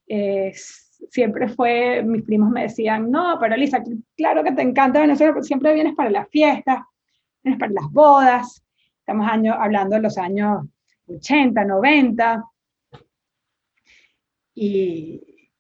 Siempre 1.10 1.48
fue, 1.48 2.02
mis 2.02 2.22
primos 2.22 2.50
me 2.50 2.62
decían, 2.62 3.10
no, 3.10 3.38
pero 3.40 3.56
Lisa, 3.56 3.82
claro 4.16 4.42
que 4.42 4.52
te 4.52 4.62
encanta 4.62 5.00
Venezuela, 5.00 5.32
porque 5.32 5.46
siempre 5.46 5.74
vienes 5.74 5.94
para 5.94 6.10
las 6.10 6.28
fiestas, 6.28 6.80
vienes 7.42 7.58
para 7.58 7.72
las 7.72 7.90
bodas. 7.90 8.62
Estamos 8.98 9.28
años, 9.28 9.56
hablando 9.58 9.96
de 9.96 10.02
los 10.02 10.18
años 10.18 10.66
80, 11.06 11.64
90. 11.64 12.44
Y, 14.54 15.50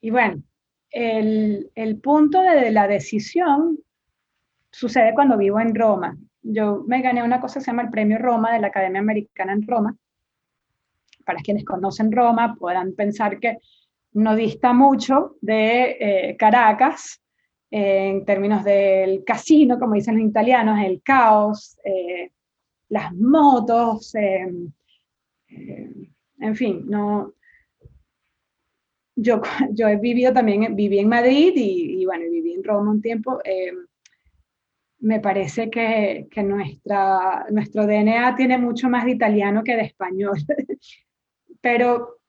y 0.00 0.10
bueno, 0.10 0.42
el, 0.90 1.70
el 1.74 2.00
punto 2.00 2.40
de 2.40 2.70
la 2.70 2.86
decisión 2.86 3.78
sucede 4.70 5.14
cuando 5.14 5.36
vivo 5.36 5.60
en 5.60 5.74
Roma. 5.74 6.16
Yo 6.42 6.84
me 6.86 7.02
gané 7.02 7.22
una 7.22 7.40
cosa 7.40 7.54
que 7.54 7.64
se 7.64 7.70
llama 7.70 7.82
el 7.82 7.90
Premio 7.90 8.18
Roma 8.18 8.52
de 8.52 8.60
la 8.60 8.68
Academia 8.68 9.00
Americana 9.00 9.52
en 9.52 9.66
Roma. 9.66 9.96
Para 11.24 11.40
quienes 11.40 11.64
conocen 11.64 12.12
Roma, 12.12 12.54
podrán 12.54 12.94
pensar 12.94 13.40
que 13.40 13.58
no 14.14 14.34
dista 14.36 14.72
mucho 14.72 15.36
de 15.40 15.96
eh, 16.00 16.36
Caracas 16.36 17.20
en 17.70 18.24
términos 18.24 18.64
del 18.64 19.24
casino, 19.24 19.78
como 19.78 19.94
dicen 19.94 20.18
los 20.18 20.28
italianos, 20.28 20.78
el 20.84 21.02
caos, 21.02 21.76
eh, 21.84 22.30
las 22.88 23.12
motos, 23.14 24.14
eh, 24.14 24.46
en 25.48 26.56
fin, 26.56 26.84
no, 26.86 27.34
yo, 29.16 29.42
yo 29.72 29.88
he 29.88 29.96
vivido 29.96 30.32
también, 30.32 30.76
viví 30.76 31.00
en 31.00 31.08
Madrid 31.08 31.52
y, 31.56 32.02
y 32.02 32.06
bueno, 32.06 32.24
viví 32.30 32.54
en 32.54 32.64
Roma 32.64 32.92
un 32.92 33.02
tiempo 33.02 33.40
me 35.04 35.20
parece 35.20 35.68
que, 35.68 36.28
que 36.30 36.42
nuestra, 36.42 37.44
nuestro 37.50 37.86
DNA 37.86 38.34
tiene 38.36 38.56
mucho 38.56 38.88
más 38.88 39.04
de 39.04 39.10
italiano 39.10 39.62
que 39.62 39.76
de 39.76 39.82
español. 39.82 40.38
Pero 41.60 42.20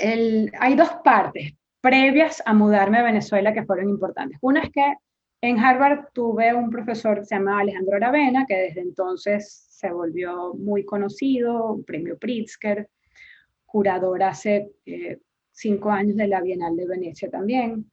el, 0.00 0.52
hay 0.58 0.74
dos 0.74 0.90
partes 1.04 1.54
previas 1.80 2.42
a 2.46 2.54
mudarme 2.54 2.98
a 2.98 3.02
Venezuela 3.02 3.52
que 3.52 3.64
fueron 3.64 3.88
importantes. 3.88 4.38
Una 4.40 4.62
es 4.62 4.70
que 4.70 4.94
en 5.40 5.58
Harvard 5.58 6.06
tuve 6.12 6.54
un 6.54 6.70
profesor 6.70 7.18
que 7.18 7.26
se 7.26 7.34
llama 7.34 7.60
Alejandro 7.60 7.96
Aravena, 7.96 8.46
que 8.46 8.56
desde 8.56 8.80
entonces 8.80 9.66
se 9.68 9.90
volvió 9.90 10.54
muy 10.54 10.84
conocido, 10.84 11.80
premio 11.86 12.16
Pritzker, 12.18 12.88
curador 13.66 14.22
hace 14.22 14.70
eh, 14.86 15.18
cinco 15.50 15.90
años 15.90 16.16
de 16.16 16.28
la 16.28 16.40
Bienal 16.40 16.76
de 16.76 16.86
Venecia 16.86 17.30
también 17.30 17.90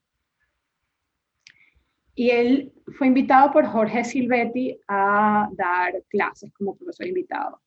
y 2.16 2.30
él 2.30 2.74
fue 2.98 3.08
invitado 3.08 3.52
por 3.52 3.66
Jorge 3.66 4.04
Silvetti 4.04 4.80
a 4.88 5.50
dar 5.54 6.04
clases 6.10 6.52
como 6.54 6.76
profesor 6.76 7.08
invitado. 7.08 7.62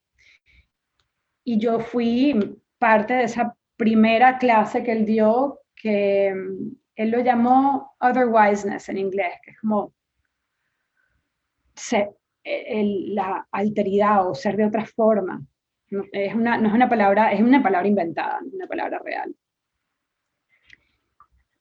Y 1.45 1.59
yo 1.59 1.81
fui 1.81 2.57
parte 2.79 3.15
de 3.15 3.25
esa 3.25 3.57
primera 3.77 4.39
clase 4.39 4.83
que 4.83 4.93
él 4.93 5.05
dio, 5.05 5.61
que 5.75 6.35
mm, 6.35 6.77
él 6.97 7.11
lo 7.11 7.21
llamó 7.21 7.95
otherwiseness 8.01 8.89
en 8.89 8.99
inglés, 8.99 9.35
que 9.43 9.51
es 9.53 9.61
como 9.61 9.93
la 12.45 13.47
alteridad 13.51 14.29
o 14.29 14.35
ser 14.35 14.57
de 14.57 14.67
otra 14.67 14.85
forma. 14.85 15.45
Es, 16.13 16.35
una, 16.35 16.57
no 16.59 16.69
es 16.69 16.75
una 16.75 16.89
palabra, 16.89 17.33
es 17.33 17.41
una 17.41 17.63
palabra 17.63 17.89
inventada, 17.89 18.41
no 18.41 18.49
es 18.49 18.55
una 18.55 18.67
palabra 18.67 18.99
real. 19.05 19.35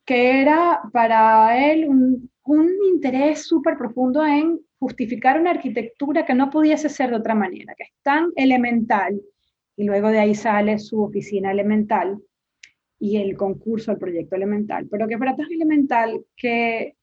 Que 0.05 0.41
era 0.41 0.81
para 0.91 1.71
él 1.71 1.87
un 1.87 2.29
un 2.45 2.69
interés 2.85 3.47
súper 3.47 3.77
profundo 3.77 4.25
en 4.25 4.59
justificar 4.79 5.39
una 5.39 5.51
arquitectura 5.51 6.25
que 6.25 6.33
no 6.33 6.49
pudiese 6.49 6.89
ser 6.89 7.09
de 7.09 7.17
otra 7.17 7.35
manera, 7.35 7.73
que 7.75 7.83
es 7.83 7.93
tan 8.01 8.31
elemental, 8.35 9.21
y 9.75 9.83
luego 9.83 10.09
de 10.09 10.19
ahí 10.19 10.35
sale 10.35 10.79
su 10.79 11.03
oficina 11.03 11.51
elemental, 11.51 12.19
y 12.99 13.17
el 13.17 13.35
concurso 13.35 13.91
del 13.91 13.99
proyecto 13.99 14.37
elemental, 14.37 14.87
pero 14.89 15.09
que 15.09 15.17
para 15.17 15.35
tan 15.35 15.51
elemental 15.51 16.23
que, 16.37 16.95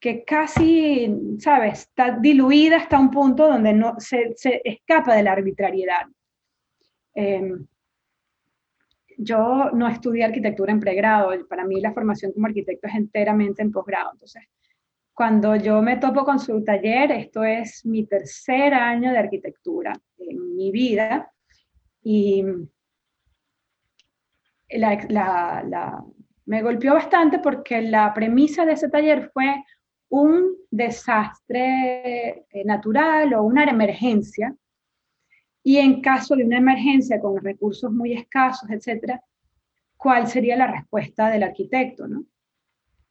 que 0.00 0.24
casi, 0.24 1.14
¿sabes?, 1.38 1.80
está 1.80 2.18
diluida 2.18 2.78
hasta 2.78 2.98
un 2.98 3.10
punto 3.10 3.46
donde 3.46 3.74
no, 3.74 3.96
se, 3.98 4.32
se 4.36 4.62
escapa 4.64 5.14
de 5.14 5.22
la 5.22 5.32
arbitrariedad. 5.32 6.06
Em, 7.14 7.66
yo 9.18 9.70
no 9.74 9.86
estudié 9.88 10.24
arquitectura 10.24 10.72
en 10.72 10.80
pregrado, 10.80 11.32
para 11.46 11.66
mí 11.66 11.78
la 11.78 11.92
formación 11.92 12.32
como 12.32 12.46
arquitecto 12.46 12.88
es 12.88 12.94
enteramente 12.94 13.60
en 13.60 13.70
posgrado, 13.70 14.12
entonces 14.12 14.44
cuando 15.12 15.56
yo 15.56 15.82
me 15.82 15.96
topo 15.96 16.24
con 16.24 16.38
su 16.38 16.62
taller, 16.62 17.10
esto 17.10 17.42
es 17.42 17.84
mi 17.84 18.06
tercer 18.06 18.72
año 18.72 19.10
de 19.10 19.18
arquitectura 19.18 19.92
en 20.16 20.56
mi 20.56 20.70
vida, 20.70 21.30
y 22.02 22.44
me 26.46 26.62
golpeó 26.62 26.94
bastante 26.94 27.38
porque 27.38 27.82
la 27.82 28.12
premisa 28.14 28.64
de 28.64 28.72
ese 28.72 28.88
taller 28.88 29.30
fue 29.32 29.64
un 30.08 30.56
desastre 30.70 32.46
eh, 32.50 32.64
natural 32.64 33.34
o 33.34 33.42
una 33.42 33.64
emergencia, 33.64 34.54
y 35.62 35.76
en 35.76 36.00
caso 36.00 36.34
de 36.34 36.44
una 36.44 36.56
emergencia 36.58 37.20
con 37.20 37.42
recursos 37.42 37.92
muy 37.92 38.14
escasos, 38.14 38.70
etcétera, 38.70 39.22
¿cuál 39.96 40.26
sería 40.26 40.56
la 40.56 40.66
respuesta 40.66 41.28
del 41.28 41.42
arquitecto? 41.42 42.08
¿no? 42.08 42.24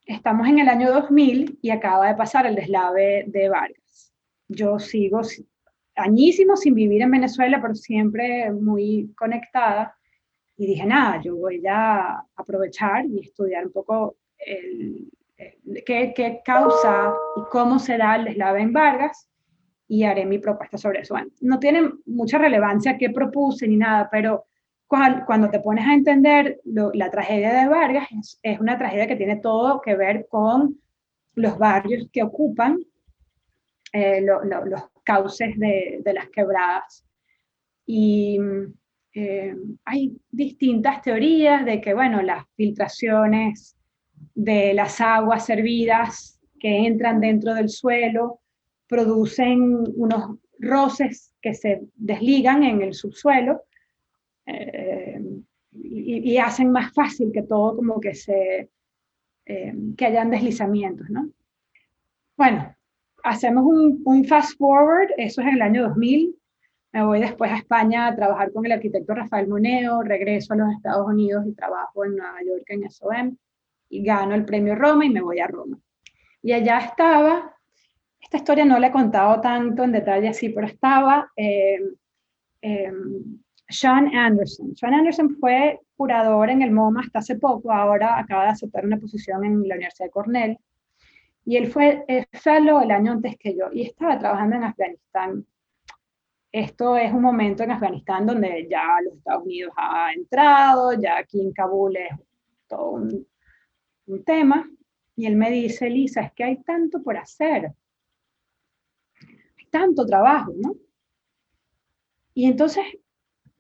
Estamos 0.06 0.48
en 0.48 0.60
el 0.60 0.70
año 0.70 0.92
2000 0.92 1.60
y 1.62 1.70
acaba 1.70 2.08
de 2.08 2.16
pasar 2.16 2.48
el 2.48 2.56
deslave 2.56 3.26
de 3.28 3.50
Vargas. 3.50 4.14
Yo 4.48 4.80
sigo 4.80 5.22
añísimo 5.98 6.56
sin 6.56 6.76
vivir 6.76 7.02
en 7.02 7.12
Venezuela, 7.12 7.60
pero 7.62 7.76
siempre 7.76 8.52
muy 8.52 9.14
conectada. 9.18 9.96
Y 10.58 10.68
dije, 10.68 10.86
nada, 10.86 11.22
yo 11.22 11.36
voy 11.36 11.62
a 11.68 12.24
aprovechar 12.36 13.06
y 13.06 13.20
estudiar 13.20 13.66
un 13.66 13.72
poco 13.72 14.16
qué, 15.86 16.14
qué, 16.16 16.42
causa 16.44 17.14
y 17.36 17.42
cómo 17.52 17.80
se 17.80 17.98
da 17.98 18.16
el 18.16 18.26
deslave 18.26 18.62
en 18.62 18.74
Vargas 18.74 19.30
y 19.88 20.04
haré 20.04 20.26
mi 20.26 20.40
propuesta 20.40 20.78
sobre 20.78 21.02
eso. 21.02 21.14
Bueno, 21.14 21.30
no 21.42 21.60
tiene 21.60 21.90
mucha 22.06 22.38
relevancia 22.38 22.98
qué 22.98 23.10
propuse 23.10 23.68
ni 23.68 23.78
nada, 23.78 24.10
pero 24.12 24.46
cuando 24.88 25.50
te 25.50 25.60
pones 25.60 25.86
a 25.86 25.94
entender 25.94 26.62
la 26.64 27.12
tragedia 27.12 27.54
de 27.54 27.68
Vargas, 27.68 28.08
es, 28.42 28.60
una 28.60 28.78
tragedia 28.78 29.08
que 29.08 29.18
tiene 29.18 29.38
todo 29.38 29.82
que 29.82 29.96
ver 29.96 30.28
con 30.30 30.80
los 31.36 31.58
barrios 31.58 32.10
que 32.12 32.24
ocupan 32.24 32.80
eh, 33.94 34.22
los 34.22 34.84
cauces 35.08 35.58
de, 35.58 36.02
las 36.14 36.30
quebradas. 36.30 37.06
Y 37.86 38.38
eh, 39.14 39.56
hay 39.86 40.18
distintas 40.30 41.02
teorías 41.02 41.66
de 41.66 41.80
que, 41.80 41.94
bueno, 41.94 42.22
las 42.22 42.46
filtraciones 42.58 43.78
de 44.36 44.74
las 44.74 45.00
aguas 45.00 45.46
servidas 45.46 46.42
que 46.60 46.86
entran 46.86 47.22
dentro 47.22 47.54
del 47.54 47.70
suelo 47.70 48.42
producen 48.88 49.62
unos 49.96 50.38
roces 50.60 51.34
que 51.42 51.54
se 51.54 51.84
desligan 51.96 52.64
en 52.64 52.82
el 52.82 52.94
subsuelo 52.94 53.64
eh, 54.46 55.22
y, 55.72 56.38
hacen 56.38 56.72
más 56.72 56.94
fácil 56.94 57.32
que 57.32 57.44
todo 57.44 57.76
como 57.78 58.00
que 58.00 58.14
se, 58.14 58.70
eh, 59.46 59.74
que 59.96 60.06
hayan 60.06 60.32
deslizamientos, 60.32 61.10
¿no? 61.10 61.30
Bueno, 62.36 62.77
hacemos 63.28 63.66
un, 63.66 64.26
fast 64.26 64.58
forward, 64.58 65.10
eso 65.18 65.42
es 65.42 65.48
en 65.48 65.56
el 65.56 65.62
año 65.62 65.84
2000, 65.90 66.36
me 66.94 67.06
voy 67.06 67.20
después 67.20 67.52
a 67.52 67.58
España 67.58 68.08
a 68.08 68.16
trabajar 68.16 68.52
con 68.52 68.66
el 68.66 68.72
arquitecto 68.72 69.14
Rafael 69.14 69.48
Moneo, 69.48 70.02
regreso 70.02 70.54
a 70.54 70.58
los 70.58 70.72
Estados 70.74 71.08
Unidos 71.08 71.46
y 71.48 71.54
trabajo 71.54 72.06
en 72.06 72.16
Nueva 72.16 72.40
York 72.46 72.64
en 72.68 72.90
SOM 72.90 73.38
y 73.90 74.04
gano 74.04 74.36
el 74.36 74.46
premio 74.46 74.76
Roma 74.76 75.06
y 75.06 75.10
me 75.10 75.22
voy 75.22 75.40
a 75.40 75.48
Roma. 75.48 75.78
Y 76.42 76.54
allá 76.54 76.80
estaba, 76.80 77.56
esta 78.20 78.38
historia 78.38 78.66
no 78.66 78.80
la 78.80 78.88
he 78.88 78.92
contado 78.92 79.42
tanto 79.42 79.84
en 79.84 79.92
detalle 79.92 80.30
así, 80.30 80.50
pero 80.50 80.68
estaba 80.68 81.32
eh, 81.36 81.80
sean 83.70 84.16
Anderson. 84.16 84.76
Sean 84.76 84.94
Anderson 84.94 85.36
fue 85.40 85.80
curador 85.96 86.50
en 86.50 86.62
el 86.62 86.72
MoMA 86.72 87.02
hasta 87.02 87.20
hace 87.20 87.36
poco, 87.36 87.72
ahora 87.72 88.20
acaba 88.20 88.44
de 88.44 88.50
aceptar 88.50 88.86
una 88.86 88.98
posición 88.98 89.44
en 89.44 89.68
la 89.68 89.76
Universidad 89.76 90.08
de 90.08 90.12
Cornell. 90.12 90.58
Y 91.48 91.56
él 91.56 91.72
fue 91.72 92.04
fellow 92.34 92.82
el 92.82 92.92
año 92.92 93.14
antes 93.14 93.38
que 93.38 93.56
yo 93.56 93.72
y 93.72 93.84
estaba 93.84 94.20
trabajando 94.20 94.58
en 94.58 94.66
Afganistán. 94.66 95.48
Esto 96.52 96.98
es 96.98 97.14
un 97.14 97.22
momento 97.22 97.64
en 97.64 97.72
Afganistán 97.72 98.26
donde 98.26 98.68
ya 98.70 98.84
los 99.02 99.14
Estados 99.14 99.46
Unidos 99.46 99.72
ha 99.78 100.12
entrado, 100.12 100.92
ya 101.00 101.20
aquí 101.20 101.40
en 101.40 101.54
Kabul 101.54 101.96
es 101.96 102.10
todo 102.68 102.90
un, 102.92 103.26
tema. 104.26 104.70
Y 105.16 105.26
él 105.26 105.38
me 105.38 105.50
dice, 105.50 105.90
Lisa, 105.90 106.20
es 106.20 106.34
que 106.34 106.44
hay 106.44 106.64
tanto 106.64 107.02
por 107.02 107.16
hacer. 107.16 107.72
Tanto 109.72 110.06
trabajo, 110.06 110.52
¿no? 110.54 110.76
Y 112.34 112.48
entonces 112.48 112.84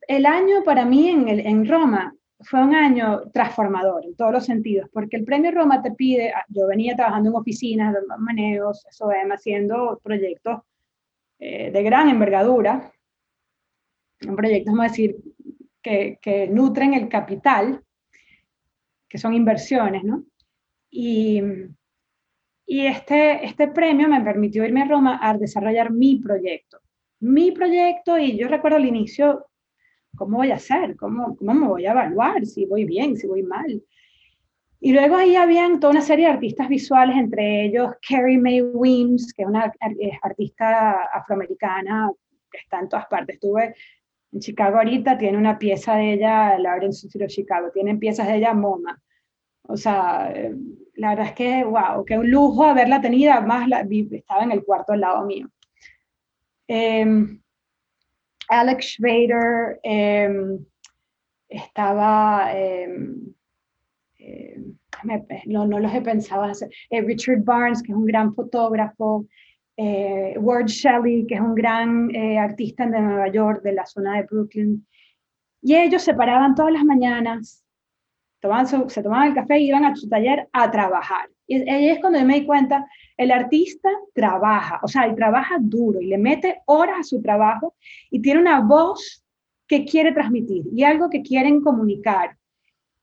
el 0.09 0.25
año 0.25 0.61
para 0.65 0.83
mí 0.83 1.09
el, 1.09 1.39
en 1.39 1.65
Roma 1.65 2.13
fue 2.39 2.61
un 2.61 2.75
año 2.75 3.23
transformador 3.33 4.05
en 4.05 4.15
todos 4.15 4.31
los 4.31 4.45
sentidos, 4.45 4.89
porque 4.93 5.17
el 5.17 5.25
premio 5.25 5.51
Roma 5.51 5.81
te 5.81 5.91
pide, 5.91 6.31
ah, 6.31 6.45
yo 6.49 6.67
venía 6.67 6.95
trabajando 6.95 7.29
en 7.29 7.35
oficinas, 7.35 7.93
de 7.93 7.99
maneos, 8.19 8.85
SOM, 8.91 9.31
haciendo 9.31 9.99
proyectos 10.03 10.61
eh, 11.39 11.71
de 11.71 11.83
gran 11.83 12.09
envergadura, 12.09 12.91
proyectos, 14.19 14.73
vamos 14.73 14.85
a 14.85 14.89
decir, 14.89 15.15
que, 15.81 16.49
nutren 16.51 16.93
el 16.93 17.07
capital, 17.07 17.81
que 19.07 19.17
son 19.17 19.33
inversiones, 19.33 20.03
¿no? 20.03 20.25
Y, 20.89 21.41
y 22.65 22.85
este, 22.85 23.45
este 23.45 23.69
premio 23.69 24.09
me 24.09 24.21
permitió 24.21 24.65
irme 24.65 24.81
a 24.81 24.87
Roma 24.87 25.19
a 25.21 25.37
desarrollar 25.37 25.91
mi 25.91 26.17
proyecto. 26.17 26.79
Mi 27.21 27.51
proyecto, 27.51 28.17
y 28.17 28.37
yo 28.37 28.49
recuerdo 28.49 28.77
al 28.77 28.85
inicio 28.85 29.45
¿cómo 30.17 30.37
voy 30.37 30.51
a 30.51 30.55
hacer? 30.55 30.97
¿Cómo, 30.97 31.37
¿Cómo 31.37 31.53
me 31.53 31.67
voy 31.67 31.85
a 31.85 31.91
evaluar? 31.91 32.45
Si 32.45 32.65
voy 32.65 32.83
bien, 32.83 33.15
si 33.15 33.27
voy 33.27 33.43
mal. 33.43 33.81
Y 34.79 34.91
luego 34.93 35.15
ahí 35.15 35.35
habían 35.35 35.79
toda 35.79 35.91
una 35.91 36.01
serie 36.01 36.25
de 36.25 36.33
artistas 36.33 36.67
visuales, 36.69 37.15
entre 37.15 37.65
ellos 37.65 37.93
Carrie 38.07 38.37
Mae 38.37 38.61
Weems, 38.61 39.33
que 39.33 39.43
es 39.43 39.47
una 39.47 39.71
artista 40.21 41.03
afroamericana 41.13 42.11
que 42.51 42.59
está 42.59 42.79
en 42.79 42.89
todas 42.89 43.07
partes. 43.07 43.35
Estuve 43.35 43.73
en 44.31 44.39
Chicago 44.39 44.77
ahorita, 44.77 45.17
tiene 45.17 45.37
una 45.37 45.57
pieza 45.57 45.95
de 45.95 46.13
ella, 46.13 46.59
la 46.59 46.75
en 46.77 46.89
of 46.89 47.27
Chicago, 47.27 47.71
tienen 47.73 47.97
piezas 47.97 48.27
de 48.27 48.35
ella 48.35 48.53
MoMA. 48.53 49.01
O 49.63 49.77
sea, 49.77 50.31
eh, 50.33 50.53
la 50.95 51.09
verdad 51.09 51.27
es 51.27 51.33
que, 51.33 51.63
wow, 51.63 52.05
qué 52.05 52.17
un 52.17 52.29
lujo 52.29 52.63
haberla 52.63 53.01
tenido, 53.01 53.33
además 53.33 53.67
la, 53.67 53.85
estaba 54.11 54.43
en 54.43 54.51
el 54.51 54.63
cuarto 54.63 54.93
al 54.93 55.01
lado 55.01 55.25
mío. 55.25 55.49
Eh, 56.67 57.05
Alex 58.49 58.85
Schrader, 58.85 59.79
em, 59.83 60.65
estaba, 61.49 62.51
em, 62.53 63.33
em, 64.19 64.75
no, 65.45 65.65
no, 65.65 65.79
los 65.79 65.93
he 65.93 66.01
pensado 66.01 66.43
hacer, 66.43 66.69
eh, 66.89 67.01
Richard 67.01 67.43
Barnes, 67.43 67.81
que 67.81 67.91
es 67.91 67.97
un 67.97 68.05
gran 68.05 68.33
fotógrafo, 68.33 69.25
eh, 69.77 70.35
Ward 70.39 70.67
Shelley, 70.67 71.27
que 71.27 71.35
es 71.35 71.41
un 71.41 71.53
gran 71.53 72.13
eh, 72.15 72.37
artista 72.39 72.85
de 72.85 72.99
Nueva 72.99 73.27
York, 73.29 73.61
de 73.63 73.73
la 73.73 73.85
zona 73.85 74.17
de 74.17 74.23
Brooklyn. 74.23 74.85
Y 75.61 75.75
ellos 75.75 76.01
se 76.01 76.13
paraban 76.13 76.55
todas 76.55 76.73
las 76.73 76.83
mañanas, 76.83 77.63
se 78.87 79.03
tomaban 79.03 79.29
el 79.29 79.33
café 79.33 79.59
y 79.59 79.67
iban 79.67 79.85
a 79.85 79.95
su 79.95 80.07
taller 80.07 80.47
a 80.53 80.71
trabajar. 80.71 81.29
Y 81.47 81.69
ahí 81.69 81.89
es 81.89 81.99
cuando 81.99 82.23
me 82.25 82.39
di 82.39 82.45
cuenta, 82.45 82.85
el 83.17 83.31
artista 83.31 83.89
trabaja, 84.13 84.79
o 84.83 84.87
sea, 84.87 85.07
y 85.07 85.15
trabaja 85.15 85.57
duro 85.59 85.99
y 85.99 86.05
le 86.05 86.17
mete 86.17 86.61
horas 86.65 86.99
a 86.99 87.03
su 87.03 87.21
trabajo 87.21 87.75
y 88.11 88.21
tiene 88.21 88.39
una 88.39 88.61
voz 88.61 89.23
que 89.67 89.83
quiere 89.83 90.13
transmitir 90.13 90.65
y 90.73 90.83
algo 90.83 91.09
que 91.09 91.21
quieren 91.21 91.61
comunicar. 91.61 92.37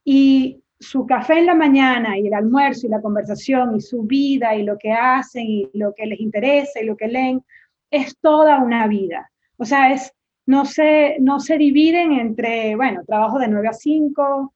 Y 0.03 0.61
su 0.79 1.05
café 1.05 1.39
en 1.39 1.45
la 1.45 1.55
mañana 1.55 2.17
y 2.17 2.27
el 2.27 2.33
almuerzo 2.33 2.87
y 2.87 2.89
la 2.89 3.01
conversación 3.01 3.75
y 3.75 3.81
su 3.81 4.03
vida 4.03 4.55
y 4.55 4.63
lo 4.63 4.77
que 4.77 4.91
hacen 4.91 5.45
y 5.45 5.69
lo 5.73 5.93
que 5.93 6.05
les 6.05 6.19
interesa 6.19 6.81
y 6.81 6.85
lo 6.85 6.95
que 6.95 7.07
leen 7.07 7.43
es 7.91 8.17
toda 8.17 8.61
una 8.61 8.87
vida. 8.87 9.31
O 9.57 9.65
sea, 9.65 9.93
es, 9.93 10.13
no, 10.45 10.65
se, 10.65 11.17
no 11.19 11.39
se 11.39 11.57
dividen 11.57 12.13
entre, 12.13 12.75
bueno, 12.75 13.03
trabajo 13.05 13.39
de 13.39 13.47
9 13.47 13.67
a 13.67 13.73
5, 13.73 14.53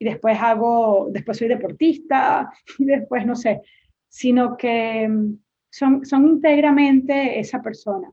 y 0.00 0.04
después 0.04 0.38
hago, 0.40 1.08
después 1.10 1.38
soy 1.38 1.48
deportista, 1.48 2.50
y 2.78 2.84
después 2.84 3.26
no 3.26 3.36
sé, 3.36 3.60
sino 4.18 4.56
que 4.56 5.06
mm, 5.08 5.38
son, 5.70 6.04
son 6.04 6.26
íntegramente 6.26 7.38
esa 7.38 7.62
persona. 7.62 8.10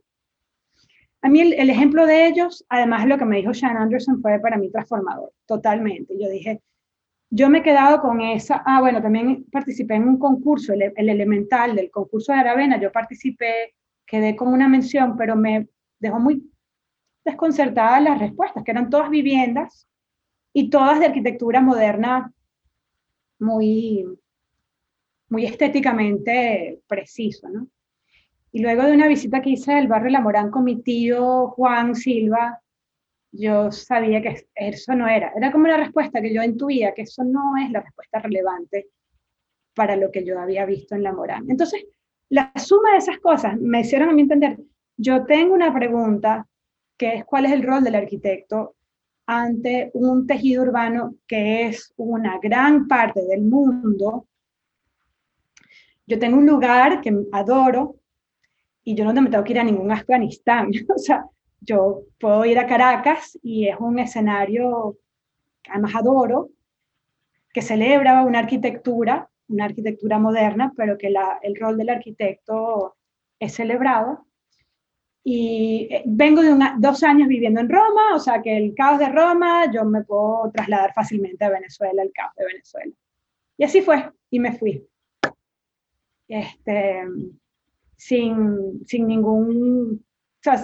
A 1.24 1.30
mí 1.30 1.42
el, 1.42 1.70
ejemplo 1.72 2.06
de 2.06 2.28
ellos, 2.28 2.64
además 2.70 3.08
lo 3.08 3.18
que 3.18 3.26
me 3.26 3.38
dijo 3.38 3.56
Sean 3.56 3.76
Anderson 3.76 4.22
fue 4.22 4.40
para 4.40 4.58
mí 4.58 4.70
transformador, 4.70 5.34
totalmente. 5.48 6.14
Yo 6.20 6.30
dije, 6.30 6.62
yo 7.32 7.50
me 7.50 7.58
he 7.58 7.64
quedado 7.64 8.02
con 8.02 8.22
esa, 8.22 8.62
ah, 8.68 8.82
bueno, 8.82 9.02
también 9.02 9.46
participé 9.46 9.96
en 9.96 10.08
un 10.08 10.20
concurso, 10.20 10.74
el, 10.74 10.94
el 10.96 11.10
elemental 11.10 11.76
del 11.76 11.90
concurso 11.90 12.34
de 12.34 12.38
Aravena, 12.38 12.80
yo 12.80 12.92
participé, 12.92 13.74
quedé 14.06 14.36
con 14.36 14.50
una 14.50 14.70
mención, 14.70 15.18
pero 15.18 15.36
me 15.36 15.68
dejó 16.00 16.20
muy 16.20 16.48
desconcertada 17.26 18.00
las 18.00 18.20
respuestas, 18.20 18.64
que 18.64 18.70
eran 18.70 18.92
todas 18.92 19.10
viviendas 19.10 19.88
y 20.54 20.70
todas 20.70 21.00
de 21.00 21.08
arquitectura 21.08 21.62
moderna 21.62 22.32
muy, 23.40 24.06
muy 25.36 25.46
estéticamente 25.46 26.80
preciso, 26.88 27.50
¿no? 27.50 27.68
Y 28.54 28.62
luego 28.62 28.84
de 28.84 28.94
una 28.94 29.10
visita 29.10 29.42
que 29.42 29.50
hice 29.50 29.74
al 29.74 29.90
barrio 29.90 30.12
La 30.12 30.22
Morán 30.22 30.50
con 30.50 30.64
mi 30.64 30.82
tío 30.82 31.50
Juan 31.50 31.94
Silva, 31.94 32.62
yo 33.34 33.70
sabía 33.70 34.22
que 34.22 34.48
eso 34.56 34.96
no 34.96 35.10
era. 35.10 35.34
Era 35.36 35.52
como 35.52 35.68
la 35.68 35.76
respuesta 35.76 36.22
que 36.22 36.34
yo 36.34 36.42
intuía, 36.42 36.94
que 36.94 37.02
eso 37.02 37.26
no 37.26 37.58
es 37.58 37.70
la 37.70 37.82
respuesta 37.82 38.20
relevante 38.20 38.88
para 39.74 39.98
lo 39.98 40.10
que 40.10 40.24
yo 40.24 40.40
había 40.40 40.66
visto 40.66 40.96
en 40.96 41.04
La 41.04 41.12
Morán. 41.12 41.44
Entonces, 41.50 41.86
la 42.30 42.54
suma 42.56 42.94
de 42.94 43.00
esas 43.00 43.20
cosas 43.20 43.60
me 43.60 43.82
hicieron 43.82 44.08
a 44.08 44.14
mí 44.14 44.22
entender, 44.22 44.58
yo 44.96 45.26
tengo 45.26 45.54
una 45.54 45.74
pregunta 45.74 46.48
que 46.98 47.16
es 47.16 47.26
cuál 47.26 47.46
es 47.46 47.52
el 47.52 47.64
rol 47.64 47.84
del 47.84 47.96
arquitecto 47.96 48.78
ante 49.26 49.92
un 49.96 50.26
tejido 50.28 50.64
urbano 50.64 51.16
que 51.28 51.68
es 51.68 51.94
una 51.98 52.40
gran 52.42 52.88
parte 52.88 53.22
del 53.26 53.42
mundo. 53.42 54.30
Yo 56.08 56.20
tengo 56.20 56.38
un 56.38 56.46
lugar 56.46 57.02
que 57.02 57.14
adoro 57.32 57.96
y 58.84 58.96
yo 58.96 59.04
no 59.04 59.22
me 59.22 59.30
tengo 59.30 59.44
que 59.44 59.54
ir 59.54 59.60
a 59.60 59.64
ningún 59.64 59.92
Afganistán. 59.92 60.70
o 60.96 60.98
sea, 60.98 61.26
yo 61.60 62.04
puedo 62.20 62.46
ir 62.46 62.60
a 62.60 62.68
Caracas 62.68 63.38
y 63.42 63.68
es 63.68 63.78
un 63.80 64.00
escenario 64.00 64.98
que 65.64 65.72
además 65.72 65.96
adoro, 65.96 66.50
que 67.52 67.62
celebra 67.62 68.22
una 68.24 68.40
arquitectura, 68.40 69.30
una 69.48 69.66
arquitectura 69.66 70.20
moderna, 70.20 70.74
pero 70.76 70.98
que 70.98 71.08
el 71.42 71.56
rol 71.56 71.78
del 71.78 71.90
arquitecto 71.90 72.96
es 73.40 73.56
celebrado. 73.56 74.28
Y 75.24 75.88
eh, 75.90 76.04
vengo 76.06 76.44
de 76.44 76.56
dos 76.78 77.02
años 77.02 77.28
viviendo 77.28 77.60
en 77.60 77.70
Roma, 77.70 78.14
o 78.14 78.20
sea 78.20 78.44
que 78.44 78.56
el 78.56 78.76
caos 78.76 79.00
de 79.00 79.10
Roma, 79.10 79.72
yo 79.72 79.84
me 79.84 80.04
puedo 80.04 80.52
trasladar 80.54 80.94
fácilmente 80.94 81.44
a 81.44 81.50
Venezuela, 81.50 82.04
el 82.04 82.12
caos 82.14 82.36
de 82.36 82.46
Venezuela. 82.46 82.94
Y 83.58 83.64
así 83.64 83.82
fue, 83.82 84.12
y 84.30 84.40
me 84.40 84.52
fui. 84.52 84.88
Este, 86.28 87.04
sin, 87.96 88.86
sin 88.86 89.08
ningún, 89.08 90.04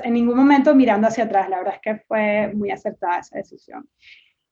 en 0.03 0.14
ningún 0.14 0.38
momento 0.38 0.76
mirando 0.76 1.07
hacia 1.07 1.26
atrás. 1.26 1.49
La 1.49 1.57
verdad 1.57 1.76
es 1.76 1.82
que 1.82 2.03
fue 2.07 2.51
muy 2.53 2.72
acertada 2.72 3.20
esa 3.20 3.38
decisión. 3.38 3.89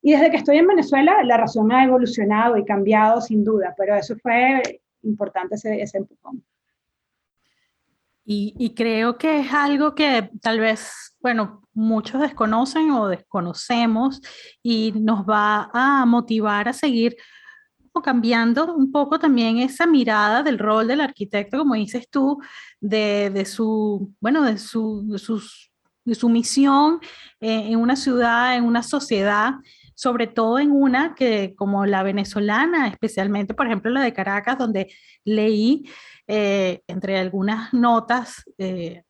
Y 0.02 0.14
desde 0.14 0.32
que 0.32 0.38
estoy 0.38 0.58
en 0.58 0.68
Venezuela, 0.68 1.24
la 1.24 1.38
razón 1.38 1.72
ha 1.72 1.84
evolucionado 1.84 2.58
y 2.58 2.66
cambiado 2.66 3.20
sin 3.22 3.44
duda, 3.44 3.74
pero 3.78 3.96
eso 3.96 4.16
fue 4.18 4.82
importante 5.04 5.56
ese, 5.56 5.82
ese 5.82 5.98
empujón. 5.98 6.44
Y, 8.32 8.76
creo 8.76 9.18
que 9.18 9.40
es 9.40 9.52
algo 9.52 9.96
que 9.96 10.30
tal 10.40 10.60
vez, 10.60 11.16
bueno, 11.20 11.64
muchos 11.74 12.22
desconocen 12.22 12.92
o 12.92 13.08
desconocemos 13.08 14.22
y 14.62 14.94
nos 14.96 15.28
va 15.28 15.72
a 15.74 16.06
motivar 16.06 16.70
a 16.70 16.74
seguir 16.74 17.16
cambiando 18.04 18.74
un 18.76 18.92
poco 18.92 19.20
también 19.20 19.58
esa 19.58 19.86
mirada 19.86 20.44
del 20.44 20.60
rol 20.60 20.88
del 20.88 21.02
arquitecto, 21.02 21.58
como 21.58 21.76
dices 21.76 22.10
tú, 22.10 22.40
de, 22.80 23.44
su, 23.46 24.14
bueno, 24.20 24.44
de 24.44 24.58
su, 24.58 25.06
de 26.06 26.16
su 26.16 26.30
misión 26.30 27.00
en 27.40 27.80
una 27.80 27.96
ciudad, 27.96 28.56
en 28.56 28.64
una 28.64 28.84
sociedad 28.84 29.56
sobre 30.00 30.28
todo 30.28 30.60
en 30.60 30.72
una 30.72 31.14
que 31.14 31.54
como 31.58 31.86
la 31.86 32.04
venezolana, 32.04 32.88
especialmente 32.88 33.54
por 33.54 33.66
ejemplo 33.68 33.92
la 33.92 34.02
de 34.02 34.14
Caracas, 34.14 34.58
donde 34.58 34.94
leí 35.26 35.90
eh, 36.26 36.84
entre 36.88 37.18
algunas 37.18 37.74
notas 37.74 38.46
eh, 38.58 39.04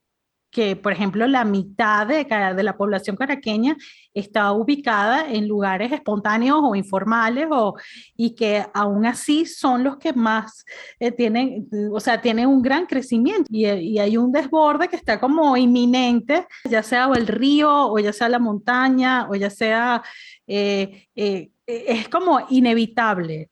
que, 0.51 0.75
por 0.75 0.91
ejemplo, 0.91 1.27
la 1.27 1.45
mitad 1.45 2.07
de, 2.07 2.23
de, 2.23 2.63
la 2.63 2.77
población 2.77 3.15
caraqueña 3.15 3.77
está 4.13 4.51
ubicada 4.51 5.31
en 5.31 5.47
lugares 5.47 5.91
espontáneos 5.91 6.59
o 6.63 6.75
informales, 6.75 7.47
o, 7.51 7.75
y 8.15 8.35
que 8.35 8.65
aún 8.73 9.05
así 9.05 9.45
son 9.45 9.83
los 9.83 9.97
que 9.97 10.13
más 10.13 10.65
eh, 10.99 11.11
tienen, 11.11 11.69
o 11.91 11.99
sea, 11.99 12.21
tienen 12.21 12.47
un 12.47 12.61
gran 12.61 12.85
crecimiento. 12.85 13.45
Y, 13.49 13.67
y, 13.67 13.99
hay 13.99 14.17
un 14.17 14.31
desborde 14.31 14.87
que 14.87 14.95
está 14.95 15.19
como 15.19 15.55
inminente, 15.55 16.47
ya 16.69 16.83
sea 16.83 17.09
el 17.15 17.27
río, 17.27 17.87
o 17.87 17.99
ya 17.99 18.13
sea 18.13 18.29
la 18.29 18.39
montaña, 18.39 19.27
o 19.29 19.35
ya 19.35 19.49
sea, 19.49 20.01
es 20.47 22.09
como 22.09 22.39
inevitable 22.49 23.49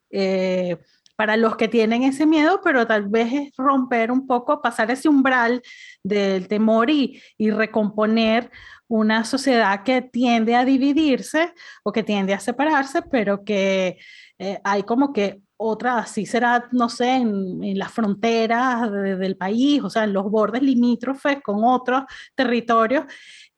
para 1.17 1.35
los 1.35 1.57
que 1.57 1.67
tienen 1.67 2.03
ese 2.03 2.27
miedo, 2.27 2.61
pero 2.63 2.85
tal 2.85 3.09
vez 3.09 3.33
es 3.33 3.51
romper 3.57 4.11
un 4.11 4.27
poco, 4.27 4.61
pasar 4.61 4.91
ese 4.91 5.09
umbral 5.09 5.63
del 6.03 6.47
temor 6.47 6.89
y, 6.91 7.21
recomponer 7.39 8.51
una 8.87 9.25
sociedad 9.25 9.83
que 9.83 10.01
tiende 10.03 10.55
a 10.55 10.63
dividirse 10.63 11.53
o 11.83 11.91
que 11.91 12.03
tiende 12.03 12.33
a 12.33 12.39
separarse, 12.39 13.01
pero 13.01 13.43
que 13.43 13.97
eh, 14.37 14.59
hay 14.63 14.83
como 14.83 15.11
que 15.11 15.41
otra, 15.57 15.97
así 15.99 16.25
será, 16.27 16.69
no 16.71 16.87
sé, 16.87 17.15
en, 17.15 17.77
las 17.79 17.91
fronteras 17.91 18.91
del 18.91 19.37
país, 19.37 19.81
o 19.83 19.89
sea, 19.89 20.03
en 20.03 20.13
los 20.13 20.29
bordes 20.29 20.61
limítrofes 20.61 21.41
con 21.43 21.63
otros 21.63 22.03
territorios, 22.35 23.05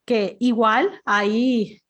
que 0.05 0.37
igual 0.39 1.01
hay, 1.05 1.81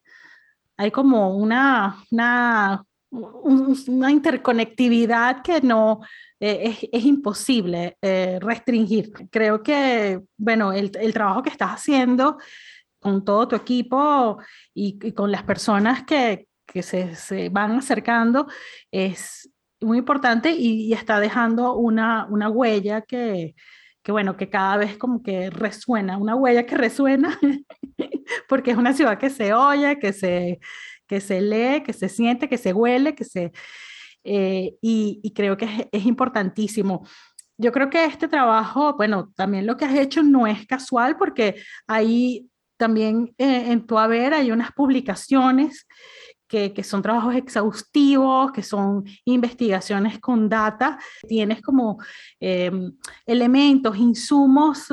hay 0.76 0.90
como 0.90 1.36
una, 1.36 2.04
una 2.10 2.84
una 3.10 4.10
interconectividad 4.10 5.42
que 5.42 5.60
no 5.60 6.00
eh, 6.38 6.88
es, 6.92 7.04
imposible 7.04 7.96
eh, 8.00 8.38
restringir. 8.40 9.10
Creo 9.30 9.62
que, 9.62 10.20
bueno, 10.36 10.72
el, 10.72 10.90
trabajo 11.12 11.42
que 11.42 11.50
estás 11.50 11.70
haciendo 11.70 12.38
con 13.00 13.24
todo 13.24 13.48
tu 13.48 13.56
equipo 13.56 14.38
y, 14.72 15.12
con 15.12 15.32
las 15.32 15.42
personas 15.42 16.04
que, 16.04 16.46
se, 16.82 17.48
van 17.50 17.72
acercando 17.72 18.46
es 18.92 19.50
muy 19.80 19.98
importante 19.98 20.52
y, 20.52 20.92
está 20.92 21.18
dejando 21.18 21.74
una, 21.74 22.26
una 22.30 22.48
huella 22.48 23.02
que, 23.02 23.54
que, 24.02 24.12
bueno, 24.12 24.36
que 24.36 24.48
cada 24.48 24.76
vez 24.76 24.96
como 24.96 25.22
que 25.22 25.50
resuena, 25.50 26.16
una 26.16 26.36
huella 26.36 26.64
que 26.64 26.76
resuena, 26.76 27.38
porque 28.48 28.70
es 28.70 28.76
una 28.76 28.92
ciudad 28.92 29.18
que 29.18 29.30
se 29.30 29.52
oye, 29.52 29.98
que 29.98 30.12
se, 30.12 30.60
que 31.10 31.20
se 31.20 31.40
lee, 31.40 31.82
que 31.82 31.92
se 31.92 32.08
siente, 32.08 32.48
que 32.48 32.56
se 32.56 32.72
huele, 32.72 33.16
que 33.16 33.24
se... 33.24 33.50
Eh, 34.22 34.76
y, 34.80 35.32
creo 35.34 35.56
que 35.56 35.88
es, 35.90 36.06
importantísimo. 36.06 37.04
Yo 37.58 37.72
creo 37.72 37.90
que 37.90 38.04
este 38.04 38.28
trabajo, 38.28 38.94
bueno, 38.96 39.32
también 39.34 39.66
lo 39.66 39.76
que 39.76 39.86
has 39.86 39.96
hecho 39.96 40.22
no 40.22 40.46
es 40.46 40.68
casual 40.68 41.16
porque 41.16 41.56
ahí 41.88 42.48
también 42.76 43.34
eh, 43.38 43.72
en 43.72 43.88
tu 43.88 43.98
haber 43.98 44.34
hay 44.34 44.52
unas 44.52 44.70
publicaciones 44.70 45.84
que, 46.46 46.72
que, 46.72 46.84
son 46.84 47.02
trabajos 47.02 47.34
exhaustivos, 47.34 48.52
que 48.52 48.62
son 48.62 49.04
investigaciones 49.24 50.20
con 50.20 50.48
data, 50.48 50.96
tienes 51.26 51.60
como 51.60 51.98
em, 52.38 52.92
elementos, 53.26 53.96
insumos 53.96 54.86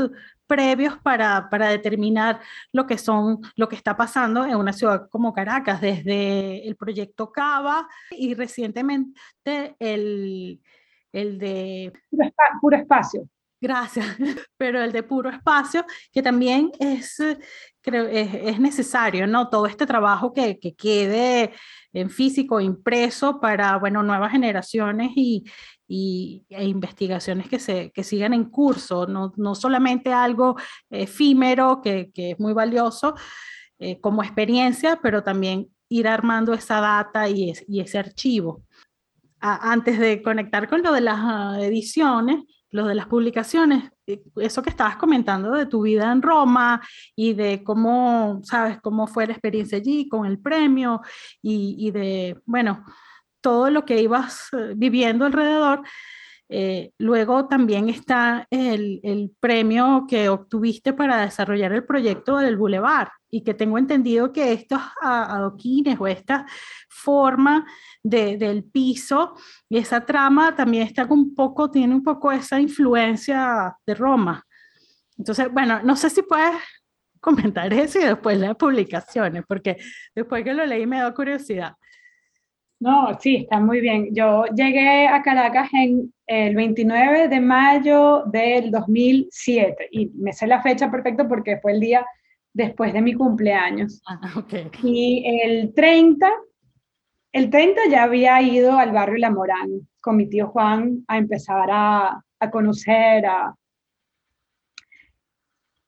previos 0.47 0.97
para, 1.03 1.49
para, 1.49 1.69
determinar 1.69 2.39
lo 2.71 2.87
que 2.87 2.97
son, 2.97 3.41
lo 3.55 3.67
que 3.67 3.75
está 3.75 3.95
pasando 3.95 4.45
en 4.45 4.55
una 4.55 4.73
ciudad 4.73 5.09
como 5.09 5.33
Caracas, 5.33 5.81
desde 5.81 6.67
el 6.67 6.75
proyecto 6.75 7.31
Cava 7.31 7.87
y 8.11 8.33
recientemente 8.33 9.75
el, 9.79 10.61
el 11.11 11.37
de... 11.37 11.93
Puro 12.61 12.77
espacio. 12.77 13.27
Gracias, 13.59 14.05
pero 14.57 14.83
el 14.83 14.91
de 14.91 15.01
puro 15.01 15.29
espacio, 15.29 15.83
que 16.11 16.21
también 16.21 16.71
es, 16.79 17.17
creo, 17.81 18.05
es, 18.07 18.31
es 18.33 18.59
necesario, 18.59 19.25
¿no? 19.25 19.49
Todo 19.49 19.65
este 19.65 19.87
trabajo 19.87 20.31
que, 20.31 20.59
que, 20.59 20.75
quede 20.75 21.53
en 21.91 22.11
físico, 22.11 22.59
impreso 22.59 23.39
para, 23.39 23.77
bueno, 23.77 24.03
nuevas 24.03 24.31
generaciones 24.31 25.11
y, 25.15 25.43
y, 25.87 26.45
e 26.49 26.65
investigaciones 26.65 27.47
que, 27.47 27.59
se, 27.59 27.91
que 27.91 28.03
sigan 28.03 28.33
en 28.33 28.45
curso, 28.45 29.07
no, 29.07 29.33
no 29.37 29.55
solamente 29.55 30.11
algo 30.11 30.55
efímero 30.89 31.81
que, 31.81 32.11
que 32.13 32.31
es 32.31 32.39
muy 32.39 32.53
valioso 32.53 33.15
eh, 33.79 33.99
como 34.01 34.23
experiencia, 34.23 34.99
pero 35.01 35.23
también 35.23 35.67
ir 35.89 36.07
armando 36.07 36.53
esa 36.53 36.81
data 36.81 37.29
y, 37.29 37.53
y 37.67 37.79
ese 37.79 37.99
archivo. 37.99 38.63
antes 39.39 39.99
de 39.99 40.21
conectar 40.21 40.67
con 40.67 40.81
lo 40.81 40.91
de 40.91 41.01
las 41.01 41.17
ah, 41.19 41.57
ediciones, 41.61 42.43
lo 42.71 42.85
de 42.85 42.95
las 42.95 43.07
publicaciones, 43.07 43.91
eh, 44.07 44.21
eso 44.37 44.61
que 44.61 44.71
estabas 44.71 44.97
comentando 44.97 45.51
de 45.51 45.67
tu 45.67 45.83
vida 45.83 46.11
en 46.11 46.21
Roma 46.21 46.81
y 47.15 47.33
de 47.33 47.63
cómo, 47.63 48.41
sabes, 48.43 48.79
cómo 48.81 49.07
fue 49.07 49.27
la 49.27 49.33
experiencia 49.33 49.77
allí 49.77 50.09
con 50.09 50.25
el 50.25 50.39
premio 50.39 51.01
y, 51.41 51.75
y 51.79 51.91
de, 51.91 52.41
bueno, 52.45 52.83
todo 53.47 53.69
lo 53.69 53.85
que 53.85 54.01
ibas 54.01 54.49
eh, 54.51 54.73
viviendo 54.75 55.23
alrededor. 55.23 55.81
Eh, 56.49 56.91
luego 56.97 57.47
también 57.47 57.87
está 57.87 58.45
el, 58.49 58.99
el, 59.03 59.31
premio 59.39 60.05
que 60.05 60.27
obtuviste 60.27 60.91
para 60.91 61.21
desarrollar 61.21 61.71
el 61.71 61.85
proyecto 61.85 62.37
del 62.39 62.57
Boulevard 62.57 63.07
y 63.29 63.45
que 63.45 63.53
tengo 63.53 63.77
entendido 63.77 64.33
que 64.33 64.51
estos 64.51 64.81
adoquines 65.01 65.97
o 65.97 66.07
esta 66.07 66.45
forma 66.89 67.65
de, 68.03 68.35
del 68.35 68.65
piso 68.65 69.35
y 69.69 69.77
esa 69.77 70.05
trama 70.05 70.53
también 70.53 70.85
está 70.85 71.05
un 71.05 71.33
poco, 71.33 71.71
tiene 71.71 71.95
un 71.95 72.03
poco 72.03 72.33
esa 72.33 72.59
influencia 72.59 73.77
de 73.85 73.95
Roma. 73.95 74.43
Entonces, 75.17 75.49
bueno, 75.53 75.81
no 75.83 75.95
sé 75.95 76.09
si 76.09 76.21
puedes 76.21 76.55
comentar 77.21 77.73
eso 77.73 77.97
y 77.99 78.03
después 78.03 78.37
las 78.37 78.57
publicaciones, 78.57 79.45
porque 79.47 79.77
después 80.13 80.43
que 80.43 80.53
lo 80.53 80.65
leí 80.65 80.85
me 80.85 80.99
da 80.99 81.13
curiosidad. 81.13 81.75
No, 82.79 83.17
sí, 83.19 83.37
está 83.37 83.59
muy 83.59 83.81
bien. 83.81 84.13
Yo 84.13 84.45
llegué 84.55 85.07
a 85.07 85.21
Caracas 85.23 85.69
en 85.73 86.13
el 86.27 86.55
29 86.55 87.27
de 87.27 87.39
mayo 87.39 88.23
del 88.27 88.69
2007 88.69 89.89
y 89.91 90.07
me 90.15 90.31
sé 90.33 90.45
la 90.45 90.61
fecha 90.61 90.91
perfecta 90.91 91.27
porque 91.27 91.57
fue 91.57 91.71
el 91.71 91.79
día 91.79 92.05
después 92.53 92.93
de 92.93 93.01
mi 93.01 93.13
cumpleaños. 93.13 94.01
Ah, 94.07 94.19
okay. 94.37 94.69
Y 94.83 95.25
el 95.43 95.73
30, 95.73 96.31
el 97.31 97.49
30 97.49 97.81
ya 97.89 98.03
había 98.03 98.41
ido 98.41 98.77
al 98.77 98.91
barrio 98.91 99.17
La 99.17 99.31
Morán 99.31 99.87
con 99.99 100.15
mi 100.15 100.29
tío 100.29 100.47
Juan 100.47 101.03
a 101.07 101.17
empezar 101.17 101.69
a, 101.71 102.21
a 102.39 102.51
conocer, 102.51 103.25
a, 103.25 103.55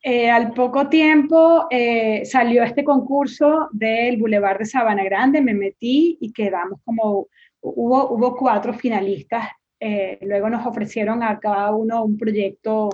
eh, 0.01 0.29
al 0.29 0.53
poco 0.53 0.87
tiempo 0.87 1.67
eh, 1.69 2.23
salió 2.23 2.63
este 2.63 2.85
concurso 2.85 3.67
del 3.73 4.15
Boulevard 4.17 4.59
de 4.59 4.65
Sabana 4.65 5.03
Grande, 5.03 5.41
me 5.41 5.53
metí 5.53 6.17
y 6.21 6.31
quedamos 6.31 6.79
como, 6.85 7.27
hubo, 7.59 8.09
hubo 8.11 8.35
cuatro 8.37 8.73
finalistas, 8.73 9.49
eh, 9.77 10.17
luego 10.21 10.49
nos 10.49 10.65
ofrecieron 10.65 11.21
a 11.21 11.37
cada 11.39 11.75
uno 11.75 12.03
un 12.03 12.17
proyecto 12.17 12.89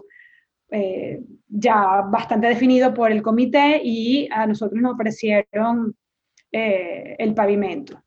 ya 1.47 2.01
bastante 2.01 2.47
definido 2.47 2.93
por 2.93 3.09
el 3.09 3.21
comité 3.21 3.79
y 3.81 4.27
a 4.29 4.45
nosotros 4.45 4.81
nos 4.81 4.95
ofrecieron 4.95 5.95
el 6.51 7.33
pavimento, 7.33 8.03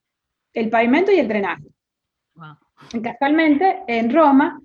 el 0.52 0.68
pavimento 0.68 1.10
y 1.10 1.18
el 1.18 1.28
drenaje. 1.28 1.64
Casualmente 3.02 3.84
en 3.86 4.12
Roma 4.12 4.60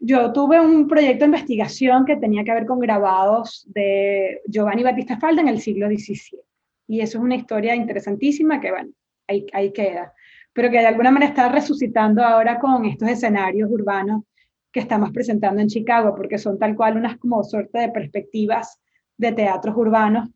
yo 0.00 0.32
tuve 0.32 0.60
un 0.60 0.86
proyecto 0.88 1.20
de 1.20 1.26
investigación 1.26 2.04
que 2.04 2.16
tenía 2.16 2.44
que 2.44 2.52
ver 2.52 2.66
con 2.66 2.78
grabados 2.78 3.64
de 3.72 4.40
Giovanni 4.46 4.82
Battista 4.82 5.18
Falda 5.18 5.42
en 5.42 5.48
el 5.48 5.60
siglo 5.60 5.86
XVII. 5.88 6.40
Y 6.88 7.00
eso 7.00 7.18
es 7.18 7.24
una 7.24 7.36
historia 7.36 7.74
interesantísima 7.74 8.60
que, 8.60 8.70
bueno, 8.70 8.90
ahí, 9.26 9.46
ahí 9.52 9.72
queda. 9.72 10.12
Pero 10.52 10.70
que 10.70 10.78
de 10.78 10.86
alguna 10.86 11.10
manera 11.10 11.30
está 11.30 11.48
resucitando 11.48 12.22
ahora 12.22 12.58
con 12.58 12.84
estos 12.84 13.08
escenarios 13.08 13.70
urbanos 13.70 14.22
que 14.72 14.80
estamos 14.80 15.10
presentando 15.10 15.60
en 15.60 15.68
Chicago, 15.68 16.14
porque 16.14 16.38
son 16.38 16.58
tal 16.58 16.76
cual 16.76 16.96
unas 16.96 17.16
como 17.18 17.42
suerte 17.42 17.78
de 17.78 17.88
perspectivas 17.90 18.80
de 19.16 19.32
teatros 19.32 19.76
urbanos, 19.76 20.28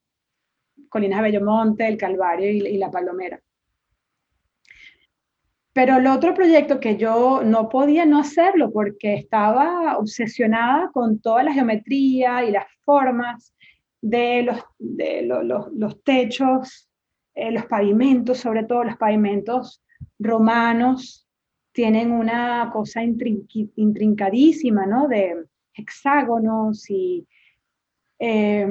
Colinas 0.89 1.23
Bellomonte, 1.23 1.87
El 1.87 1.97
Calvario 1.97 2.51
y 2.51 2.79
La 2.79 2.91
Palomera. 2.91 3.41
Pero 5.73 5.99
el 5.99 6.07
otro 6.09 6.35
proyecto 6.35 6.81
que 6.81 6.97
yo 6.97 7.43
no 7.45 7.69
podía 7.69 8.05
no 8.05 8.19
hacerlo 8.19 8.73
porque 8.73 9.15
estaba 9.15 9.99
obsesionada 9.99 10.91
con 10.93 11.21
toda 11.21 11.45
la 11.45 11.53
geometría 11.53 12.45
y 12.45 12.51
las 12.51 12.67
formas 12.85 13.55
de 14.01 14.43
los, 14.43 14.59
de 14.79 15.23
los, 15.23 16.03
techos, 16.03 16.89
eh, 17.35 17.53
los 17.53 17.67
pavimentos, 17.67 18.39
sobre 18.39 18.65
todo 18.65 18.85
los 18.85 18.97
pavimentos 18.97 19.83
romanos, 20.19 21.29
tienen 21.73 22.11
una 22.11 22.71
cosa 22.73 23.03
intrincadísima, 23.05 24.87
¿no? 24.87 25.07
De 25.07 25.47
hexágonos 25.75 26.91
y 26.91 27.27
eh, 28.19 28.67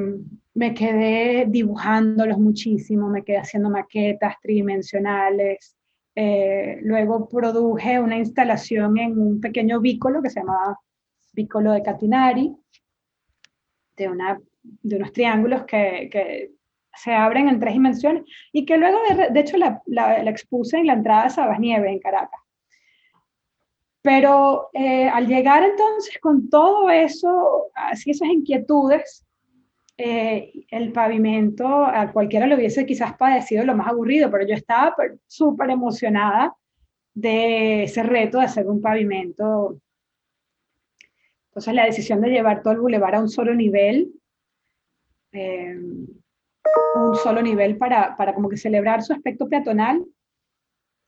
me 0.53 0.73
quedé 0.73 1.45
dibujándolos 1.47 2.37
muchísimo, 2.37 3.09
me 3.09 3.23
quedé 3.23 3.37
haciendo 3.37 3.69
maquetas 3.69 4.35
tridimensionales, 4.41 5.75
eh, 6.15 6.79
luego 6.81 7.27
produje 7.29 7.99
una 7.99 8.17
instalación 8.17 8.97
en 8.97 9.19
un 9.19 9.39
pequeño 9.39 9.79
vícolo 9.79 10.21
que 10.21 10.29
se 10.29 10.39
llamaba 10.39 10.79
Vícolo 11.33 11.71
de 11.71 11.83
Catinari, 11.83 12.55
de, 13.95 14.07
una, 14.09 14.39
de 14.61 14.95
unos 14.95 15.13
triángulos 15.13 15.63
que, 15.65 16.51
se 16.95 17.13
abren 17.13 17.47
en 17.47 17.59
tres 17.59 17.73
dimensiones 17.73 18.23
y 18.51 18.65
que 18.65 18.75
luego, 18.75 18.97
de, 19.31 19.39
hecho, 19.39 19.57
la, 19.57 19.81
la, 19.85 20.29
expuse 20.29 20.77
en 20.77 20.87
la 20.87 20.93
entrada 20.93 21.25
de 21.25 21.29
Sabas 21.29 21.59
Nieve 21.59 21.89
en 21.89 21.99
Caracas. 21.99 22.41
Pero 24.01 24.69
eh, 24.73 25.07
al 25.07 25.27
llegar 25.27 25.63
entonces 25.63 26.17
con 26.19 26.49
todo 26.49 26.89
eso, 26.89 27.67
así 27.73 28.11
esas 28.11 28.29
inquietudes, 28.29 29.25
eh, 30.01 30.53
el 30.71 30.93
pavimento, 30.93 31.67
a 31.67 32.13
cualquiera 32.13 32.47
le 32.47 32.55
hubiese 32.55 32.85
quizás 32.85 33.17
padecido 33.17 33.65
lo 33.65 33.75
más 33.75 33.89
aburrido, 33.89 34.31
pero 34.31 34.47
yo 34.47 34.55
estaba 34.55 34.95
súper 35.27 35.71
emocionada 35.71 36.55
de 37.13 37.83
ese 37.83 38.03
reto 38.03 38.37
de 38.39 38.45
hacer 38.45 38.65
un 38.67 38.81
pavimento. 38.81 39.77
Entonces 41.49 41.73
la 41.73 41.83
decisión 41.83 42.21
de 42.21 42.29
llevar 42.29 42.63
todo 42.63 42.71
el 42.75 42.79
bulevar 42.79 43.13
a 43.15 43.19
un 43.19 43.27
solo 43.27 43.53
nivel, 43.53 44.13
eh, 45.33 45.77
un 46.95 47.15
solo 47.21 47.41
nivel 47.41 47.77
para, 47.77 48.15
para, 48.15 48.33
como 48.33 48.47
que 48.47 48.55
celebrar 48.55 49.03
su 49.03 49.11
aspecto 49.11 49.49
peatonal 49.49 50.05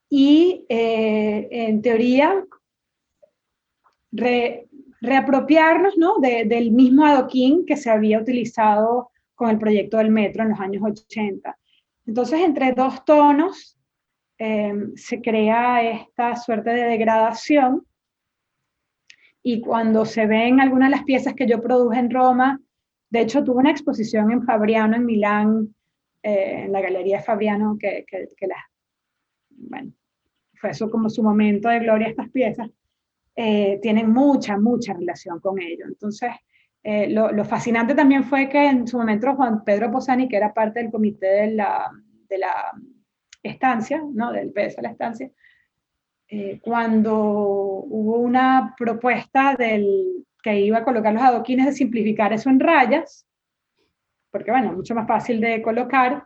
y 0.09 0.65
eh, 0.67 1.47
en 1.49 1.81
teoría 1.81 2.43
re, 4.11 4.67
reapropiarnos 5.01 5.97
¿no? 5.97 6.19
del 6.19 6.71
mismo 6.71 7.05
adoquín 7.05 7.65
que 7.65 7.75
se 7.75 7.89
había 7.89 8.19
utilizado 8.19 9.09
con 9.35 9.49
el 9.49 9.57
proyecto 9.57 9.97
del 9.97 10.11
metro 10.11 10.43
en 10.43 10.49
los 10.49 10.59
años 10.59 10.83
80. 10.83 11.57
Entonces, 12.05 12.41
entre 12.41 12.73
dos 12.73 13.03
tonos 13.03 13.77
em, 14.37 14.95
se 14.95 15.21
crea 15.21 15.81
esta 15.81 16.35
suerte 16.35 16.69
de 16.69 16.83
degradación 16.83 17.85
y 19.43 19.61
cuando 19.61 20.05
se 20.05 20.27
ven 20.27 20.59
algunas 20.59 20.89
de 20.89 20.97
las 20.97 21.05
piezas 21.05 21.33
que 21.33 21.47
yo 21.47 21.61
produje 21.61 21.97
en 21.97 22.11
Roma, 22.11 22.61
de 23.09 23.21
hecho 23.21 23.43
tuve 23.43 23.57
una 23.57 23.71
exposición 23.71 24.31
en 24.31 24.43
Fabriano, 24.43 24.95
en 24.95 25.05
Milán, 25.05 25.75
eh, 26.21 26.65
en 26.65 26.71
la 26.71 26.81
Galería 26.81 27.17
de 27.17 27.23
Fabriano, 27.23 27.77
que 27.79 28.05
bueno, 29.49 29.91
fue 30.53 30.69
eso 30.69 30.91
como 30.91 31.09
su 31.09 31.23
momento 31.23 31.69
de 31.69 31.79
gloria 31.79 32.07
estas 32.07 32.29
piezas. 32.29 32.69
Eh, 33.35 33.79
tienen 33.81 34.11
mucha, 34.11 34.57
mucha 34.57 34.93
relación 34.93 35.39
con 35.39 35.59
ello. 35.61 35.85
Entonces, 35.87 36.31
eh, 36.83 37.09
lo, 37.09 37.45
fascinante 37.45 37.95
también 37.95 38.23
fue 38.23 38.49
que 38.49 38.65
en 38.67 38.87
su 38.87 38.97
momento 38.97 39.35
Juan 39.35 39.63
Pedro 39.63 39.91
Posani, 39.91 40.27
que 40.27 40.37
era 40.37 40.53
parte 40.53 40.81
del 40.81 40.91
comité 40.91 41.27
de 41.27 41.51
la, 41.51 41.89
de 42.27 42.37
la 42.37 42.71
estancia, 43.41 44.03
¿no? 44.13 44.31
del 44.31 44.51
PS 44.51 44.77
de 44.77 44.81
la 44.81 44.91
estancia, 44.91 45.31
eh, 46.27 46.59
cuando 46.61 47.15
hubo 47.15 48.19
una 48.19 48.73
propuesta 48.77 49.55
del 49.55 50.25
que 50.43 50.59
iba 50.59 50.79
a 50.79 50.83
colocar 50.83 51.13
los 51.13 51.21
adoquines 51.21 51.67
de 51.67 51.73
simplificar 51.73 52.33
eso 52.33 52.49
en 52.49 52.59
rayas, 52.59 53.27
porque 54.31 54.51
bueno, 54.51 54.73
mucho 54.73 54.95
más 54.95 55.07
fácil 55.07 55.39
de 55.39 55.61
colocar, 55.61 56.23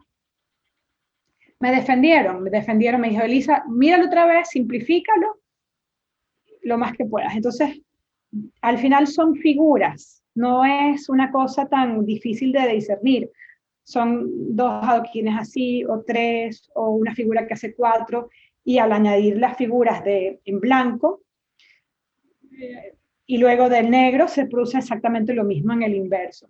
me 1.59 1.71
defendieron, 1.71 2.43
me 2.43 2.49
defendieron, 2.49 3.01
me 3.01 3.09
dijo, 3.09 3.23
Elisa, 3.23 3.63
míralo 3.67 4.05
otra 4.05 4.25
vez, 4.25 4.49
simplifícalo 4.49 5.39
lo 6.65 6.77
más 6.77 6.93
que 6.93 7.05
puedas. 7.05 7.35
Entonces, 7.35 7.81
al 8.61 8.77
final 8.77 9.07
son 9.07 9.35
figuras, 9.35 10.23
no 10.33 10.65
es 10.65 11.07
una 11.07 11.31
cosa 11.31 11.67
tan 11.67 12.05
difícil 12.05 12.51
de 12.51 12.67
discernir. 12.67 13.31
Son 13.83 14.55
dos 14.55 14.83
adoquines 14.83 15.35
así, 15.39 15.85
o 15.85 16.03
tres, 16.05 16.69
o 16.73 16.89
una 16.89 17.13
figura 17.13 17.45
que 17.45 17.53
hace 17.53 17.75
cuatro, 17.75 18.29
y 18.63 18.79
al 18.79 18.91
añadir 18.91 19.37
las 19.37 19.55
figuras 19.55 20.03
de, 20.03 20.41
en 20.43 20.59
blanco, 20.59 21.21
y 23.27 23.37
luego 23.37 23.69
del 23.69 23.89
negro, 23.89 24.27
se 24.27 24.47
produce 24.47 24.79
exactamente 24.79 25.33
lo 25.33 25.43
mismo 25.43 25.73
en 25.73 25.83
el 25.83 25.95
inverso. 25.95 26.47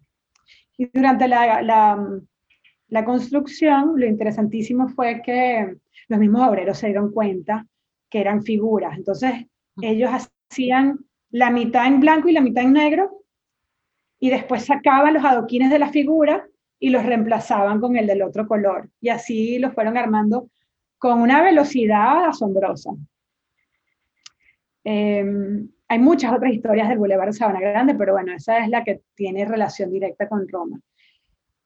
Y 0.77 0.85
durante 0.93 1.27
la, 1.27 1.61
la, 1.61 2.19
la 2.87 3.05
construcción, 3.05 3.93
lo 3.99 4.05
interesantísimo 4.05 4.87
fue 4.87 5.21
que 5.21 5.75
los 6.07 6.19
mismos 6.19 6.47
obreros 6.47 6.77
se 6.77 6.87
dieron 6.87 7.11
cuenta 7.11 7.67
que 8.09 8.21
eran 8.21 8.43
figuras. 8.43 8.97
Entonces, 8.97 9.45
ellos 9.81 10.09
hacían 10.11 10.99
la 11.29 11.49
mitad 11.49 11.87
en 11.87 11.99
blanco 11.99 12.29
y 12.29 12.33
la 12.33 12.41
mitad 12.41 12.63
en 12.63 12.73
negro 12.73 13.23
y 14.19 14.29
después 14.29 14.65
sacaban 14.65 15.13
los 15.13 15.25
adoquines 15.25 15.69
de 15.69 15.79
la 15.79 15.89
figura 15.89 16.47
y 16.79 16.89
los 16.89 17.05
reemplazaban 17.05 17.79
con 17.79 17.95
el 17.97 18.07
del 18.07 18.21
otro 18.21 18.47
color. 18.47 18.89
Y 19.01 19.09
así 19.09 19.59
los 19.59 19.73
fueron 19.73 19.97
armando 19.97 20.49
con 20.97 21.21
una 21.21 21.41
velocidad 21.41 22.25
asombrosa. 22.25 22.91
Em, 24.83 25.67
hay 25.87 25.99
muchas 25.99 26.33
otras 26.33 26.53
historias 26.53 26.89
del 26.89 26.97
Boulevard 26.97 27.27
de 27.27 27.33
Sabana 27.33 27.59
Grande, 27.59 27.95
pero 27.95 28.13
bueno, 28.13 28.33
esa 28.33 28.59
es 28.59 28.69
la 28.69 28.83
que 28.83 29.01
tiene 29.15 29.45
relación 29.45 29.91
directa 29.91 30.27
con 30.27 30.47
Roma. 30.47 30.79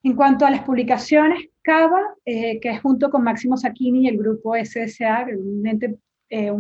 En 0.04 0.16
cuanto 0.16 0.46
a 0.46 0.52
las 0.52 0.64
publicaciones, 0.64 1.50
Cava, 1.62 2.02
eh, 2.26 2.60
que 2.60 2.70
es 2.70 2.82
junto 2.82 3.10
con 3.10 3.24
Máximo 3.24 3.58
Sacchini 3.58 4.06
y 4.06 4.08
el 4.08 4.18
grupo 4.18 4.56
SSA, 4.56 5.28
un 5.38 5.68
ente 5.68 5.98
eh, 6.30 6.52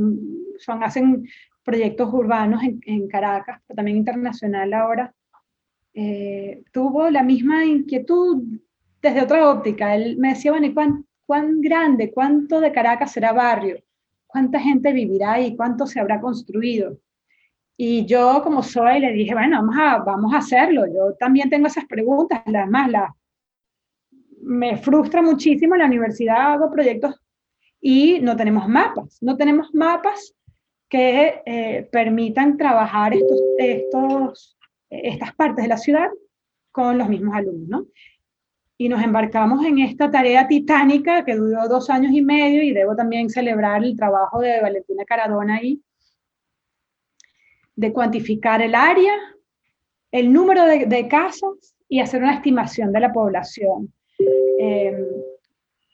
son, 0.58 0.84
hacen 0.84 1.28
proyectos 1.64 2.12
urbanos 2.14 2.62
en, 2.64 3.08
Caracas, 3.08 3.62
pero 3.68 3.76
también 3.76 3.98
internacional 3.98 4.74
ahora, 4.74 5.14
eh, 5.94 6.64
tuvo 6.72 7.10
la 7.10 7.24
misma 7.24 7.66
inquietud 7.66 8.44
desde 9.02 9.22
otra 9.22 9.50
óptica. 9.50 9.96
Él 9.96 10.18
me 10.18 10.30
decía, 10.30 10.52
bueno, 10.52 10.68
¿y 10.68 10.74
cuán, 10.74 11.06
cuán 11.26 11.62
grande, 11.62 12.12
cuánto 12.12 12.60
de 12.60 12.72
Caracas 12.72 13.12
será 13.12 13.34
barrio? 13.34 13.84
¿Cuánta 14.26 14.60
gente 14.60 14.94
vivirá 14.94 15.34
ahí? 15.34 15.56
¿Cuánto 15.56 15.88
se 15.88 16.00
habrá 16.00 16.20
construido? 16.22 16.98
Y 17.78 18.06
yo, 18.06 18.42
como 18.44 18.62
soy, 18.62 19.00
le 19.00 19.14
dije, 19.14 19.34
bueno, 19.34 19.58
vamos 19.58 19.76
a, 19.80 19.98
vamos 20.00 20.34
a 20.34 20.40
hacerlo. 20.40 20.86
Yo 20.88 21.16
también 21.18 21.50
tengo 21.50 21.68
esas 21.68 21.86
preguntas. 21.86 22.42
Además, 22.46 22.92
la, 22.92 23.16
me 24.42 24.78
frustra 24.78 25.22
muchísimo. 25.22 25.76
En 25.76 25.80
la 25.80 25.88
universidad 25.88 26.54
hago 26.54 26.72
proyectos 26.72 27.16
y 27.82 28.20
no 28.20 28.36
tenemos 28.36 28.68
mapas, 28.68 29.18
no 29.22 29.38
tenemos 29.38 29.74
mapas 29.74 30.36
que 30.90 31.42
eh, 31.46 31.88
permitan 31.92 32.58
trabajar 32.58 33.14
estos, 33.14 33.40
estos, 33.58 34.58
estas 34.90 35.36
partes 35.36 35.64
de 35.64 35.70
la 35.70 35.78
ciudad 35.78 36.10
con 36.72 36.98
los 36.98 37.08
mismos 37.08 37.36
alumnos. 37.36 37.86
Y 38.78 38.88
nos 38.88 39.04
embarcamos 39.04 39.66
en 39.66 39.80
esta 39.80 40.10
tarea 40.10 40.48
titánica 40.48 41.26
que 41.26 41.36
duró 41.36 41.68
dos 41.68 41.90
años 41.90 42.14
y 42.14 42.22
medio 42.22 42.64
y 42.64 42.72
debo 42.72 42.96
también 42.96 43.30
celebrar 43.30 43.84
el 43.84 43.96
trabajo 43.96 44.40
de 44.40 44.62
Valentina 44.62 45.04
Caradona 45.06 45.58
ahí, 45.58 45.82
de 47.76 47.92
cuantificar 47.92 48.62
el 48.62 48.76
área, 48.76 49.14
el 50.12 50.32
número 50.32 50.66
de, 50.66 51.08
casas 51.08 51.76
y 51.88 52.00
hacer 52.00 52.24
una 52.24 52.36
estimación 52.36 52.92
de 52.94 53.00
la 53.00 53.12
población. 53.12 53.94
Eh, 54.60 55.06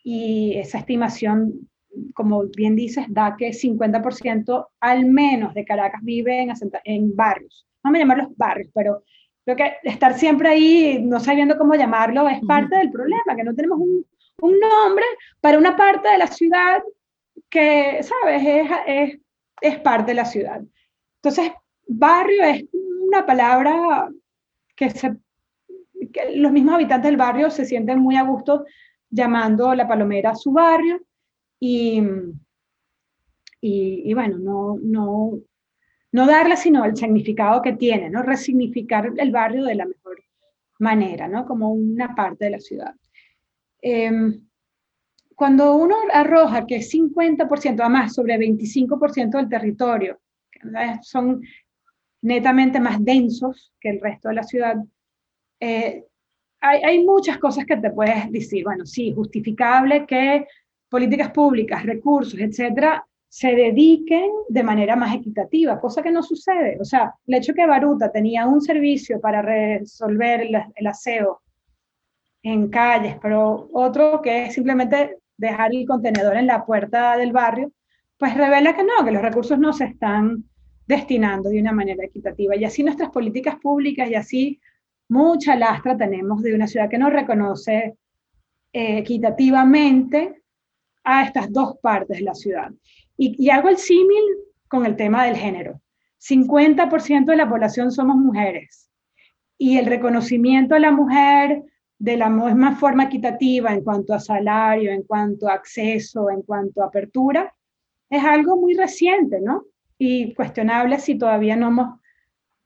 y 0.03 0.55
esa 0.57 0.77
estimación 0.77 1.67
como 2.13 2.43
bien 2.55 2.75
dices, 2.75 3.05
da 3.09 3.35
que 3.37 3.49
50% 3.49 4.67
al 4.79 5.05
menos 5.05 5.53
de 5.53 5.65
Caracas 5.65 6.01
vive 6.03 6.41
en, 6.41 6.51
en 6.83 7.15
barrios. 7.15 7.67
Vamos 7.83 7.97
a 7.97 7.99
llamarlos 7.99 8.37
barrios, 8.37 8.69
pero 8.73 9.03
creo 9.43 9.55
que 9.55 9.73
estar 9.83 10.17
siempre 10.17 10.49
ahí, 10.49 10.99
no 11.01 11.19
sabiendo 11.19 11.57
cómo 11.57 11.75
llamarlo, 11.75 12.27
es 12.27 12.39
parte 12.45 12.77
del 12.77 12.91
problema, 12.91 13.35
que 13.35 13.43
no 13.43 13.53
tenemos 13.53 13.79
un, 13.79 14.05
un, 14.41 14.59
nombre 14.59 15.05
para 15.39 15.57
una 15.57 15.75
parte 15.75 16.09
de 16.09 16.17
la 16.17 16.27
ciudad 16.27 16.81
que, 17.49 18.01
¿sabes?, 18.01 18.41
es, 18.43 18.71
es, 18.87 19.19
es 19.61 19.79
parte 19.79 20.11
de 20.11 20.15
la 20.15 20.25
ciudad. 20.25 20.61
Entonces, 21.21 21.51
barrio 21.87 22.43
es 22.43 22.65
una 23.07 23.25
palabra 23.25 24.09
que, 24.75 24.89
se, 24.89 25.15
que 26.11 26.37
los 26.37 26.51
mismos 26.51 26.75
habitantes 26.75 27.09
del 27.09 27.17
barrio 27.17 27.49
se 27.51 27.65
sienten 27.65 27.99
muy 27.99 28.15
a 28.15 28.23
gusto 28.23 28.65
llamando 29.09 29.73
la 29.75 29.87
palomera 29.87 30.35
su 30.35 30.51
barrio 30.51 31.01
y, 31.67 31.99
y, 33.61 34.13
bueno, 34.13 34.37
no, 34.37 34.77
no, 34.83 35.39
no 36.11 36.27
darle 36.27 36.57
sino 36.57 36.85
el 36.85 36.95
significado 36.95 37.61
que 37.63 37.73
tiene, 37.73 38.11
¿no? 38.11 38.21
Resignificar 38.21 39.11
el 39.17 39.31
barrio 39.31 39.65
de 39.65 39.73
la 39.73 39.87
mejor 39.87 40.23
manera, 40.77 41.27
¿no? 41.27 41.45
Como 41.45 41.71
una 41.73 42.13
parte 42.13 42.45
de 42.45 42.51
la 42.51 42.59
ciudad. 42.59 42.93
Em, 43.81 44.41
cuando 45.33 45.75
uno 45.75 45.95
arroja 46.13 46.67
que 46.67 46.81
50%, 46.81 47.81
además 47.81 48.13
sobre 48.13 48.37
25% 48.37 49.37
del 49.37 49.49
territorio, 49.49 50.19
son 51.01 51.41
netamente 52.21 52.79
más 52.79 53.03
densos 53.03 53.73
que 53.79 53.89
el 53.89 54.01
resto 54.01 54.29
de 54.29 54.35
la 54.35 54.43
ciudad, 54.43 54.75
eh, 55.59 56.05
hay, 56.61 56.81
hay, 56.83 57.03
muchas 57.03 57.37
cosas 57.37 57.65
que 57.65 57.77
te 57.77 57.91
puedes 57.91 58.31
decir, 58.31 58.63
bueno, 58.63 58.85
sí, 58.85 59.13
justificable 59.13 60.05
que 60.07 60.47
políticas 60.95 61.31
públicas, 61.31 61.85
recursos, 61.85 62.39
etcétera, 62.39 63.05
se 63.27 63.53
dediquen 63.53 64.31
de 64.47 64.63
manera 64.63 64.95
más 64.95 65.13
equitativa, 65.13 65.77
cosa 65.77 66.01
que 66.01 66.09
no 66.09 66.23
sucede. 66.23 66.77
O 66.79 66.85
sea, 66.85 67.13
el 67.27 67.35
hecho 67.35 67.53
que 67.53 67.67
Baruta 67.67 68.09
tenía 68.09 68.47
un 68.47 68.61
servicio 68.61 69.19
para 69.19 69.41
resolver 69.41 70.47
el, 70.73 70.87
aseo 70.87 71.41
en 72.43 72.69
calles, 72.69 73.17
pero 73.21 73.67
otro 73.73 74.21
que 74.21 74.45
es 74.45 74.53
simplemente 74.53 75.17
dejar 75.35 75.75
el 75.75 75.85
contenedor 75.85 76.37
en 76.37 76.47
la 76.47 76.65
puerta 76.65 77.17
del 77.17 77.33
barrio, 77.33 77.73
pues 78.17 78.33
revela 78.33 78.73
que 78.73 78.85
no, 78.85 79.03
que 79.03 79.11
los 79.11 79.21
recursos 79.21 79.59
no 79.59 79.73
se 79.73 79.83
están 79.83 80.45
destinando 80.87 81.49
de 81.49 81.59
una 81.59 81.73
manera 81.73 82.05
equitativa. 82.05 82.55
Y 82.55 82.63
así 82.63 82.83
nuestras 82.83 83.09
políticas 83.09 83.57
públicas 83.57 84.09
y 84.09 84.15
así 84.15 84.61
mucha 85.09 85.57
lastra 85.57 85.97
tenemos 85.97 86.41
de 86.41 86.55
una 86.55 86.67
ciudad 86.67 86.89
que 86.89 86.97
no 86.97 87.09
reconoce 87.09 87.97
eh, 88.71 88.99
equitativamente 88.99 90.44
a 91.05 91.23
estas 91.23 91.51
dos 91.53 91.77
partes 91.81 92.17
de 92.17 92.23
la 92.23 92.33
ciudad. 92.33 92.71
Y, 93.17 93.49
hago 93.49 93.69
el 93.69 93.77
símil 93.77 94.23
con 94.67 94.85
el 94.85 94.95
tema 94.95 95.25
del 95.25 95.37
género. 95.37 95.79
50% 96.19 97.25
de 97.25 97.35
la 97.35 97.47
población 97.47 97.91
somos 97.91 98.17
mujeres 98.17 98.89
y 99.57 99.77
el 99.77 99.85
reconocimiento 99.85 100.75
a 100.75 100.79
la 100.79 100.91
mujer 100.91 101.63
de 101.97 102.17
la 102.17 102.29
misma 102.29 102.75
forma 102.75 103.05
equitativa 103.05 103.71
en 103.71 103.83
cuanto 103.83 104.13
a 104.13 104.19
salario, 104.19 104.91
en 104.91 105.03
cuanto 105.03 105.47
a 105.47 105.53
acceso, 105.53 106.29
en 106.29 106.41
cuanto 106.41 106.81
a 106.81 106.87
apertura, 106.87 107.53
es 108.09 108.23
algo 108.23 108.57
muy 108.57 108.73
reciente, 108.73 109.39
¿no? 109.39 109.63
Y 109.97 110.33
cuestionable 110.33 110.99
si 110.99 111.17
todavía 111.17 111.55
no 111.55 111.67
hemos 111.67 111.99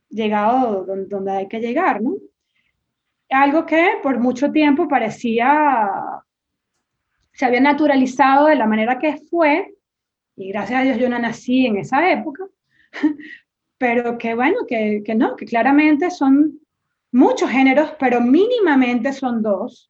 llegado 0.09 0.85
donde, 0.85 1.31
hay 1.31 1.47
que 1.47 1.59
llegar, 1.59 2.01
¿no? 2.01 2.15
Algo 3.29 3.65
que 3.65 3.99
por 4.01 4.19
mucho 4.19 4.51
tiempo 4.51 4.87
parecía 4.87 6.18
se 7.39 7.45
había 7.45 7.61
naturalizado 7.61 8.47
de 8.47 8.57
la 8.57 8.65
manera 8.65 8.99
que 8.99 9.15
fue, 9.15 9.73
y 10.35 10.49
gracias 10.49 10.81
a 10.81 10.83
Dios 10.83 10.97
yo 10.97 11.07
no 11.07 11.17
nací 11.17 11.67
en 11.67 11.77
esa 11.77 12.11
época, 12.11 12.43
pero 13.77 14.17
que 14.17 14.35
bueno, 14.35 14.65
que, 14.67 15.01
que 15.05 15.15
no, 15.15 15.37
que 15.37 15.45
claramente 15.45 16.11
son 16.11 16.59
muchos 17.13 17.49
géneros, 17.49 17.93
pero 17.97 18.19
mínimamente 18.19 19.13
son 19.13 19.41
dos, 19.41 19.89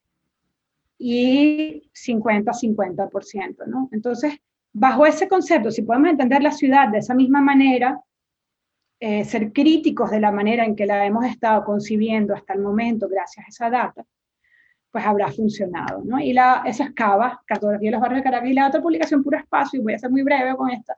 y 0.99 1.89
50-50%, 1.91 3.65
¿no? 3.65 3.89
Entonces, 3.93 4.37
bajo 4.71 5.07
ese 5.07 5.27
concepto, 5.27 5.71
si 5.71 5.81
podemos 5.81 6.11
entender 6.11 6.43
la 6.43 6.51
ciudad 6.51 6.89
de 6.89 6.99
esa 6.99 7.15
misma 7.15 7.41
manera, 7.41 7.99
eh, 8.99 9.25
ser 9.25 9.51
críticos 9.51 10.11
de 10.11 10.19
la 10.19 10.31
manera 10.31 10.65
en 10.65 10.75
que 10.75 10.85
la 10.85 11.03
hemos 11.03 11.25
estado 11.25 11.63
concibiendo 11.63 12.35
hasta 12.35 12.53
el 12.53 12.59
momento, 12.59 13.09
gracias 13.09 13.43
a 13.43 13.49
esa 13.49 13.69
data, 13.71 14.05
pues 14.91 15.05
habrá 15.05 15.31
funcionado, 15.31 16.01
¿no? 16.03 16.19
Y 16.19 16.33
la, 16.33 16.63
esa 16.65 16.85
es 16.85 16.91
Cava, 16.93 17.41
Cartografía 17.45 17.89
de 17.89 17.91
los 17.91 18.01
Barrios 18.01 18.19
de 18.19 18.23
Caracas, 18.23 18.49
y 18.49 18.53
la 18.53 18.67
otra 18.67 18.81
publicación 18.81 19.23
Puro 19.23 19.37
Espacio, 19.37 19.79
y 19.79 19.83
voy 19.83 19.93
a 19.93 19.99
ser 19.99 20.09
muy 20.09 20.23
breve 20.23 20.55
con 20.55 20.69
esta, 20.71 20.97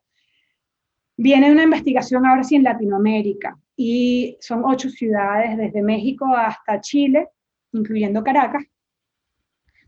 viene 1.17 1.51
una 1.51 1.63
investigación 1.63 2.25
ahora 2.25 2.43
sí 2.43 2.55
en 2.55 2.63
Latinoamérica, 2.63 3.57
y 3.75 4.37
son 4.39 4.63
ocho 4.65 4.89
ciudades, 4.89 5.57
desde 5.57 5.81
México 5.81 6.25
hasta 6.35 6.79
Chile, 6.79 7.29
incluyendo 7.73 8.23
Caracas, 8.23 8.63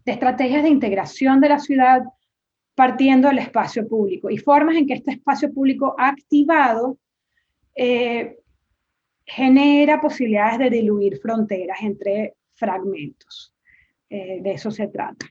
de 0.06 0.12
estrategias 0.12 0.64
de 0.64 0.70
integración 0.70 1.40
de 1.40 1.50
la 1.50 1.60
ciudad 1.60 2.04
partiendo 2.76 3.28
del 3.28 3.40
espacio 3.40 3.88
público 3.88 4.30
y 4.30 4.38
formas 4.38 4.76
en 4.76 4.88
que 4.88 4.96
este 4.96 5.12
espacio 5.12 5.54
público 5.54 5.96
activado 5.98 6.98
eh, 7.76 8.38
genera 9.26 10.02
posibilidades 10.02 10.60
de 10.60 10.70
diluir 10.70 11.20
fronteras 11.20 11.80
entre 11.82 12.36
fragmentos. 12.56 13.53
Eh, 14.14 14.42
de 14.44 14.52
eso 14.52 14.70
se 14.70 14.88
trata. 14.90 15.26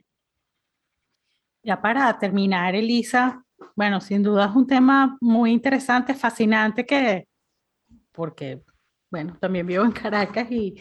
Ya 1.62 1.80
para 1.80 2.18
terminar, 2.18 2.74
Elisa, 2.74 3.44
bueno, 3.76 4.00
sin 4.00 4.24
duda 4.24 4.46
es 4.46 4.56
un 4.56 4.66
tema 4.66 5.16
muy 5.20 5.52
interesante, 5.52 6.14
fascinante, 6.14 6.84
que, 6.84 7.28
porque, 8.10 8.60
bueno, 9.08 9.38
también 9.40 9.68
vivo 9.68 9.84
en 9.84 9.92
Caracas 9.92 10.50
y, 10.50 10.74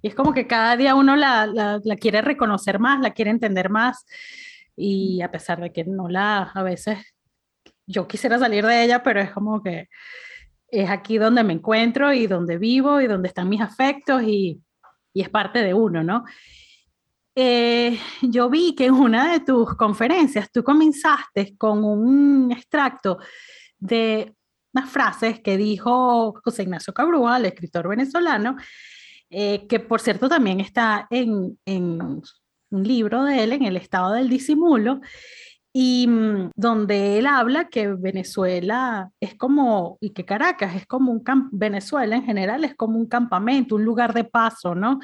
es 0.00 0.14
como 0.14 0.32
que 0.32 0.46
cada 0.46 0.76
día 0.76 0.94
uno 0.94 1.16
la, 1.16 1.48
la, 1.82 1.96
quiere 1.96 2.22
reconocer 2.22 2.78
más, 2.78 3.00
la 3.00 3.10
quiere 3.10 3.32
entender 3.32 3.70
más, 3.70 4.06
y 4.76 5.20
a 5.20 5.32
pesar 5.32 5.60
de 5.60 5.72
que 5.72 5.82
no 5.82 6.08
la, 6.08 6.42
a 6.42 6.62
veces, 6.62 6.98
yo 7.88 8.06
quisiera 8.06 8.38
salir 8.38 8.64
de 8.64 8.84
ella, 8.84 9.02
pero 9.02 9.20
es 9.20 9.32
como 9.32 9.60
que 9.64 9.88
es 10.68 10.88
aquí 10.88 11.18
donde 11.18 11.42
me 11.42 11.54
encuentro 11.54 12.12
y 12.12 12.28
donde 12.28 12.56
vivo 12.56 13.00
y 13.00 13.08
donde 13.08 13.26
están 13.26 13.48
mis 13.48 13.60
afectos 13.60 14.22
y, 14.22 14.62
y 15.12 15.22
es 15.22 15.28
parte 15.28 15.58
de 15.64 15.74
uno, 15.74 16.04
¿no? 16.04 16.22
Eh, 17.34 17.98
yo 18.20 18.50
vi 18.50 18.74
que 18.74 18.86
en 18.86 18.94
una 18.94 19.32
de 19.32 19.40
tus 19.40 19.74
conferencias 19.74 20.50
tú 20.52 20.62
comenzaste 20.62 21.56
con 21.56 21.82
un 21.82 22.52
extracto 22.52 23.18
de 23.78 24.34
unas 24.74 24.90
frases 24.90 25.40
que 25.40 25.56
dijo 25.56 26.34
José 26.44 26.64
Ignacio 26.64 26.92
Cabrúa, 26.92 27.38
el 27.38 27.46
escritor 27.46 27.88
venezolano, 27.88 28.56
eh, 29.30 29.66
que 29.66 29.80
por 29.80 30.00
cierto 30.00 30.28
también 30.28 30.60
está 30.60 31.06
en, 31.10 31.58
en 31.64 32.22
un 32.70 32.82
libro 32.82 33.24
de 33.24 33.44
él, 33.44 33.52
en 33.52 33.64
El 33.64 33.76
estado 33.76 34.12
del 34.12 34.28
disimulo, 34.28 35.00
y 35.72 36.06
mm, 36.06 36.50
donde 36.54 37.18
él 37.18 37.26
habla 37.26 37.68
que 37.68 37.88
Venezuela 37.88 39.10
es 39.20 39.34
como, 39.34 39.96
y 40.00 40.10
que 40.10 40.24
Caracas 40.24 40.74
es 40.76 40.86
como 40.86 41.12
un, 41.12 41.22
Venezuela 41.52 42.16
en 42.16 42.24
general 42.24 42.64
es 42.64 42.74
como 42.74 42.98
un 42.98 43.06
campamento, 43.06 43.76
un 43.76 43.84
lugar 43.84 44.12
de 44.12 44.24
paso, 44.24 44.74
¿no? 44.74 45.00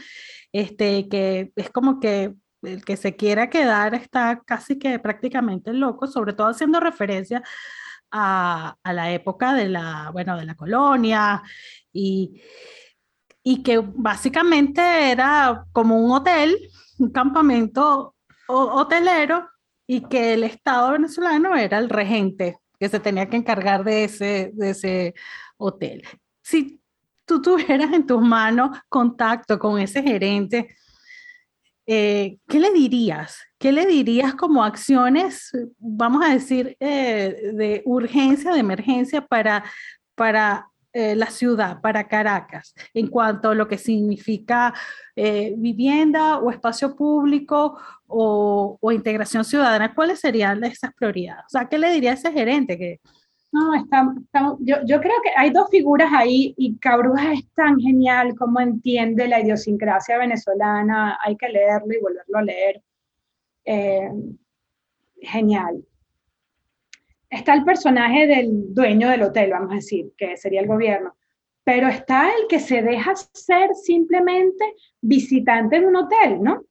Este, 0.53 1.09
que 1.09 1.53
es 1.57 1.71
como 1.71 2.01
que 2.01 2.35
el 2.62 2.85
que 2.85 2.97
se 2.97 3.16
quiera 3.16 3.51
quedar 3.51 3.95
está 3.95 4.43
casi 4.45 4.79
que 4.79 4.99
prácticamente 4.99 5.73
loco, 5.73 6.07
sobre 6.07 6.33
todo 6.33 6.49
haciendo 6.49 6.81
referencia 6.81 7.43
a, 8.11 8.77
a 8.83 8.93
la 8.93 9.12
época 9.12 9.55
de 9.55 9.69
la, 9.69 10.11
bueno, 10.12 10.37
de 10.37 10.45
la 10.45 10.55
colonia 10.55 11.43
y, 11.93 12.43
y 13.43 13.62
que 13.62 13.79
básicamente 13.79 15.11
era 15.12 15.64
como 15.73 15.99
un 15.99 16.12
hotel, 16.12 16.59
un 16.99 17.11
campamento 17.11 18.14
hotelero 18.49 19.49
y 19.91 20.03
que 20.03 20.34
el 20.34 20.45
Estado 20.45 20.93
venezolano 20.93 21.57
era 21.57 21.78
el 21.78 21.89
regente 21.89 22.59
que 22.78 22.91
se 22.91 23.01
tenía 23.01 23.28
que 23.28 23.39
encargar 23.39 23.82
de 23.82 24.05
ese, 24.05 24.51
de 24.53 24.70
ese 24.70 25.14
hotel. 25.57 26.05
Si 26.43 26.78
tú 27.24 27.41
tuvieras 27.41 27.93
en 27.93 28.07
tus 28.07 28.20
manos 28.22 28.78
contacto 28.89 29.59
con 29.59 29.80
ese 29.80 30.03
gerente, 30.03 30.76
eh, 31.86 32.36
¿qué 32.47 32.61
le 32.61 32.70
dirías? 32.70 33.39
¿Qué 33.59 33.72
le 33.72 33.86
dirías 33.86 34.34
como 34.34 34.62
acciones, 34.62 35.51
vamos 35.78 36.22
a 36.22 36.34
decir, 36.34 36.76
eh, 36.80 37.53
de 37.55 37.82
urgencia, 37.86 38.53
de 38.53 38.61
emergencia 38.61 39.26
para, 39.26 39.64
para 40.14 40.68
eh, 40.99 41.14
la 41.16 41.26
ciudad, 41.26 41.80
para 41.80 42.09
Caracas, 42.09 42.74
en 42.94 43.07
cuanto 43.09 43.51
a 43.51 43.55
lo 43.55 43.68
que 43.68 43.78
significa 43.78 44.74
vivienda 45.14 46.38
o 46.38 46.51
espacio 46.51 46.94
público 46.94 47.76
o, 48.07 48.78
integración 48.92 49.44
ciudadana? 49.44 49.94
¿Cuáles 49.94 50.20
serían 50.20 50.62
esas 50.64 50.94
prioridades? 50.94 51.44
O 51.46 51.51
sea, 51.51 51.68
¿qué 51.68 51.78
le 51.78 51.90
diría 51.90 52.12
a 52.12 52.14
ese 52.14 52.32
gerente 52.32 52.78
que, 52.78 53.01
no, 53.51 53.74
está, 53.74 54.07
yo, 54.61 54.76
yo, 54.84 55.01
creo 55.01 55.14
que 55.22 55.30
hay 55.36 55.51
dos 55.51 55.70
figuras 55.70 56.11
ahí 56.12 56.55
y 56.59 56.76
Cabruja 56.78 57.32
es 57.32 57.49
tan 57.55 57.78
genial 57.78 58.34
como 58.36 58.61
entiende 58.61 59.26
la 59.26 59.40
idiosincrasia 59.40 60.18
venezolana, 60.18 61.18
hay 61.24 61.36
que 61.36 61.49
leerlo 61.49 61.94
y 61.94 62.01
volverlo 62.01 62.38
a 62.38 62.42
leer. 62.42 62.82
Eh, 63.64 64.11
genial. 65.22 65.82
Está 67.31 67.55
el 67.55 67.64
personaje 67.64 68.26
del 68.26 68.72
dueño 68.72 69.09
del 69.11 69.22
hotel, 69.22 69.51
vamos 69.51 69.72
a 69.72 69.76
decir, 69.76 70.12
que 70.16 70.37
sería 70.37 70.61
el 70.61 70.66
gobierno, 70.66 71.16
pero 71.64 71.89
está 71.89 72.29
el 72.29 72.47
que 72.49 72.61
se 72.61 72.83
deja 72.83 73.14
ser 73.35 73.74
simplemente 73.74 74.64
visitante 75.01 75.81
de 75.81 75.87
un 75.87 75.97
hotel, 75.97 76.43
¿no? 76.43 76.64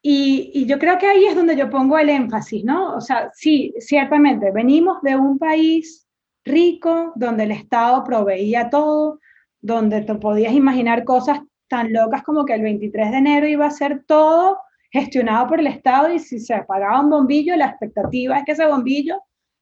Y, 0.00 0.64
yo 0.66 0.78
creo 0.78 0.96
que 0.96 1.06
ahí 1.06 1.26
es 1.26 1.34
donde 1.34 1.56
yo 1.56 1.68
pongo 1.68 1.98
el 1.98 2.08
énfasis, 2.08 2.64
¿no? 2.64 2.96
O 2.96 3.00
sea, 3.00 3.30
sí, 3.34 3.74
ciertamente, 3.78 4.50
venimos 4.52 5.02
de 5.02 5.16
un 5.16 5.38
país 5.38 6.06
rico, 6.44 7.12
donde 7.16 7.44
el 7.44 7.50
Estado 7.50 8.04
proveía 8.04 8.70
todo, 8.70 9.20
donde 9.60 10.02
te 10.02 10.14
podías 10.14 10.54
imaginar 10.54 11.04
cosas 11.04 11.40
tan 11.68 11.92
locas 11.92 12.22
como 12.22 12.44
que 12.46 12.54
el 12.54 12.62
23 12.62 13.10
de 13.10 13.16
enero 13.18 13.46
iba 13.46 13.66
a 13.66 13.70
ser 13.70 14.04
todo 14.06 14.58
gestionado 14.90 15.48
por 15.48 15.60
el 15.60 15.66
Estado 15.66 16.12
y 16.12 16.18
si 16.18 16.40
se 16.40 16.54
apagaba 16.54 17.00
un 17.00 17.10
bombillo, 17.10 17.54
la 17.56 17.66
expectativa 17.66 18.38
es 18.38 18.44
que 18.44 18.52
ese 18.52 18.66
bombillo 18.66 19.20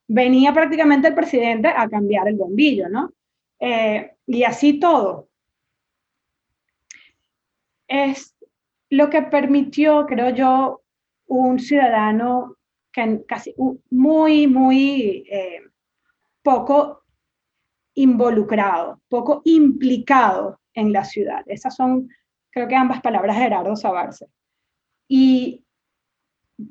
venía 0.09 0.53
prácticamente 0.53 1.09
el 1.09 1.15
presidente 1.15 1.69
a 1.69 1.89
cambiar 1.89 2.29
el 2.29 2.37
bombillo, 2.37 2.89
¿no? 2.89 3.13
Eh, 3.59 4.13
y 4.27 4.43
así 4.45 4.79
todo. 4.79 5.29
Es, 7.89 8.37
lo 8.91 9.11
que 9.11 9.23
permitió, 9.23 10.07
creo 10.07 10.31
yo, 10.31 10.83
un 11.27 11.59
ciudadano 11.59 12.57
que 12.93 13.25
casi 13.27 13.55
muy, 13.91 14.47
muy 14.47 15.27
eh, 15.31 15.61
poco 16.43 17.03
involucrado, 17.95 19.01
poco 19.09 19.43
implicado 19.45 20.61
en 20.73 20.93
la 20.93 21.05
ciudad. 21.05 21.43
Esas 21.47 21.75
son, 21.75 22.09
creo 22.51 22.69
que 22.69 22.77
ambas 22.77 23.01
palabras 23.01 23.37
de 23.37 23.43
Gerardo 23.43 23.75
Sabarce. 23.75 24.27
Y 25.09 25.66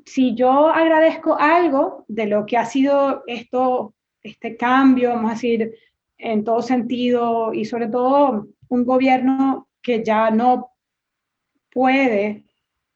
si 0.04 0.34
yo 0.34 0.68
agradezco 0.68 1.36
algo 1.38 2.04
de 2.08 2.26
lo 2.26 2.44
que 2.46 2.56
ha 2.56 2.64
sido 2.64 3.22
esto, 3.26 3.94
este 4.22 4.56
cambio, 4.56 5.10
vamos 5.10 5.30
a 5.30 5.34
decir, 5.34 5.72
en 6.18 6.44
todo 6.44 6.62
sentido, 6.62 7.52
y 7.52 7.64
sobre 7.64 7.88
todo 7.88 8.48
un 8.68 8.84
gobierno 8.84 9.68
que 9.82 10.02
ya 10.02 10.30
no 10.30 10.70
puede, 11.70 12.44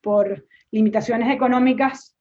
por 0.00 0.46
limitaciones 0.70 1.32
económicas, 1.32 2.16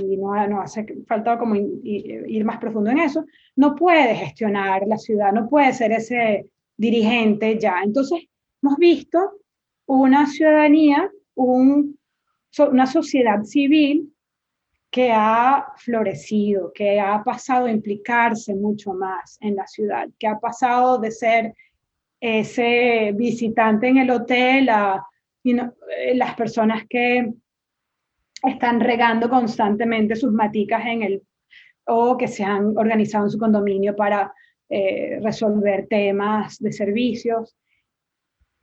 y 0.00 0.16
no, 0.16 0.46
no 0.48 0.62
hace 0.62 0.86
falta 1.06 1.38
como 1.38 1.54
ir 1.54 2.44
más 2.44 2.58
profundo 2.58 2.90
en 2.90 3.00
eso, 3.00 3.26
no 3.56 3.74
puede 3.74 4.14
gestionar 4.14 4.86
la 4.86 4.96
ciudad, 4.96 5.32
no 5.32 5.48
puede 5.48 5.72
ser 5.74 5.92
ese 5.92 6.46
dirigente 6.76 7.58
ya. 7.58 7.82
Entonces, 7.84 8.20
hemos 8.62 8.78
visto 8.78 9.18
una 9.86 10.26
ciudadanía, 10.26 11.10
un, 11.34 11.98
una 12.58 12.86
sociedad 12.86 13.42
civil 13.44 14.12
que 14.90 15.10
ha 15.10 15.72
florecido, 15.76 16.70
que 16.74 17.00
ha 17.00 17.24
pasado 17.24 17.66
a 17.66 17.70
implicarse 17.70 18.54
mucho 18.54 18.92
más 18.92 19.38
en 19.40 19.56
la 19.56 19.66
ciudad, 19.66 20.08
que 20.18 20.26
ha 20.26 20.38
pasado 20.38 20.98
de 20.98 21.10
ser 21.10 21.54
ese 22.20 23.12
visitante 23.14 23.88
en 23.88 23.98
el 23.98 24.10
hotel 24.10 24.68
a 24.68 25.04
eh, 25.44 26.14
las 26.14 26.34
personas 26.34 26.84
que 26.88 27.32
están 28.42 28.80
regando 28.80 29.30
constantemente 29.30 30.14
sus 30.14 30.32
maticas 30.32 30.84
en 30.84 31.02
el, 31.02 31.22
o 31.86 32.16
que 32.18 32.28
se 32.28 32.44
han 32.44 32.76
organizado 32.76 33.24
en 33.24 33.30
su 33.30 33.38
condominio 33.38 33.96
para 33.96 34.32
eh, 34.68 35.18
resolver 35.22 35.86
temas 35.88 36.58
de 36.58 36.70
servicios, 36.70 37.56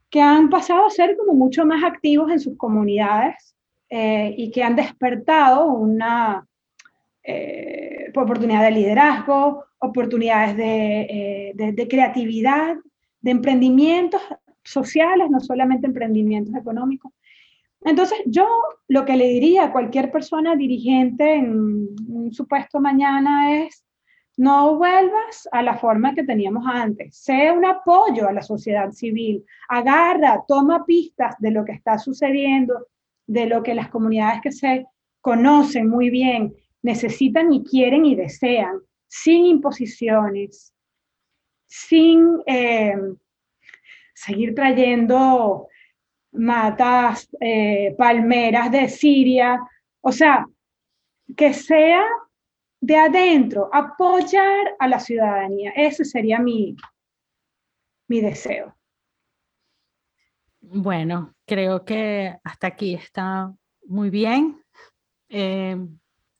que 0.08 0.20
han 0.20 0.48
pasado 0.48 0.86
a 0.86 0.90
ser 0.90 1.16
como 1.16 1.34
mucho 1.34 1.66
más 1.66 1.82
activos 1.82 2.30
en 2.30 2.40
sus 2.40 2.56
comunidades 2.56 3.56
eh, 3.90 4.34
y 4.36 4.50
que 4.50 4.62
han 4.62 4.76
despertado 4.76 5.66
una 5.66 6.46
oportunidad 8.16 8.64
de 8.64 8.70
liderazgo, 8.72 9.64
oportunidades 9.78 10.56
de, 10.56 11.52
de 11.54 11.88
creatividad, 11.88 12.76
de 13.20 13.30
emprendimientos 13.30 14.20
sociales, 14.64 15.30
no 15.30 15.38
solamente 15.38 15.86
emprendimientos 15.86 16.54
económicos. 16.54 17.12
Entonces, 17.82 18.18
yo 18.26 18.46
lo 18.88 19.04
que 19.04 19.16
le 19.16 19.28
diría 19.28 19.64
a 19.64 19.72
cualquier 19.72 20.10
persona 20.10 20.54
dirigente 20.54 21.36
en 21.36 21.88
un 22.08 22.32
supuesto 22.32 22.78
mañana 22.80 23.62
es, 23.62 23.84
no 24.36 24.76
vuelvas 24.76 25.48
a 25.52 25.62
la 25.62 25.76
forma 25.76 26.14
que 26.14 26.24
teníamos 26.24 26.64
antes, 26.66 27.16
sea 27.16 27.52
un 27.52 27.64
apoyo 27.64 28.28
a 28.28 28.32
la 28.32 28.42
sociedad 28.42 28.90
civil, 28.92 29.44
agarra, 29.68 30.44
toma 30.46 30.84
pistas 30.84 31.36
de 31.38 31.50
lo 31.50 31.64
que 31.64 31.72
está 31.72 31.98
sucediendo, 31.98 32.86
de 33.30 33.46
lo 33.46 33.62
que 33.62 33.74
las 33.74 33.88
comunidades 33.88 34.40
que 34.42 34.52
se 34.52 34.86
conocen 35.20 35.88
muy 35.88 36.10
bien 36.10 36.54
necesitan 36.82 37.52
y 37.52 37.62
quieren 37.62 38.04
y 38.04 38.14
desean, 38.14 38.80
sin 39.08 39.44
imposiciones, 39.46 40.72
sin... 41.66 42.42
Eh, 42.46 42.94
seguir 44.20 44.54
trayendo 44.54 45.68
matas, 46.32 47.28
eh, 47.40 47.94
palmeras 47.96 48.70
de 48.70 48.88
Siria, 48.88 49.58
o 50.02 50.12
sea, 50.12 50.46
que 51.36 51.54
sea 51.54 52.04
de 52.80 52.96
adentro, 52.96 53.70
apoyar 53.72 54.76
a 54.78 54.88
la 54.88 55.00
ciudadanía. 55.00 55.72
Ese 55.74 56.04
sería 56.04 56.38
mi, 56.38 56.76
mi 58.08 58.20
deseo. 58.20 58.76
Bueno, 60.60 61.34
creo 61.46 61.84
que 61.84 62.36
hasta 62.44 62.68
aquí 62.68 62.94
está 62.94 63.52
muy 63.86 64.10
bien. 64.10 64.62
Eh, 65.28 65.76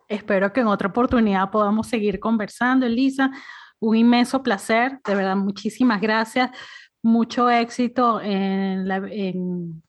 espero 0.08 0.52
que 0.52 0.60
en 0.60 0.66
otra 0.66 0.88
oportunidad 0.88 1.50
podamos 1.50 1.88
seguir 1.88 2.20
conversando, 2.20 2.86
Elisa. 2.86 3.30
Un 3.78 3.96
inmenso 3.96 4.42
placer, 4.42 5.00
de 5.06 5.14
verdad, 5.14 5.36
muchísimas 5.36 6.00
gracias 6.00 6.50
mucho 7.02 7.50
éxito 7.50 8.20
en 8.20 8.86
la, 8.86 9.00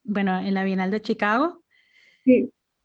bueno, 0.04 0.40
en 0.40 0.54
la 0.54 0.64
Bienal 0.64 0.92
de 0.92 1.02
Chicago. 1.02 1.64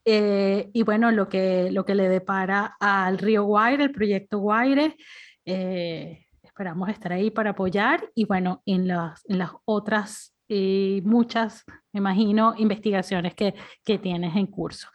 Eh, 0.05 0.71
y 0.73 0.83
bueno, 0.83 1.11
lo 1.11 1.29
que, 1.29 1.71
lo 1.71 1.85
que 1.85 1.95
le 1.95 2.09
depara 2.09 2.77
al 2.81 3.19
Río 3.19 3.45
Guaire, 3.45 3.85
el 3.85 3.93
proyecto 3.93 4.39
Guaire, 4.39 4.97
eh, 5.45 6.27
esperamos 6.43 6.89
estar 6.89 7.13
ahí 7.13 7.31
para 7.31 7.51
apoyar 7.51 8.11
y 8.15 8.25
bueno, 8.25 8.63
en 8.67 8.89
las, 8.89 9.25
en 9.29 9.39
las 9.39 9.51
otras 9.65 10.36
y 10.49 11.03
muchas, 11.05 11.65
me 11.93 11.99
imagino, 11.99 12.55
investigaciones 12.57 13.35
que, 13.35 13.55
que 13.85 13.99
tienes 13.99 14.37
en 14.37 14.47
curso. 14.47 14.89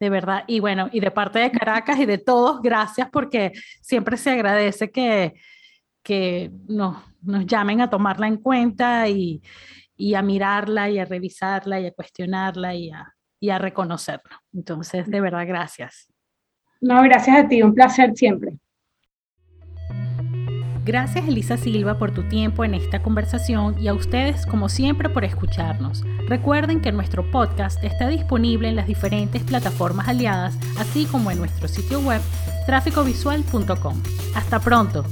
De 0.00 0.10
verdad, 0.10 0.44
y 0.46 0.60
bueno, 0.60 0.88
y 0.92 1.00
de 1.00 1.10
parte 1.10 1.40
de 1.40 1.50
Caracas 1.50 1.98
y 1.98 2.06
de 2.06 2.18
todos, 2.18 2.62
gracias 2.62 3.08
porque 3.10 3.52
siempre 3.80 4.16
se 4.16 4.30
agradece 4.30 4.90
que, 4.90 5.34
que 6.02 6.52
nos, 6.68 6.96
nos 7.22 7.46
llamen 7.46 7.80
a 7.80 7.90
tomarla 7.90 8.28
en 8.28 8.36
cuenta 8.36 9.08
y, 9.08 9.42
y, 9.96 10.14
a 10.14 10.22
mirarla 10.22 10.88
y 10.88 10.98
a 10.98 11.04
revisarla 11.04 11.80
y 11.80 11.86
a 11.86 11.92
cuestionarla 11.92 12.74
y 12.74 12.90
a, 12.90 13.12
y 13.40 13.50
a 13.50 13.58
reconocerla. 13.58 14.40
Entonces, 14.52 15.10
de 15.10 15.20
verdad, 15.20 15.46
gracias. 15.46 16.12
No, 16.80 17.02
gracias 17.02 17.36
a 17.36 17.48
ti, 17.48 17.62
un 17.62 17.74
placer 17.74 18.12
siempre. 18.14 18.56
Gracias 20.88 21.28
Elisa 21.28 21.58
Silva 21.58 21.98
por 21.98 22.12
tu 22.12 22.22
tiempo 22.22 22.64
en 22.64 22.72
esta 22.72 23.02
conversación 23.02 23.78
y 23.78 23.88
a 23.88 23.92
ustedes 23.92 24.46
como 24.46 24.70
siempre 24.70 25.10
por 25.10 25.22
escucharnos. 25.22 26.02
Recuerden 26.26 26.80
que 26.80 26.92
nuestro 26.92 27.30
podcast 27.30 27.84
está 27.84 28.08
disponible 28.08 28.70
en 28.70 28.76
las 28.76 28.86
diferentes 28.86 29.42
plataformas 29.42 30.08
aliadas, 30.08 30.56
así 30.78 31.04
como 31.04 31.30
en 31.30 31.40
nuestro 31.40 31.68
sitio 31.68 32.00
web 32.00 32.22
tráficovisual.com. 32.64 34.02
Hasta 34.34 34.60
pronto. 34.60 35.04